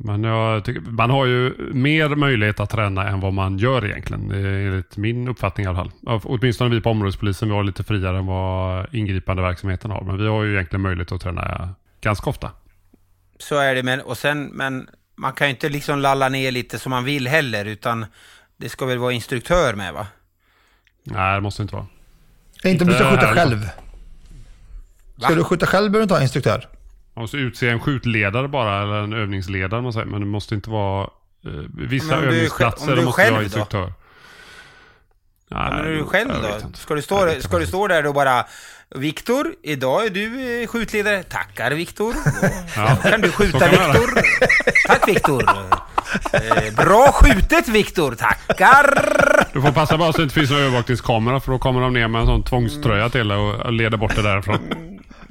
Men 0.00 0.24
jag 0.24 0.64
tycker, 0.64 0.80
man 0.80 1.10
har 1.10 1.26
ju 1.26 1.70
mer 1.72 2.08
möjlighet 2.08 2.60
att 2.60 2.70
träna 2.70 3.08
än 3.08 3.20
vad 3.20 3.32
man 3.32 3.58
gör 3.58 3.86
egentligen. 3.86 4.28
Det 4.28 4.36
är 4.36 4.66
enligt 4.66 4.96
min 4.96 5.28
uppfattning 5.28 5.64
i 5.64 5.68
alla 5.68 5.78
fall. 5.78 6.20
Åtminstone 6.24 6.74
vi 6.74 6.80
på 6.80 6.90
områdespolisen, 6.90 7.48
vi 7.48 7.54
har 7.54 7.64
lite 7.64 7.84
friare 7.84 8.18
än 8.18 8.26
vad 8.26 8.94
ingripande 8.94 9.42
verksamheten 9.42 9.90
har. 9.90 10.02
Men 10.02 10.18
vi 10.18 10.26
har 10.26 10.42
ju 10.42 10.54
egentligen 10.54 10.82
möjlighet 10.82 11.12
att 11.12 11.20
träna 11.20 11.74
ganska 12.00 12.30
ofta. 12.30 12.50
Så 13.38 13.58
är 13.58 13.74
det, 13.74 13.82
men, 13.82 14.00
och 14.00 14.18
sen, 14.18 14.44
men 14.44 14.88
man 15.16 15.32
kan 15.32 15.46
ju 15.46 15.50
inte 15.50 15.68
liksom 15.68 15.98
lalla 15.98 16.28
ner 16.28 16.50
lite 16.50 16.78
som 16.78 16.90
man 16.90 17.04
vill 17.04 17.28
heller, 17.28 17.64
utan 17.64 18.06
det 18.56 18.68
ska 18.68 18.86
väl 18.86 18.98
vara 18.98 19.12
instruktör 19.12 19.74
med 19.74 19.92
va? 19.92 20.06
Nej, 21.04 21.34
det 21.34 21.40
måste 21.40 21.62
inte 21.62 21.74
vara. 21.74 21.86
Inte 22.64 22.84
om 22.84 22.90
du 22.90 22.94
ska 22.94 23.10
skjuta 23.10 23.34
själv. 23.34 23.68
Ska 25.18 25.28
Va? 25.28 25.34
du 25.34 25.44
skjuta 25.44 25.66
själv 25.66 25.90
behöver 25.90 25.98
du 25.98 26.02
inte 26.02 26.14
ha 26.14 26.22
instruktör. 26.22 26.68
Man 27.18 27.22
måste 27.22 27.36
utse 27.36 27.68
en 27.68 27.80
skjutledare 27.80 28.48
bara, 28.48 28.82
eller 28.82 29.02
en 29.02 29.12
övningsledare. 29.12 29.82
Man 29.82 29.92
säger. 29.92 30.06
Men 30.06 30.20
det 30.20 30.26
måste 30.26 30.54
inte 30.54 30.70
vara... 30.70 31.02
Eh, 31.46 31.50
vissa 31.74 32.06
Men 32.06 32.18
om 32.18 32.22
du 32.22 32.28
övningsplatser 32.28 32.90
om 32.90 32.96
du 32.96 33.04
måste 33.04 33.22
själv 33.22 33.50
då? 33.70 33.92
Nej, 35.50 35.70
Men 35.70 35.78
är 35.78 35.90
du 35.90 36.04
själv 36.04 36.30
då? 36.42 36.70
Ska 36.74 36.94
du, 36.94 37.02
stå, 37.02 37.30
ska 37.40 37.58
du 37.58 37.66
stå 37.66 37.86
där 37.88 38.06
och 38.06 38.14
bara 38.14 38.44
Viktor, 38.94 39.54
idag 39.62 40.06
är 40.06 40.10
du 40.10 40.60
eh, 40.62 40.66
skjutledare. 40.66 41.22
Tackar 41.22 41.70
Viktor. 41.70 42.14
Ja. 42.76 42.96
Kan 43.10 43.20
du 43.20 43.32
skjuta. 43.32 43.68
Viktor? 43.68 44.22
Tack 44.86 45.08
Viktor. 45.08 45.42
Eh, 46.32 46.74
bra 46.74 47.12
skjutet 47.12 47.68
Viktor, 47.68 48.14
tackar. 48.14 49.04
Du 49.52 49.62
får 49.62 49.72
passa 49.72 49.98
bara 49.98 50.12
så 50.12 50.18
det 50.18 50.22
inte 50.22 50.34
finns 50.34 50.50
någon 50.50 50.60
övervakningskamera 50.60 51.40
för 51.40 51.52
då 51.52 51.58
kommer 51.58 51.80
de 51.80 51.92
ner 51.92 52.08
med 52.08 52.20
en 52.20 52.26
sån 52.26 52.42
tvångströja 52.44 53.08
till 53.08 53.32
och 53.32 53.72
leder 53.72 53.96
bort 53.96 54.16
det 54.16 54.22
därifrån. 54.22 54.58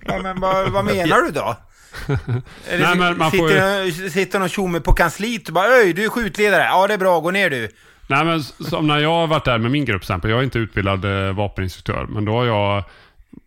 Ja, 0.05 0.19
men 0.23 0.39
vad, 0.39 0.69
vad 0.69 0.85
menar 0.85 1.21
du 1.21 1.31
då? 1.31 1.55
Nej, 2.80 2.95
men 2.98 3.18
man 3.18 3.32
får 3.32 3.48
sitter, 3.91 4.10
sitter 4.10 4.39
någon 4.39 4.50
tjomme 4.50 4.80
på 4.80 4.93
kansliet 4.93 5.48
och 5.48 5.54
bara 5.54 5.68
Öj, 5.68 5.93
du 5.93 6.06
är 6.06 6.10
skjutledare. 6.10 6.64
Ja, 6.64 6.88
det 6.88 6.93
är 6.93 6.98
bra. 6.98 7.20
Gå 7.20 7.32
ner 7.32 7.50
du. 7.50 7.70
Nej 8.10 8.26
men 8.26 8.43
som 8.43 8.88
när 8.88 9.00
jag 9.00 9.10
har 9.14 9.28
varit 9.28 9.45
där 9.45 9.58
med 9.58 9.72
min 9.72 9.86
grupp 9.86 10.02
exempel. 10.02 10.32
Jag 10.32 10.39
är 10.39 10.43
inte 10.43 10.60
utbildad 10.60 11.06
eh, 11.06 11.34
vapeninstruktör. 11.36 12.06
Men 12.10 12.26
då 12.26 12.32
har 12.32 12.45
jag 12.45 12.78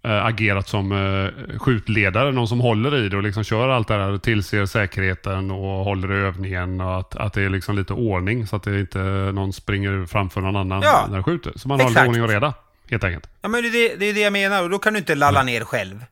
eh, 0.04 0.24
agerat 0.24 0.68
som 0.68 0.92
eh, 0.92 1.58
skjutledare. 1.58 2.32
Någon 2.32 2.48
som 2.48 2.60
håller 2.60 2.96
i 2.96 3.08
det 3.08 3.16
och 3.16 3.22
liksom 3.22 3.44
kör 3.44 3.68
allt 3.68 3.88
det 3.88 3.94
där. 3.96 4.10
och 4.12 4.22
Tillser 4.22 4.66
säkerheten 4.66 5.50
och 5.50 5.84
håller 5.84 6.12
i 6.12 6.16
övningen. 6.16 6.80
Och 6.80 6.98
att, 6.98 7.16
att 7.16 7.32
det 7.32 7.42
är 7.42 7.48
liksom 7.48 7.76
lite 7.76 7.92
ordning. 7.92 8.46
Så 8.46 8.56
att 8.56 8.62
det 8.62 8.80
inte 8.80 8.98
någon 9.32 9.52
springer 9.52 10.06
framför 10.06 10.40
någon 10.40 10.56
annan 10.56 10.82
Ja, 10.82 11.06
när 11.08 11.14
de 11.16 11.24
skjuter. 11.24 11.52
Så 11.56 11.68
man 11.68 11.80
har 11.80 11.88
lite 11.88 12.00
exakt. 12.00 12.08
ordning 12.08 12.22
och 12.22 12.28
reda. 12.28 12.54
helt 12.90 13.04
enkelt. 13.04 13.28
Ja, 13.42 13.48
men 13.48 13.62
det 13.62 13.68
är 13.68 13.96
det, 13.98 14.06
är 14.08 14.14
det 14.14 14.20
jag 14.20 14.32
menar 14.32 14.62
och 14.62 14.70
då 14.70 14.78
kan 14.78 14.92
du 14.92 14.98
inte 14.98 15.14
lalla 15.14 15.42
ner 15.42 15.64
själv. 15.64 16.04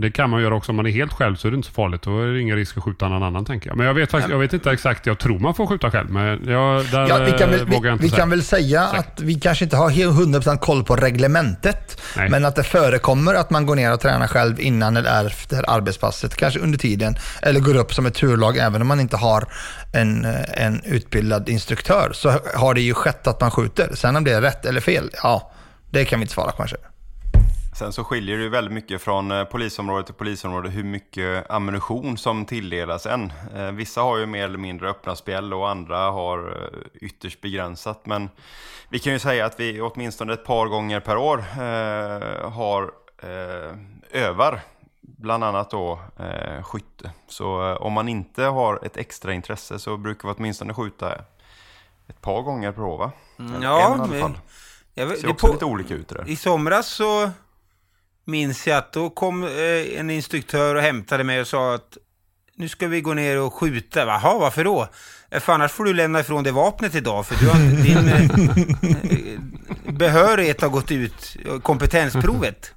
Det 0.00 0.10
kan 0.10 0.30
man 0.30 0.42
göra 0.42 0.54
också 0.54 0.72
om 0.72 0.76
man 0.76 0.86
är 0.86 0.90
helt 0.90 1.12
själv 1.12 1.36
så 1.36 1.46
är 1.48 1.52
det 1.52 1.56
inte 1.56 1.68
så 1.68 1.74
farligt. 1.74 2.02
Då 2.02 2.20
är 2.22 2.26
det 2.26 2.40
ingen 2.40 2.56
risk 2.56 2.76
att 2.76 2.84
skjuta 2.84 3.08
någon 3.08 3.22
annan 3.22 3.44
tänker 3.44 3.68
jag. 3.70 3.76
Men 3.76 3.86
jag 3.86 3.94
vet, 3.94 4.10
faktiskt, 4.10 4.30
jag 4.32 4.38
vet 4.38 4.52
inte 4.52 4.70
exakt. 4.70 5.06
Jag 5.06 5.18
tror 5.18 5.38
man 5.38 5.54
får 5.54 5.66
skjuta 5.66 5.90
själv. 5.90 6.10
Men 6.10 6.26
jag, 6.26 6.84
där 6.86 7.08
Ja, 7.08 7.18
vi 7.18 7.32
kan 7.32 7.50
väl, 7.50 7.60
eh, 7.60 7.66
vågar 7.66 7.90
jag 7.90 7.94
inte 7.94 8.02
vi 8.02 8.08
säga. 8.10 8.18
kan 8.20 8.30
väl 8.30 8.42
säga 8.42 8.82
att 8.82 9.20
vi 9.20 9.34
kanske 9.40 9.64
inte 9.64 9.76
har 9.76 9.90
he- 9.90 10.12
100% 10.12 10.58
koll 10.60 10.84
på 10.84 10.96
reglementet, 10.96 12.00
Nej. 12.16 12.28
men 12.30 12.44
att 12.44 12.56
det 12.56 12.62
förekommer 12.62 13.34
att 13.34 13.50
man 13.50 13.66
går 13.66 13.76
ner 13.76 13.92
och 13.92 14.00
tränar 14.00 14.26
själv 14.26 14.60
innan 14.60 14.96
eller 14.96 15.26
efter 15.26 15.70
arbetspasset, 15.70 16.36
kanske 16.36 16.60
under 16.60 16.78
tiden, 16.78 17.16
eller 17.42 17.60
går 17.60 17.76
upp 17.76 17.94
som 17.94 18.06
ett 18.06 18.14
turlag 18.14 18.56
även 18.56 18.82
om 18.82 18.88
man 18.88 19.00
inte 19.00 19.16
har 19.16 19.44
en, 19.92 20.24
eh, 20.24 20.64
en 20.66 20.80
utbildad 20.84 21.48
instruktör, 21.48 22.10
så 22.14 22.32
har 22.54 22.74
det 22.74 22.80
ju 22.80 22.94
skett 22.94 23.26
att 23.26 23.40
man 23.40 23.50
skjuter. 23.50 23.90
Sen 23.94 24.16
om 24.16 24.24
det 24.24 24.32
är 24.32 24.40
rätt 24.40 24.66
eller 24.66 24.80
fel, 24.80 25.10
ja, 25.22 25.52
det 25.90 26.04
kan 26.04 26.18
vi 26.18 26.22
inte 26.22 26.34
svara 26.34 26.50
på 26.50 26.56
kanske. 26.56 26.76
Sen 27.78 27.92
så 27.92 28.04
skiljer 28.04 28.36
det 28.36 28.42
ju 28.42 28.48
väldigt 28.48 28.72
mycket 28.74 29.02
från 29.02 29.30
eh, 29.30 29.44
polisområde 29.44 30.04
till 30.04 30.14
polisområde 30.14 30.68
hur 30.68 30.84
mycket 30.84 31.50
ammunition 31.50 32.18
som 32.18 32.44
tilldelas 32.44 33.06
en. 33.06 33.32
Eh, 33.54 33.70
Vissa 33.70 34.00
har 34.00 34.16
ju 34.18 34.26
mer 34.26 34.44
eller 34.44 34.58
mindre 34.58 34.90
öppna 34.90 35.16
spjäll 35.16 35.54
och 35.54 35.70
andra 35.70 35.98
har 36.10 36.38
eh, 36.72 36.78
ytterst 37.06 37.40
begränsat. 37.40 38.06
Men 38.06 38.28
vi 38.88 38.98
kan 38.98 39.12
ju 39.12 39.18
säga 39.18 39.46
att 39.46 39.60
vi 39.60 39.80
åtminstone 39.80 40.32
ett 40.32 40.44
par 40.44 40.66
gånger 40.66 41.00
per 41.00 41.16
år 41.16 41.44
har 42.50 42.90
övar 44.10 44.60
bland 45.00 45.44
annat 45.44 45.70
då 45.70 46.00
eh, 46.18 46.62
skytte. 46.62 47.10
Så 47.28 47.70
eh, 47.70 47.76
om 47.76 47.92
man 47.92 48.08
inte 48.08 48.42
har 48.44 48.80
ett 48.86 48.96
extra 48.96 49.32
intresse 49.32 49.78
så 49.78 49.96
brukar 49.96 50.28
vi 50.28 50.34
åtminstone 50.38 50.74
skjuta 50.74 51.14
ett 52.08 52.20
par 52.20 52.42
gånger 52.42 52.72
per 52.72 52.82
år 52.82 52.98
va? 52.98 53.12
Mm, 53.38 53.62
ja, 53.62 53.94
en 53.94 53.98
i 53.98 54.02
alla 54.02 54.20
fall. 54.20 54.38
Jag, 54.94 55.08
ser 55.18 55.26
det 55.26 55.32
också 55.32 55.46
på- 55.46 55.52
lite 55.52 55.64
olika 55.64 55.94
ut 55.94 56.08
det 56.08 56.14
där. 56.14 56.28
I 56.28 56.36
somras 56.36 56.86
så 56.86 57.30
minns 58.26 58.66
jag 58.66 58.78
att 58.78 58.92
då 58.92 59.10
kom 59.10 59.44
eh, 59.44 59.98
en 60.00 60.10
instruktör 60.10 60.74
och 60.74 60.82
hämtade 60.82 61.24
mig 61.24 61.40
och 61.40 61.46
sa 61.46 61.74
att 61.74 61.96
nu 62.56 62.68
ska 62.68 62.88
vi 62.88 63.00
gå 63.00 63.14
ner 63.14 63.38
och 63.40 63.54
skjuta. 63.54 64.00
Jaha, 64.06 64.38
varför 64.38 64.64
då? 64.64 64.88
"Eh, 65.30 65.40
För 65.40 65.52
annars 65.52 65.72
får 65.72 65.84
du 65.84 65.94
lämna 65.94 66.20
ifrån 66.20 66.44
dig 66.44 66.52
vapnet 66.52 66.94
idag 66.94 67.26
för 67.26 67.34
du 67.36 67.48
har, 67.48 67.58
din 67.82 68.08
eh, 68.08 68.22
eh, 68.22 69.92
behörighet 69.92 70.60
har 70.60 70.68
gått 70.68 70.90
ut, 70.90 71.36
kompetensprovet. 71.62 72.72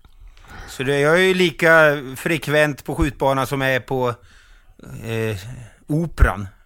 Så 0.68 0.84
det, 0.84 1.00
jag 1.00 1.14
är 1.14 1.22
ju 1.24 1.34
lika 1.34 1.97
frekvent 2.16 2.84
på 2.86 2.95
skjutbanan 2.95 3.47
som 3.47 3.62
jag 3.62 3.76
är 3.76 3.80
på 3.80 4.10
eh, 5.04 5.38
operan. 5.88 6.47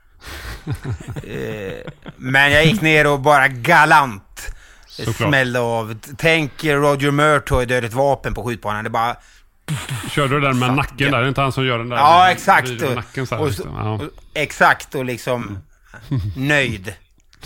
Eh, 1.28 1.92
men 2.18 2.52
jag 2.52 2.66
gick 2.66 2.82
ner 2.82 3.08
och 3.08 3.20
bara 3.20 3.48
galant 3.48 4.56
Såklart. 4.96 5.30
smällde 5.30 5.60
av. 5.60 5.96
Tänk 6.18 6.64
er 6.64 6.78
Roger 6.78 7.12
Murtaugh 7.12 7.68
dödade 7.68 7.88
ett 7.88 7.94
vapen 7.94 8.34
på 8.34 8.44
skjutbanan. 8.44 8.84
Det 8.84 8.90
bara... 8.90 9.16
Körde 10.12 10.36
du 10.36 10.42
den 10.42 10.60
med 10.60 10.74
nacken 10.74 11.12
där? 11.12 11.20
Det 11.20 11.26
är 11.26 11.28
inte 11.28 11.42
han 11.42 11.52
som 11.52 11.66
gör 11.66 11.78
den 11.78 11.90
där? 11.90 11.98
Ja, 11.98 12.32
exakt. 12.32 12.70
nacken 12.96 13.28
så 13.28 13.36
här, 13.36 13.42
Och, 13.42 13.48
liksom. 13.48 13.66
så, 13.66 13.72
ja. 13.78 13.92
och, 13.92 14.02
exakt 14.34 14.96
och 14.96 15.06
liksom 15.06 15.58
nöjd. 16.36 16.94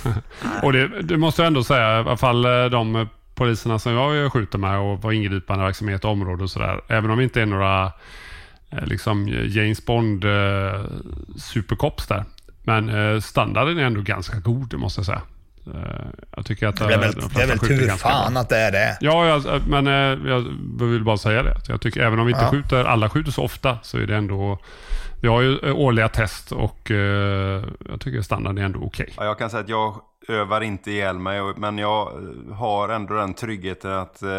Och 0.63 0.73
det, 0.73 1.01
det 1.01 1.17
måste 1.17 1.41
jag 1.41 1.47
ändå 1.47 1.63
säga, 1.63 1.97
i 1.97 1.99
alla 1.99 2.17
fall 2.17 2.45
eh, 2.45 2.65
de 2.65 3.07
poliserna 3.35 3.79
som 3.79 3.93
jag 3.93 4.33
skjuter 4.33 4.57
med 4.57 4.79
och 4.79 5.01
var 5.01 5.11
ingripande 5.11 5.65
verksamhet 5.65 6.03
i 6.03 6.07
området 6.07 6.41
och 6.41 6.49
sådär. 6.49 6.81
Även 6.87 7.11
om 7.11 7.17
vi 7.17 7.23
inte 7.23 7.41
är 7.41 7.45
några 7.45 7.85
eh, 8.69 8.85
liksom 8.85 9.27
James 9.27 9.85
Bond 9.85 10.25
eh, 10.25 10.85
supercops 11.37 12.07
där. 12.07 12.25
Men 12.63 12.89
eh, 12.89 13.19
standarden 13.19 13.77
är 13.77 13.83
ändå 13.83 14.01
ganska 14.01 14.39
god, 14.39 14.73
måste 14.73 14.99
jag 14.99 15.05
säga. 15.05 15.21
Eh, 15.75 16.07
jag 16.35 16.45
tycker 16.45 16.67
att 16.67 16.75
Det 16.75 16.85
är 16.85 16.91
eh, 16.91 16.99
väl, 16.99 17.13
de 17.13 17.29
det 17.35 17.41
är 17.43 17.47
väl 17.47 17.59
tur 17.59 17.87
fan 17.89 18.33
bra. 18.33 18.41
att 18.41 18.49
det 18.49 18.57
är 18.57 18.71
det. 18.71 18.97
Ja, 19.01 19.25
jag, 19.27 19.61
men 19.67 19.87
eh, 19.87 20.29
jag 20.31 20.45
vill 20.87 21.03
bara 21.03 21.17
säga 21.17 21.43
det. 21.43 21.57
Jag 21.67 21.81
tycker 21.81 22.01
även 22.01 22.19
om 22.19 22.25
vi 22.25 22.31
inte 22.31 22.43
Ja. 22.45 22.51
skjuter, 22.51 22.85
alla 22.85 23.09
skjuter 23.09 23.31
så 23.31 23.43
ofta, 23.43 23.77
så 23.83 23.97
är 23.97 24.01
det 24.07 24.15
ändå... 24.15 24.59
Vi 25.21 25.27
har 25.27 25.41
ju 25.41 25.59
eh, 25.63 25.75
årliga 25.75 26.09
test 26.09 26.51
och 26.51 26.91
eh, 26.91 27.63
jag 27.89 27.99
tycker 28.01 28.21
standarden 28.21 28.57
är 28.57 28.65
ändå 28.65 28.79
okej. 28.83 29.13
Ja, 29.17 29.25
jag 29.25 29.37
kan 29.37 29.49
säga 29.49 29.61
att 29.63 29.69
jag 29.69 30.01
övar 30.27 30.61
inte 30.61 30.91
ihjäl 30.91 31.19
mig, 31.19 31.41
men 31.57 31.77
jag 31.77 32.07
eh, 32.07 32.55
har 32.55 32.89
ändå 32.89 33.13
den 33.13 33.33
tryggheten 33.33 33.91
att 33.91 34.23
eh, 34.23 34.29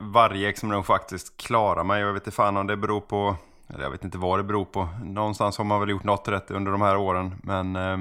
varje 0.00 0.48
examination 0.48 0.84
faktiskt 0.84 1.36
klarar 1.36 1.84
mig. 1.84 2.00
Jag 2.00 2.12
vet 2.12 2.26
inte 2.26 2.36
fan 2.36 2.56
om 2.56 2.66
det 2.66 2.76
beror 2.76 3.00
på, 3.00 3.36
eller 3.74 3.82
jag 3.82 3.90
vet 3.90 4.04
inte 4.04 4.18
vad 4.18 4.38
det 4.38 4.42
beror 4.42 4.64
på. 4.64 4.88
Någonstans 5.04 5.58
har 5.58 5.64
man 5.64 5.80
väl 5.80 5.90
gjort 5.90 6.04
något 6.04 6.28
rätt 6.28 6.50
under 6.50 6.72
de 6.72 6.82
här 6.82 6.96
åren. 6.96 7.34
Men 7.42 7.76
eh, 7.76 7.98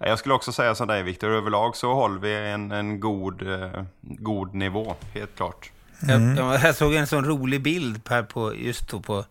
jag 0.00 0.18
skulle 0.18 0.34
också 0.34 0.52
säga 0.52 0.74
som 0.74 0.88
dig 0.88 1.02
Viktor, 1.02 1.30
överlag 1.30 1.76
så 1.76 1.94
håller 1.94 2.20
vi 2.20 2.34
en, 2.34 2.72
en 2.72 3.00
god, 3.00 3.42
eh, 3.42 3.84
god 4.00 4.54
nivå, 4.54 4.94
helt 5.14 5.36
klart. 5.36 5.70
Jag, 6.00 6.36
jag, 6.36 6.60
jag 6.62 6.74
såg 6.74 6.94
en 6.94 7.06
sån 7.06 7.24
rolig 7.24 7.62
bild 7.62 8.00
här 8.08 8.22
på, 8.22 8.54
just 8.54 8.88
då 8.88 9.00
på 9.00 9.24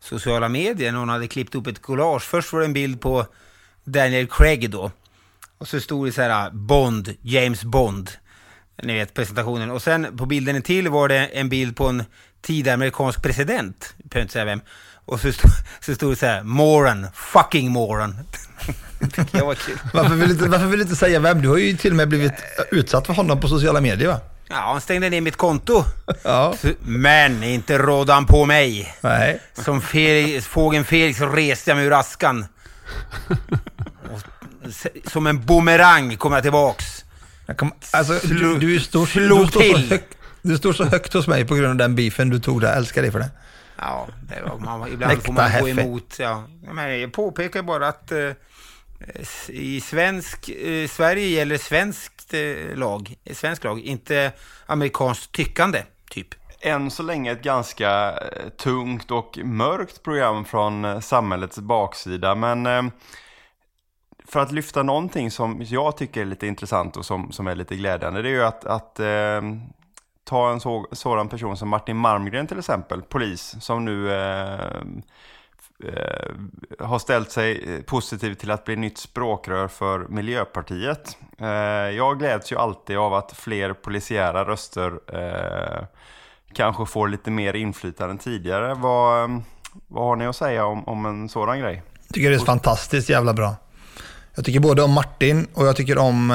sociala 0.00 0.48
medier. 0.48 0.92
Någon 0.92 1.08
hade 1.08 1.26
klippt 1.26 1.54
upp 1.54 1.66
ett 1.66 1.82
collage. 1.82 2.22
Först 2.22 2.52
var 2.52 2.60
det 2.60 2.66
en 2.66 2.72
bild 2.72 3.00
på 3.00 3.26
Daniel 3.84 4.26
Craig 4.26 4.70
då. 4.70 4.90
Och 5.58 5.68
så 5.68 5.80
stod 5.80 6.06
det 6.06 6.12
så 6.12 6.22
här 6.22 6.50
Bond, 6.50 7.14
James 7.22 7.64
Bond. 7.64 8.10
Ni 8.82 8.94
vet 8.94 9.14
presentationen. 9.14 9.70
Och 9.70 9.82
sen 9.82 10.16
på 10.16 10.26
bilden 10.26 10.62
till 10.62 10.88
var 10.88 11.08
det 11.08 11.26
en 11.26 11.48
bild 11.48 11.76
på 11.76 11.86
en 11.86 12.04
tidigare 12.40 12.74
amerikansk 12.74 13.22
president. 13.22 13.94
Jag 13.98 14.08
behöver 14.08 14.22
inte 14.22 14.32
säga 14.32 14.44
vem. 14.44 14.60
Och 15.04 15.20
så 15.20 15.32
stod, 15.32 15.50
så 15.80 15.94
stod 15.94 16.12
det 16.12 16.16
så 16.16 16.26
här 16.26 16.42
Moran, 16.42 17.06
fucking 17.14 17.70
Moran. 17.70 18.18
det 19.32 19.42
var 19.42 19.54
kul. 19.54 19.78
Varför 19.92 20.14
vill, 20.14 20.28
du 20.28 20.34
inte, 20.34 20.48
varför 20.48 20.66
vill 20.66 20.78
du 20.78 20.82
inte 20.82 20.96
säga 20.96 21.20
vem? 21.20 21.42
Du 21.42 21.48
har 21.48 21.56
ju 21.56 21.76
till 21.76 21.90
och 21.90 21.96
med 21.96 22.08
blivit 22.08 22.32
utsatt 22.70 23.06
för 23.06 23.14
honom 23.14 23.40
på 23.40 23.48
sociala 23.48 23.80
medier 23.80 24.08
va? 24.08 24.20
Ja, 24.48 24.56
han 24.56 24.80
stängde 24.80 25.10
ner 25.10 25.20
mitt 25.20 25.36
konto. 25.36 25.84
Ja. 26.22 26.54
Men 26.80 27.42
inte 27.42 27.78
rådde 27.78 28.12
han 28.12 28.26
på 28.26 28.44
mig. 28.44 28.94
Nej. 29.00 29.40
Som 29.64 29.80
Felix, 29.80 30.46
fågeln 30.46 30.84
Felix 30.84 31.18
så 31.18 31.26
reste 31.26 31.70
jag 31.70 31.76
mig 31.76 31.86
ur 31.86 31.92
askan. 32.00 32.46
Och, 34.12 34.20
som 35.12 35.26
en 35.26 35.46
bumerang 35.46 36.16
kom 36.16 36.32
jag 36.32 36.42
tillbaks. 36.42 37.04
Jag 37.46 37.56
kom, 37.56 37.72
alltså, 37.90 38.12
du, 38.12 38.38
Slog- 38.38 38.60
du, 38.60 38.80
står, 38.80 39.06
slog 39.06 39.40
du, 39.40 39.46
står 39.50 39.60
så 39.60 39.60
till. 39.60 39.90
högt, 39.90 40.14
du 40.42 40.58
står 40.58 40.72
så 40.72 40.84
högt 40.84 41.12
hos 41.12 41.26
mig 41.26 41.44
på 41.44 41.54
grund 41.54 41.70
av 41.70 41.76
den 41.76 41.94
beefen 41.94 42.30
du 42.30 42.38
tog 42.40 42.60
där. 42.60 42.68
Jag 42.68 42.76
älskar 42.76 43.02
dig 43.02 43.10
för 43.10 43.18
det. 43.18 43.30
Ja, 43.84 44.08
det 44.28 44.42
var, 44.42 44.58
man, 44.58 44.92
ibland 44.92 45.22
får 45.22 45.32
man 45.32 45.50
gå 45.60 45.68
emot. 45.68 46.16
Ja. 46.18 46.44
Men 46.72 47.00
jag 47.00 47.12
påpekar 47.12 47.62
bara 47.62 47.88
att 47.88 48.12
eh, 48.12 48.30
i 49.48 49.80
svensk, 49.80 50.48
eh, 50.48 50.88
Sverige 50.88 51.26
gäller 51.26 51.58
svenskt 51.58 52.34
eh, 52.34 52.76
lag, 52.76 53.14
svensk 53.32 53.64
lag, 53.64 53.80
inte 53.80 54.32
amerikanskt 54.66 55.32
tyckande, 55.32 55.82
typ. 56.10 56.28
än 56.60 56.90
så 56.90 57.02
länge 57.02 57.32
ett 57.32 57.42
ganska 57.42 58.10
eh, 58.10 58.48
tungt 58.48 59.10
och 59.10 59.38
mörkt 59.44 60.02
program 60.02 60.44
från 60.44 60.84
eh, 60.84 61.00
samhällets 61.00 61.58
baksida. 61.58 62.34
Men 62.34 62.66
eh, 62.66 62.82
för 64.28 64.40
att 64.40 64.52
lyfta 64.52 64.82
någonting 64.82 65.30
som 65.30 65.62
jag 65.68 65.96
tycker 65.96 66.20
är 66.20 66.24
lite 66.24 66.46
intressant 66.46 66.96
och 66.96 67.06
som, 67.06 67.32
som 67.32 67.46
är 67.46 67.54
lite 67.54 67.76
glädjande, 67.76 68.22
det 68.22 68.28
är 68.28 68.32
ju 68.32 68.44
att, 68.44 68.64
att 68.64 69.00
eh, 69.00 69.42
ta 70.24 70.50
en 70.50 70.60
så, 70.60 70.86
sådan 70.92 71.28
person 71.28 71.56
som 71.56 71.68
Martin 71.68 71.96
Malmgren 71.96 72.46
till 72.46 72.58
exempel, 72.58 73.02
polis, 73.02 73.56
som 73.60 73.84
nu 73.84 74.12
eh, 74.12 74.76
eh, 75.84 76.30
har 76.78 76.98
ställt 76.98 77.30
sig 77.30 77.82
positiv 77.82 78.34
till 78.34 78.50
att 78.50 78.64
bli 78.64 78.76
nytt 78.76 78.98
språkrör 78.98 79.68
för 79.68 80.06
Miljöpartiet. 80.08 81.16
Eh, 81.38 81.48
jag 81.96 82.18
gläds 82.18 82.52
ju 82.52 82.56
alltid 82.56 82.96
av 82.96 83.14
att 83.14 83.32
fler 83.32 83.72
polisiära 83.72 84.44
röster 84.44 84.92
eh, 85.12 85.86
kanske 86.52 86.86
får 86.86 87.08
lite 87.08 87.30
mer 87.30 87.56
inflytande 87.56 88.12
än 88.12 88.18
tidigare. 88.18 88.74
Vad, 88.74 89.42
vad 89.88 90.04
har 90.04 90.16
ni 90.16 90.26
att 90.26 90.36
säga 90.36 90.66
om, 90.66 90.88
om 90.88 91.06
en 91.06 91.28
sådan 91.28 91.60
grej? 91.60 91.82
Jag 92.06 92.14
tycker 92.14 92.30
det 92.30 92.36
är 92.36 92.40
fantastiskt 92.40 93.08
jävla 93.08 93.34
bra. 93.34 93.54
Jag 94.34 94.44
tycker 94.44 94.60
både 94.60 94.82
om 94.82 94.92
Martin 94.92 95.46
och 95.54 95.66
jag 95.66 95.76
tycker 95.76 95.98
om, 95.98 96.30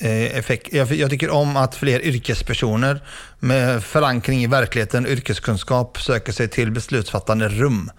eh, 0.00 0.38
effekt, 0.38 0.68
jag, 0.72 0.92
jag 0.92 1.10
tycker 1.10 1.30
om 1.30 1.56
att 1.56 1.74
fler 1.74 2.00
yrkespersoner 2.04 3.00
med 3.38 3.84
förankring 3.84 4.42
i 4.42 4.46
verkligheten, 4.46 5.06
yrkeskunskap, 5.06 6.00
söker 6.00 6.32
sig 6.32 6.48
till 6.48 6.70
beslutsfattande 6.70 7.48
rum. 7.48 7.90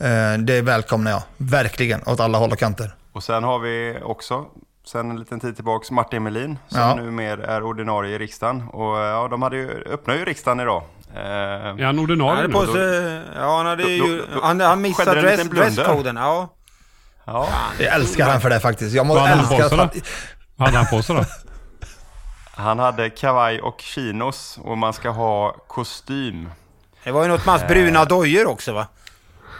Eh, 0.00 0.38
det 0.38 0.60
välkomnar 0.62 1.10
jag, 1.10 1.22
verkligen, 1.36 2.00
åt 2.06 2.20
alla 2.20 2.38
håll 2.38 2.52
och 2.52 2.58
kanter. 2.58 2.94
Och 3.12 3.22
sen 3.22 3.44
har 3.44 3.58
vi 3.58 3.98
också, 4.02 4.44
sen 4.86 5.10
en 5.10 5.18
liten 5.18 5.40
tid 5.40 5.54
tillbaks, 5.56 5.90
Martin 5.90 6.22
Melin 6.22 6.58
som 6.68 6.80
Ja. 6.80 6.94
numera 6.94 7.46
är 7.46 7.62
ordinarie 7.62 8.14
i 8.14 8.18
riksdagen. 8.18 8.62
Och 8.68 8.96
ja, 8.96 9.28
de 9.30 9.42
hade 9.42 9.56
ju, 9.56 9.70
öppnade 9.92 10.18
ju 10.18 10.24
riksdagen 10.24 10.60
idag. 10.60 10.82
Eh, 11.14 11.20
Är 11.22 11.84
han 11.84 11.98
ordinarie 11.98 12.46
nu? 12.46 12.52
på 12.52 12.66
sig, 12.66 13.20
ja 13.36 13.56
han 13.56 13.66
hade 13.66 13.82
ju, 13.82 13.98
då- 13.98 14.24
då- 14.34 14.40
han, 14.42 14.60
han 14.60 14.80
missade 14.82 15.20
dress, 15.20 15.48
dresskoden, 15.48 16.16
ja. 16.16 16.48
Ja. 17.26 17.48
Jag 17.78 17.94
älskar 17.94 18.30
han 18.30 18.40
för 18.40 18.50
det 18.50 18.60
faktiskt. 18.60 18.94
Jag 18.94 19.06
må 19.06 19.14
Vad 19.14 19.22
hade 19.22 19.42
han 19.42 19.48
på 19.48 19.62
älska 19.62 19.90
Vad 20.56 20.68
hade 20.68 20.78
han 20.78 20.86
på 20.86 21.02
sig 21.02 21.16
då? 21.16 21.24
Han 22.54 22.78
hade 22.78 23.10
kavaj 23.10 23.60
och 23.60 23.80
chinos 23.80 24.58
och 24.62 24.78
man 24.78 24.92
ska 24.92 25.10
ha 25.10 25.52
kostym. 25.52 26.50
Det 27.04 27.12
var 27.12 27.22
ju 27.22 27.28
något 27.28 27.46
med 27.46 27.54
hans 27.54 27.68
bruna 27.68 28.04
dojor 28.04 28.46
också 28.46 28.72
va? 28.72 28.86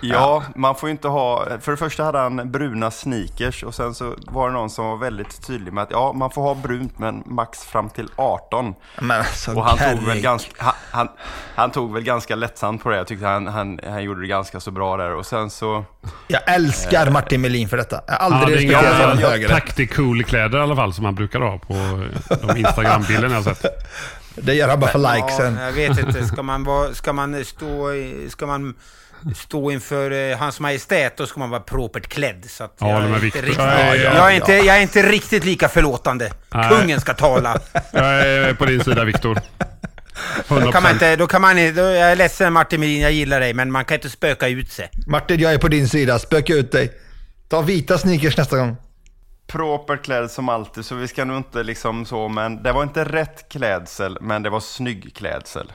Ja, 0.01 0.43
man 0.55 0.75
får 0.75 0.89
ju 0.89 0.91
inte 0.91 1.09
ha... 1.09 1.47
För 1.61 1.71
det 1.73 1.77
första 1.79 2.05
hade 2.05 2.19
han 2.19 2.53
bruna 2.53 2.91
sneakers 2.91 3.63
och 3.63 3.75
sen 3.75 3.95
så 3.95 4.15
var 4.27 4.49
det 4.49 4.55
någon 4.55 4.71
som 4.71 4.87
var 4.87 4.97
väldigt 4.97 5.47
tydlig 5.47 5.73
med 5.73 5.83
att 5.83 5.91
ja, 5.91 6.13
man 6.13 6.31
får 6.31 6.43
ha 6.43 6.55
brunt 6.55 6.99
men 6.99 7.23
max 7.27 7.65
fram 7.65 7.91
till 7.91 8.09
18. 8.17 8.75
Men 9.01 9.19
alltså, 9.19 9.55
Och 9.55 9.65
han 9.65 9.97
tog, 9.97 10.07
väl 10.09 10.21
ganska, 10.21 10.51
han, 10.65 10.75
han, 10.91 11.09
han 11.55 11.71
tog 11.71 11.93
väl 11.95 12.03
ganska 12.03 12.35
lättsamt 12.37 12.83
på 12.83 12.91
det. 12.91 12.97
Jag 12.97 13.07
tyckte 13.07 13.27
han, 13.27 13.47
han, 13.47 13.81
han 13.89 14.03
gjorde 14.05 14.21
det 14.21 14.27
ganska 14.27 14.61
så 14.61 14.71
bra 14.71 14.97
där. 14.97 15.15
Och 15.15 15.27
sen 15.27 15.51
så... 15.51 15.85
Jag 16.29 16.55
älskar 16.55 17.11
Martin 17.11 17.41
Melin 17.41 17.69
för 17.69 17.77
detta. 17.77 18.01
Jag 18.07 18.15
har 18.15 18.21
aldrig 18.21 18.63
inga 18.63 18.73
respekterat 18.79 19.03
honom 19.07 19.19
ja, 19.23 19.29
högre. 19.31 19.49
tactical-kläder 19.49 20.59
i 20.59 20.63
alla 20.63 20.77
fall 20.77 20.95
som 20.95 21.05
han 21.05 21.15
brukar 21.15 21.41
ha 21.41 21.59
på 21.59 21.75
de 22.47 22.57
Instagram-bilderna 22.57 23.35
jag 23.35 23.43
har 23.43 23.55
sett. 23.55 23.89
Det 24.35 24.55
gör 24.55 24.69
han 24.69 24.81
bara 24.81 24.91
för 24.91 25.15
likesen. 25.17 25.57
Ja, 25.61 25.65
jag 25.65 25.73
vet 25.73 25.99
inte. 25.99 26.25
Ska 26.27 26.43
man, 26.43 26.65
vara, 26.65 26.95
ska 26.95 27.13
man, 27.13 27.45
stå, 27.45 27.93
i- 27.93 28.27
ska 28.31 28.47
man 28.47 28.75
stå 29.37 29.71
inför 29.71 30.11
eh, 30.11 30.39
hans 30.39 30.61
majestät, 30.61 31.17
då 31.17 31.27
ska 31.27 31.41
man 31.41 31.51
vara 31.51 31.61
propert 31.61 32.07
klädd. 32.09 32.45
Så 32.49 32.65
att 32.65 32.77
Ja, 32.79 32.91
jag, 32.91 33.03
är 33.03 33.25
inte 33.25 33.39
riktigt, 33.39 33.59
Ja, 33.59 33.79
ja, 33.79 33.95
ja. 33.95 34.15
jag, 34.15 34.33
är 34.33 34.37
inte, 34.37 34.53
jag 34.53 34.77
är 34.77 34.81
inte 34.81 35.03
riktigt 35.03 35.45
lika 35.45 35.69
förlåtande. 35.69 36.33
Nej. 36.55 36.69
Kungen 36.71 37.01
ska 37.01 37.15
tala. 37.15 37.61
Jag 37.93 38.05
är 38.29 38.55
på 38.55 38.65
din 38.65 38.85
sida 38.85 39.05
Viktor. 39.05 39.39
Då 40.49 40.73
kan 40.73 40.83
man 40.83 40.93
100%. 40.93 40.93
inte, 40.93 41.17
då 41.17 41.27
kan 41.27 41.41
man 41.43 41.59
inte, 41.59 41.83
då, 41.83 41.89
jag 41.89 42.13
är 42.13 42.17
ledsen 42.17 42.53
Martin 42.53 42.81
Melin, 42.81 43.01
jag 43.01 43.13
gillar 43.13 43.41
dig, 43.41 43.55
men 43.55 43.73
man 43.73 43.85
kan 43.85 43.95
inte 43.95 44.11
spöka 44.11 44.49
ut 44.49 44.73
sig. 44.73 44.91
Martin, 45.07 45.41
jag 45.41 45.53
är 45.55 45.59
på 45.59 45.69
din 45.69 45.89
sida. 45.89 46.19
Spöka 46.19 46.55
ut 46.55 46.73
dig. 46.73 46.93
Ta 47.49 47.61
vita 47.61 47.99
sneakers 47.99 48.37
nästa 48.37 48.57
gång. 48.59 48.77
Proper 49.47 49.97
klädd 49.97 50.31
som 50.31 50.49
alltid, 50.49 50.85
så 50.85 50.95
vi 50.95 51.09
ska 51.09 51.25
nog 51.25 51.37
inte 51.37 51.63
liksom 51.63 52.07
så, 52.07 52.29
men 52.29 52.63
det 52.63 52.73
var 52.73 52.83
inte 52.83 53.05
rätt 53.05 53.49
klädsel, 53.49 54.19
men 54.21 54.43
det 54.43 54.51
var 54.51 54.61
snygg 54.61 55.15
klädsel. 55.17 55.73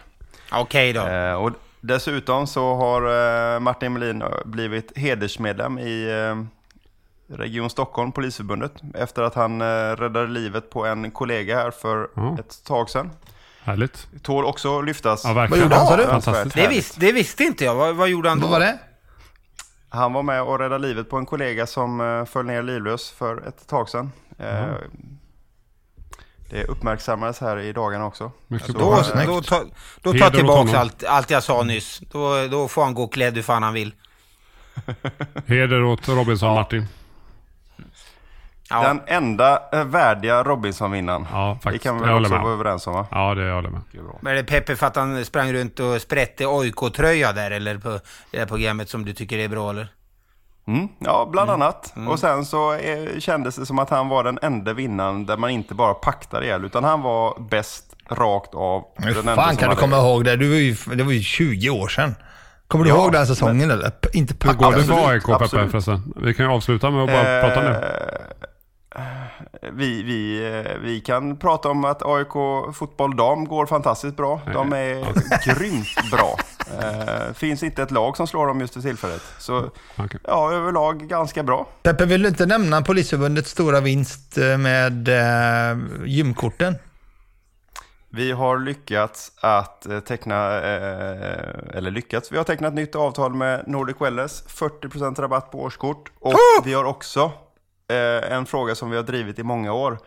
Okej 0.52 0.94
då. 0.94 1.08
Eh, 1.08 1.34
och 1.34 1.52
dessutom 1.82 2.48
så 2.48 2.76
har 2.76 3.02
eh, 3.56 3.60
Martin 3.60 3.94
Melin 3.94 4.24
blivit 4.46 4.98
hedersmedlem 4.98 5.80
i 5.80 6.10
eh, 6.10 6.44
Region 7.38 7.70
Stockholm, 7.70 8.12
Polisförbundet, 8.12 8.74
efter 8.96 9.22
att 9.24 9.36
han 9.36 9.62
eh, 9.62 9.66
räddade 9.96 10.28
livet 10.28 10.70
på 10.70 10.86
en 10.86 11.12
kollega 11.12 11.56
här 11.56 11.72
för 11.72 12.10
Ja. 12.16 12.38
ett 12.40 12.64
tag 12.66 12.90
sedan. 12.90 13.10
Härligt. 13.64 14.08
Tål 14.24 14.46
också 14.46 14.80
att 14.80 14.86
lyftas. 14.86 15.24
Ja, 15.26 15.34
verkligen. 15.34 15.70
Vad 15.70 15.70
gjorde 15.70 15.76
han, 15.76 15.88
sa 15.88 15.98
du? 15.98 16.06
Fantastiskt. 16.06 16.56
Det, 16.56 16.68
visst, 16.68 17.00
det 17.00 17.12
visste 17.12 17.44
inte 17.44 17.66
jag. 17.66 17.76
Vad, 17.76 17.96
vad 17.96 18.10
gjorde 18.10 18.30
han 18.30 18.40
då? 18.40 18.48
Vad 18.48 18.52
var 18.52 18.60
det? 18.60 18.80
Han 19.90 20.14
var 20.14 20.24
med 20.24 20.42
och 20.44 20.60
räddade 20.60 20.88
livet 20.88 21.10
på 21.10 21.18
en 21.18 21.26
kollega 21.26 21.68
som 21.68 22.02
eh, 22.02 22.26
föll 22.26 22.46
ner 22.46 22.64
livlös 22.64 23.12
för 23.12 23.48
ett 23.48 23.68
tag 23.68 23.90
sedan. 23.90 24.12
Eh, 24.38 24.66
Det 26.52 26.64
uppmärksammades 26.64 27.40
här 27.40 27.60
i 27.60 27.74
dagarna 27.74 28.06
också. 28.06 28.32
Mycket 28.48 28.68
Så, 28.68 28.74
bra. 28.74 28.96
Då, 28.98 29.04
snyggt. 29.04 29.28
då, 29.28 29.42
ta, 29.42 29.64
då 30.02 30.14
tar 30.14 30.30
tillbaka 30.30 30.80
allt, 30.80 31.04
allt 31.04 31.30
jag 31.30 31.44
sa 31.44 31.64
nyss. 31.64 32.02
Då, 32.12 32.48
då 32.48 32.68
får 32.68 32.84
han 32.84 32.94
gå 32.94 33.08
klädd 33.08 33.36
hur 33.36 33.42
fan 33.44 33.64
han 33.64 33.74
vill. 33.74 33.94
Heder 35.48 35.84
åt 35.84 36.08
Robinson 36.10 36.54
Martin. 36.56 36.86
Ja. 38.70 38.82
Den 38.84 39.02
enda 39.08 39.62
eh, 39.74 39.84
värdiga 39.84 40.44
Robinson-vinnaren. 40.44 41.28
Ja, 41.32 41.54
Det 41.60 41.64
faktiskt. 41.64 41.84
kan 41.84 42.00
vi 42.00 42.06
väl 42.06 42.22
också 42.22 42.34
med. 42.34 42.42
vara 42.44 42.54
överens 42.54 42.88
om 42.88 42.94
va? 42.94 43.06
Ja, 43.12 43.36
det 43.36 43.44
jag 43.48 43.56
håller 43.56 43.70
med. 43.70 43.82
Det. 43.92 44.00
Men 44.22 44.32
är 44.32 44.36
det 44.36 44.44
Peppe 44.44 44.76
för 44.76 44.88
att 44.88 44.96
han 44.96 45.26
sprang 45.26 45.54
runt 45.54 45.80
och 45.80 46.02
sprätte 46.02 46.46
OIK-tröja 46.46 47.34
där 47.34 47.52
eller 47.52 47.78
på 47.78 48.00
det 48.32 48.40
här 48.40 48.46
programmet 48.46 48.90
som 48.90 49.06
du 49.06 49.14
tycker 49.14 49.38
är 49.38 49.48
bra 49.48 49.70
eller? 49.70 49.88
Mm, 50.68 50.88
ja, 51.00 51.30
bland 51.32 51.50
annat. 51.52 51.94
Och 52.10 52.20
sen 52.20 52.46
så 52.46 52.74
eh, 52.74 53.20
kändes 53.20 53.56
det 53.56 53.66
som 53.66 53.80
att 53.80 53.90
han 53.90 54.08
var 54.10 54.24
den 54.24 54.40
enda 54.42 54.74
vinnaren 54.74 55.26
där 55.26 55.38
man 55.38 55.50
inte 55.50 55.74
bara 55.74 55.94
paktade 55.94 56.46
ihjäl, 56.46 56.66
utan 56.66 56.84
han 56.84 57.02
var 57.02 57.40
bäst 57.50 57.86
rakt 58.10 58.56
av. 58.56 58.84
Hur 58.96 59.14
fan 59.36 59.56
kan 59.58 59.70
du 59.70 59.76
komma 59.76 59.98
ihåg 59.98 60.24
det? 60.26 60.36
Du 60.36 60.50
var 60.50 60.56
ju, 60.56 60.76
det 60.96 61.04
var 61.04 61.12
ju 61.12 61.22
20 61.22 61.70
år 61.70 61.88
sedan. 61.88 62.16
Kommer 62.68 62.86
du 62.86 62.92
Ja, 62.92 62.96
ihåg 62.98 63.12
den 63.12 63.28
säsongen 63.28 63.72
eller? 63.72 63.90
P- 63.90 64.10
Inte 64.14 64.48
Hur 64.48 64.54
går 64.54 64.72
det 64.76 64.84
för 64.84 65.10
AIK 65.10 65.26
Peppe 65.26 65.48
förresten? 65.70 66.14
Vi 66.16 66.34
kan 66.34 66.46
ju 66.46 66.52
avsluta 66.52 66.90
med 66.92 67.04
att 67.04 67.10
bara 67.10 67.38
Eh, 67.38 67.46
prata 67.48 67.62
det. 67.62 68.02
Vi, 69.74 70.04
vi, 70.04 70.48
eh, 70.66 70.72
vi 70.82 71.00
kan 71.02 71.38
prata 71.38 71.70
om 71.70 71.86
att 71.86 72.02
AIK 72.06 72.34
fotboll 72.76 73.16
dam 73.16 73.46
går 73.46 73.66
fantastiskt 73.66 74.18
bra. 74.18 74.42
De 74.54 74.74
är 74.74 75.06
grymt 75.56 76.12
bra. 76.12 76.38
Eh, 76.68 77.34
finns 77.34 77.64
inte 77.64 77.84
ett 77.84 77.92
lag 77.92 78.18
som 78.18 78.28
slår 78.28 78.48
dem 78.48 78.62
just 78.62 78.74
för 78.74 78.82
tillfället. 78.82 79.22
Så 79.40 79.72
Okej. 79.96 80.20
ja, 80.28 80.54
överlag 80.54 81.08
ganska 81.08 81.44
bra. 81.44 81.68
Peppe, 81.84 82.06
vill 82.06 82.22
du 82.22 82.28
inte 82.28 82.46
nämna 82.46 82.82
Polisförbundets 82.82 83.52
stora 83.52 83.80
vinst 83.80 84.38
eh, 84.38 84.58
med 84.58 85.08
eh, 85.10 85.78
gymkorten? 86.06 86.76
Vi 88.10 88.32
har 88.32 88.60
lyckats 88.60 89.32
att 89.42 89.86
eh, 89.86 90.00
teckna, 90.00 90.58
eh, 90.58 91.78
eller 91.78 91.92
lyckats, 91.92 92.32
vi 92.32 92.38
har 92.38 92.44
tecknat 92.44 92.74
nytt 92.74 92.96
avtal 92.96 93.34
med 93.34 93.64
Nordic 93.68 93.96
Wellness, 94.00 94.44
40% 94.48 95.22
rabatt 95.22 95.52
på 95.52 95.62
årskort. 95.62 96.12
Och 96.20 96.36
vi 96.66 96.74
har 96.74 96.84
också 96.84 97.32
eh, 97.88 98.32
en 98.32 98.46
fråga 98.46 98.76
som 98.76 98.90
vi 98.90 98.96
har 98.96 99.04
drivit 99.04 99.40
i 99.40 99.44
många 99.44 99.74
år 99.74 99.98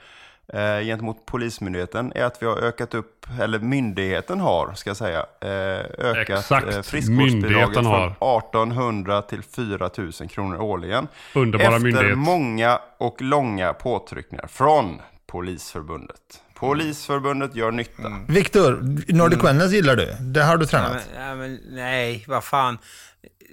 eh, 0.53 0.81
gentemot 0.85 1.27
Polismyndigheten, 1.27 2.13
är 2.15 2.25
att 2.25 2.43
vi 2.43 2.47
har 2.47 2.57
ökat 2.59 2.95
upp, 2.95 3.27
eller 3.41 3.59
myndigheten 3.59 4.41
har, 4.41 4.73
ska 4.75 4.91
jag 4.91 4.97
säga, 4.97 5.27
eh, 5.41 5.51
ökat 5.99 6.39
Exakt. 6.39 6.75
eh, 6.75 6.83
friskvårdsbidraget 6.83 7.77
har. 7.85 8.15
från 8.21 8.39
1800 8.39 9.23
till 9.23 9.43
4000 9.43 10.29
kronor 10.29 10.61
årligen. 10.61 11.09
Underbara 11.35 11.69
Efter 11.69 11.81
myndighet. 11.85 12.19
många 12.19 12.79
och 12.99 13.23
långa 13.23 13.73
påtryckningar 13.73 14.47
från 14.47 15.01
Polisförbundet. 15.27 16.21
Polisförbundet 16.55 17.57
gör 17.57 17.71
nytta. 17.71 18.13
Viktor, 18.29 18.79
Nordic 19.13 19.45
Wellness 19.45 19.73
gillar 19.73 19.97
du? 19.97 20.15
Det 20.21 20.43
har 20.43 20.57
du 20.57 20.65
Ja, 20.65 20.69
tränat? 20.69 20.93
men, 21.17 21.27
ja, 21.29 21.35
men, 21.35 21.61
nej, 21.71 22.25
vad 22.29 22.45
fan. 22.45 22.79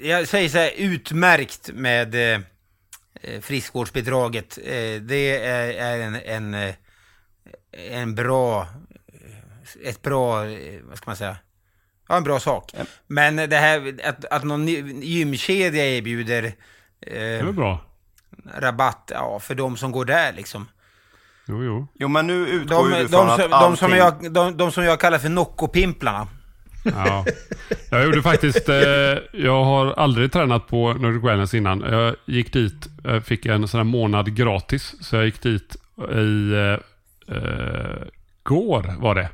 Jag 0.04 0.28
säger 0.28 0.50
så 0.50 0.58
här, 0.58 0.72
utmärkt 0.78 1.70
med 1.74 2.16
eh, 2.16 2.22
eh, 2.22 2.40
friskvårdsbidraget. 3.42 4.58
Eh, 4.58 5.02
det 5.02 5.38
är, 5.46 6.00
en, 6.00 6.16
en, 6.16 6.54
eh, 6.54 6.76
en 7.92 8.16
bra, 8.16 8.68
eh, 9.08 9.90
ett 9.90 10.02
bra, 10.02 10.46
eh, 10.46 10.80
vad 10.84 10.98
ska 10.98 11.10
man 11.10 11.16
säga? 11.16 11.38
Ja, 12.10 12.18
en 12.18 12.24
bra 12.24 12.40
sak. 12.40 12.72
Men 13.08 13.36
det 13.36 13.58
här 13.58 13.96
att, 14.04 14.26
att 14.26 14.44
någon 14.44 14.68
gymkedja 15.02 15.86
erbjuder 15.86 16.54
Det 17.00 17.18
är 17.18 17.38
väl 17.38 17.48
eh, 17.48 17.54
bra? 17.54 17.80
rabatt 18.56 19.12
ja, 19.14 19.40
för 19.40 19.56
de 19.56 19.78
som 19.78 19.92
går 19.92 20.06
där 20.06 20.34
liksom. 20.34 20.68
Jo, 21.46 21.64
jo. 21.64 21.88
Jo, 21.94 22.08
men 22.08 22.28
nu 22.28 22.48
utgår 22.48 22.90
De, 22.90 22.98
ju 22.98 22.98
de, 22.98 23.02
du 23.04 23.08
från 23.08 23.28
som, 23.28 23.54
att 23.54 23.62
de, 23.62 23.78
som 23.78 23.86
allting... 23.86 23.98
jag, 23.98 24.34
de, 24.34 24.58
de 24.58 24.72
som 24.72 24.84
jag 24.84 25.00
kallar 25.00 25.20
för 25.20 25.30
Nocco-pimplarna. 25.30 26.28
Ja. 26.84 27.26
Jag 27.90 28.06
gjorde 28.06 28.22
faktiskt, 28.22 28.70
eh, 28.70 28.76
jag 29.34 29.64
har 29.64 29.94
aldrig 29.94 30.32
tränat 30.32 30.68
på 30.68 30.94
Nordic 30.94 31.24
Wellness 31.24 31.54
innan. 31.54 31.82
Jag 31.82 32.16
gick 32.26 32.54
dit, 32.54 32.88
jag 33.04 33.26
fick 33.26 33.46
en 33.46 33.68
sån 33.68 33.78
här 33.78 33.86
månad 33.86 34.36
gratis. 34.36 34.96
Så 35.02 35.16
jag 35.16 35.26
gick 35.26 35.42
dit 35.42 35.76
eh, 36.10 36.20
i 36.20 36.52
eh, 37.28 37.38
eh, 37.38 38.08
går 38.44 38.96
var 39.00 39.16
det. 39.16 39.30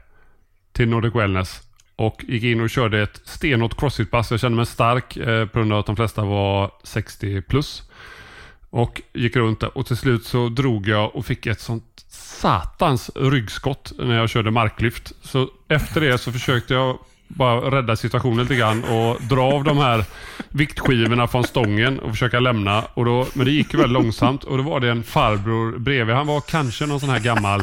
Till 0.72 0.88
Nordic 0.90 1.16
Wellness. 1.16 1.62
Och 1.96 2.24
gick 2.28 2.44
in 2.44 2.62
och 2.62 2.70
körde 2.70 3.02
ett 3.02 3.22
stenhårt 3.24 3.78
crossfit-pass. 3.80 4.32
Jag 4.32 4.40
kände 4.40 4.56
mig 4.56 4.66
stark 4.66 5.18
eh, 5.18 5.46
på 5.46 5.60
grund 5.60 5.74
av 5.74 5.80
att 5.80 5.86
de 5.86 5.96
flesta 5.96 6.26
var 6.26 6.72
60 6.84 7.42
plus. 7.42 7.84
Och 8.70 9.02
gick 9.14 9.36
runt 9.36 9.60
där 9.60 9.78
och 9.78 9.86
till 9.86 9.98
slut 9.98 10.26
så 10.26 10.50
drog 10.50 10.88
jag 10.88 11.16
och 11.16 11.26
fick 11.26 11.46
ett 11.46 11.60
sånt 11.60 12.06
satans 12.08 13.12
ryggskott 13.16 13.92
när 13.98 14.16
jag 14.16 14.30
körde 14.30 14.52
marklyft. 14.52 15.12
Så 15.22 15.50
efter 15.68 16.02
det 16.02 16.18
så 16.18 16.32
försökte 16.32 16.74
jag 16.74 17.00
bara 17.28 17.72
rädda 17.72 17.96
situationen 17.96 18.38
lite 18.38 18.56
grann 18.56 18.84
och 18.84 19.22
dra 19.22 19.42
av 19.42 19.64
de 19.64 19.78
här 19.78 20.06
viktskivorna 20.50 21.28
från 21.28 21.44
stången 21.44 22.00
och 22.00 22.12
försöka 22.12 22.40
lämna. 22.40 22.84
Och 22.94 23.06
då, 23.06 23.28
men 23.34 23.46
det 23.46 23.52
gick 23.52 23.74
ju 23.74 23.80
väldigt 23.80 24.04
långsamt 24.04 24.44
och 24.44 24.58
då 24.58 24.64
var 24.64 24.80
det 24.80 24.92
en 24.92 25.04
farbror 25.04 25.80
bredvid. 25.80 26.16
Han 26.16 26.28
var 26.28 26.42
kanske 26.42 26.86
någon 26.86 27.00
sån 27.00 27.10
här 27.10 27.20
gammal 27.20 27.62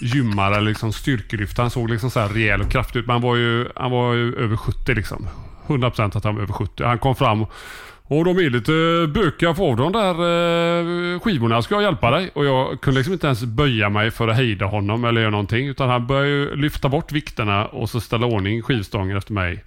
gymmare 0.00 0.56
eller 0.56 0.68
liksom 0.68 0.92
styrkelyftare. 0.92 1.64
Han 1.64 1.70
såg 1.70 1.90
liksom 1.90 2.10
så 2.10 2.20
här 2.20 2.28
rejäl 2.28 2.60
och 2.60 2.70
kraftig 2.70 3.00
ut. 3.00 3.06
Men 3.06 3.12
han 3.12 3.22
var 3.22 3.36
ju, 3.36 3.68
han 3.76 3.90
var 3.90 4.14
ju 4.14 4.34
över 4.34 4.56
70 4.56 4.94
liksom. 4.94 5.28
100% 5.66 6.16
att 6.16 6.24
han 6.24 6.34
var 6.34 6.42
över 6.42 6.52
70. 6.52 6.84
Han 6.84 6.98
kom 6.98 7.16
fram 7.16 7.46
och 8.08 8.24
de 8.24 8.38
är 8.38 8.50
lite 8.50 8.72
bökiga 9.20 9.54
på 9.54 9.74
de 9.74 9.92
där 9.92 10.10
eh, 11.14 11.20
skivorna. 11.20 11.62
Ska 11.62 11.74
jag 11.74 11.82
hjälpa 11.82 12.10
dig? 12.10 12.30
Och 12.34 12.44
jag 12.44 12.80
kunde 12.80 12.98
liksom 12.98 13.12
inte 13.12 13.26
ens 13.26 13.44
böja 13.44 13.88
mig 13.88 14.10
för 14.10 14.28
att 14.28 14.36
hejda 14.36 14.66
honom 14.66 15.04
eller 15.04 15.20
göra 15.20 15.30
någonting. 15.30 15.68
Utan 15.68 15.88
han 15.88 16.06
började 16.06 16.28
ju 16.28 16.56
lyfta 16.56 16.88
bort 16.88 17.12
vikterna 17.12 17.66
och 17.66 17.90
så 17.90 18.00
ställa 18.00 18.26
ordning 18.26 18.62
skivstången 18.62 19.16
efter 19.16 19.32
mig. 19.32 19.64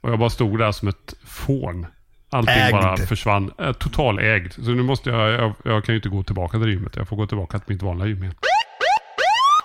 Och 0.00 0.10
jag 0.10 0.18
bara 0.18 0.30
stod 0.30 0.58
där 0.58 0.72
som 0.72 0.88
ett 0.88 1.14
fån. 1.26 1.86
Allting 2.30 2.54
Ägd. 2.54 2.72
bara 2.72 2.96
försvann. 2.96 3.50
Eh, 3.58 3.72
total 3.72 4.18
ägd. 4.18 4.52
Så 4.52 4.60
nu 4.70 4.82
måste 4.82 5.10
jag, 5.10 5.30
jag, 5.32 5.52
jag 5.64 5.84
kan 5.84 5.92
ju 5.94 5.96
inte 5.96 6.08
gå 6.08 6.22
tillbaka 6.22 6.58
till 6.58 6.68
gymmet. 6.68 6.96
Jag 6.96 7.08
får 7.08 7.16
gå 7.16 7.26
tillbaka 7.26 7.58
till 7.58 7.74
mitt 7.74 7.82
vanliga 7.82 8.08
gym 8.08 8.22
igen. 8.22 8.34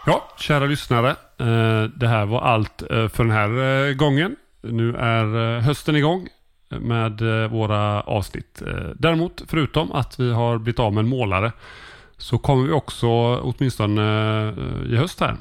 Ja, 0.06 0.28
kära 0.40 0.66
lyssnare. 0.66 1.10
Eh, 1.40 1.84
Det 1.96 2.08
här 2.08 2.26
var 2.26 2.42
allt 2.42 2.82
eh, 2.92 3.08
för 3.08 3.24
den 3.24 3.32
här 3.34 3.94
gången. 3.94 4.36
Nu 4.62 4.96
är 4.96 5.60
hösten 5.60 5.96
igång 5.96 6.28
med 6.70 7.22
eh, 7.22 7.50
våra 7.50 8.02
avsnitt. 8.02 8.62
Eh, 8.62 8.90
däremot, 8.96 9.42
förutom 9.48 9.92
att 9.92 10.20
vi 10.20 10.34
har 10.34 10.58
blivit 10.58 10.80
av 10.80 10.94
med 10.94 11.02
en 11.02 11.10
målare, 11.10 11.52
så 12.18 12.38
kommer 12.38 12.68
vi 12.68 12.72
också, 12.72 13.08
åtminstone 13.38 14.04
eh, 14.48 14.94
i 14.94 14.96
höst 14.96 15.20
här, 15.20 15.36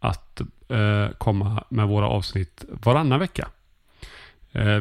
att 0.00 0.40
komma 1.18 1.64
med 1.68 1.88
våra 1.88 2.06
avsnitt 2.08 2.64
varannan 2.68 3.18
vecka. 3.18 3.48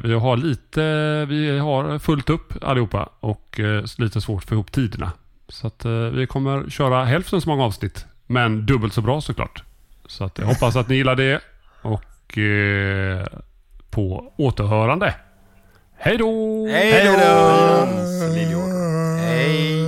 Vi 0.04 0.14
har 0.14 0.38
lite, 0.38 0.82
vi 1.26 1.60
har 1.60 2.00
fullt 2.00 2.30
upp 2.30 2.54
allihopa 2.64 3.10
och 3.20 3.60
lite 3.97 4.22
svårt 4.22 4.43
att 4.43 4.50
få 4.50 4.56
ihop 4.56 4.72
tiderna. 4.72 5.12
Så 5.47 5.68
att 5.68 5.86
vi 6.14 6.28
kommer 6.28 6.70
köra 6.70 7.06
hälften 7.06 7.41
så 7.41 7.50
många 7.50 7.64
avsnitt, 7.64 8.06
men 8.28 8.66
dubbelt 8.66 8.93
så 8.93 9.02
bra 9.02 9.22
såklart. 9.22 9.64
Så 10.06 10.24
att 10.24 10.38
jag 10.38 10.45
hoppas 10.45 10.76
att 10.76 10.89
ni 10.89 10.95
gillar 10.95 11.16
det 11.16 11.41
och 11.82 12.38
på 13.89 14.34
återhörande. 14.38 15.16
Hej 16.02 16.18
då! 16.18 16.68
Hej 16.68 17.06
då! 17.06 17.12
Hej! 19.18 19.86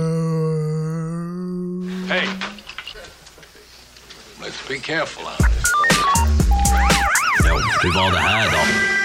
Hey. 2.08 2.28
Let's 4.40 4.68
be 4.68 4.78
careful 4.78 5.24
out 5.24 5.38
there. 5.38 5.48
Ja, 7.48 7.54
hur 7.82 7.94
var 7.94 8.10
det 8.12 8.18
här 8.18 8.50
då? 8.50 9.01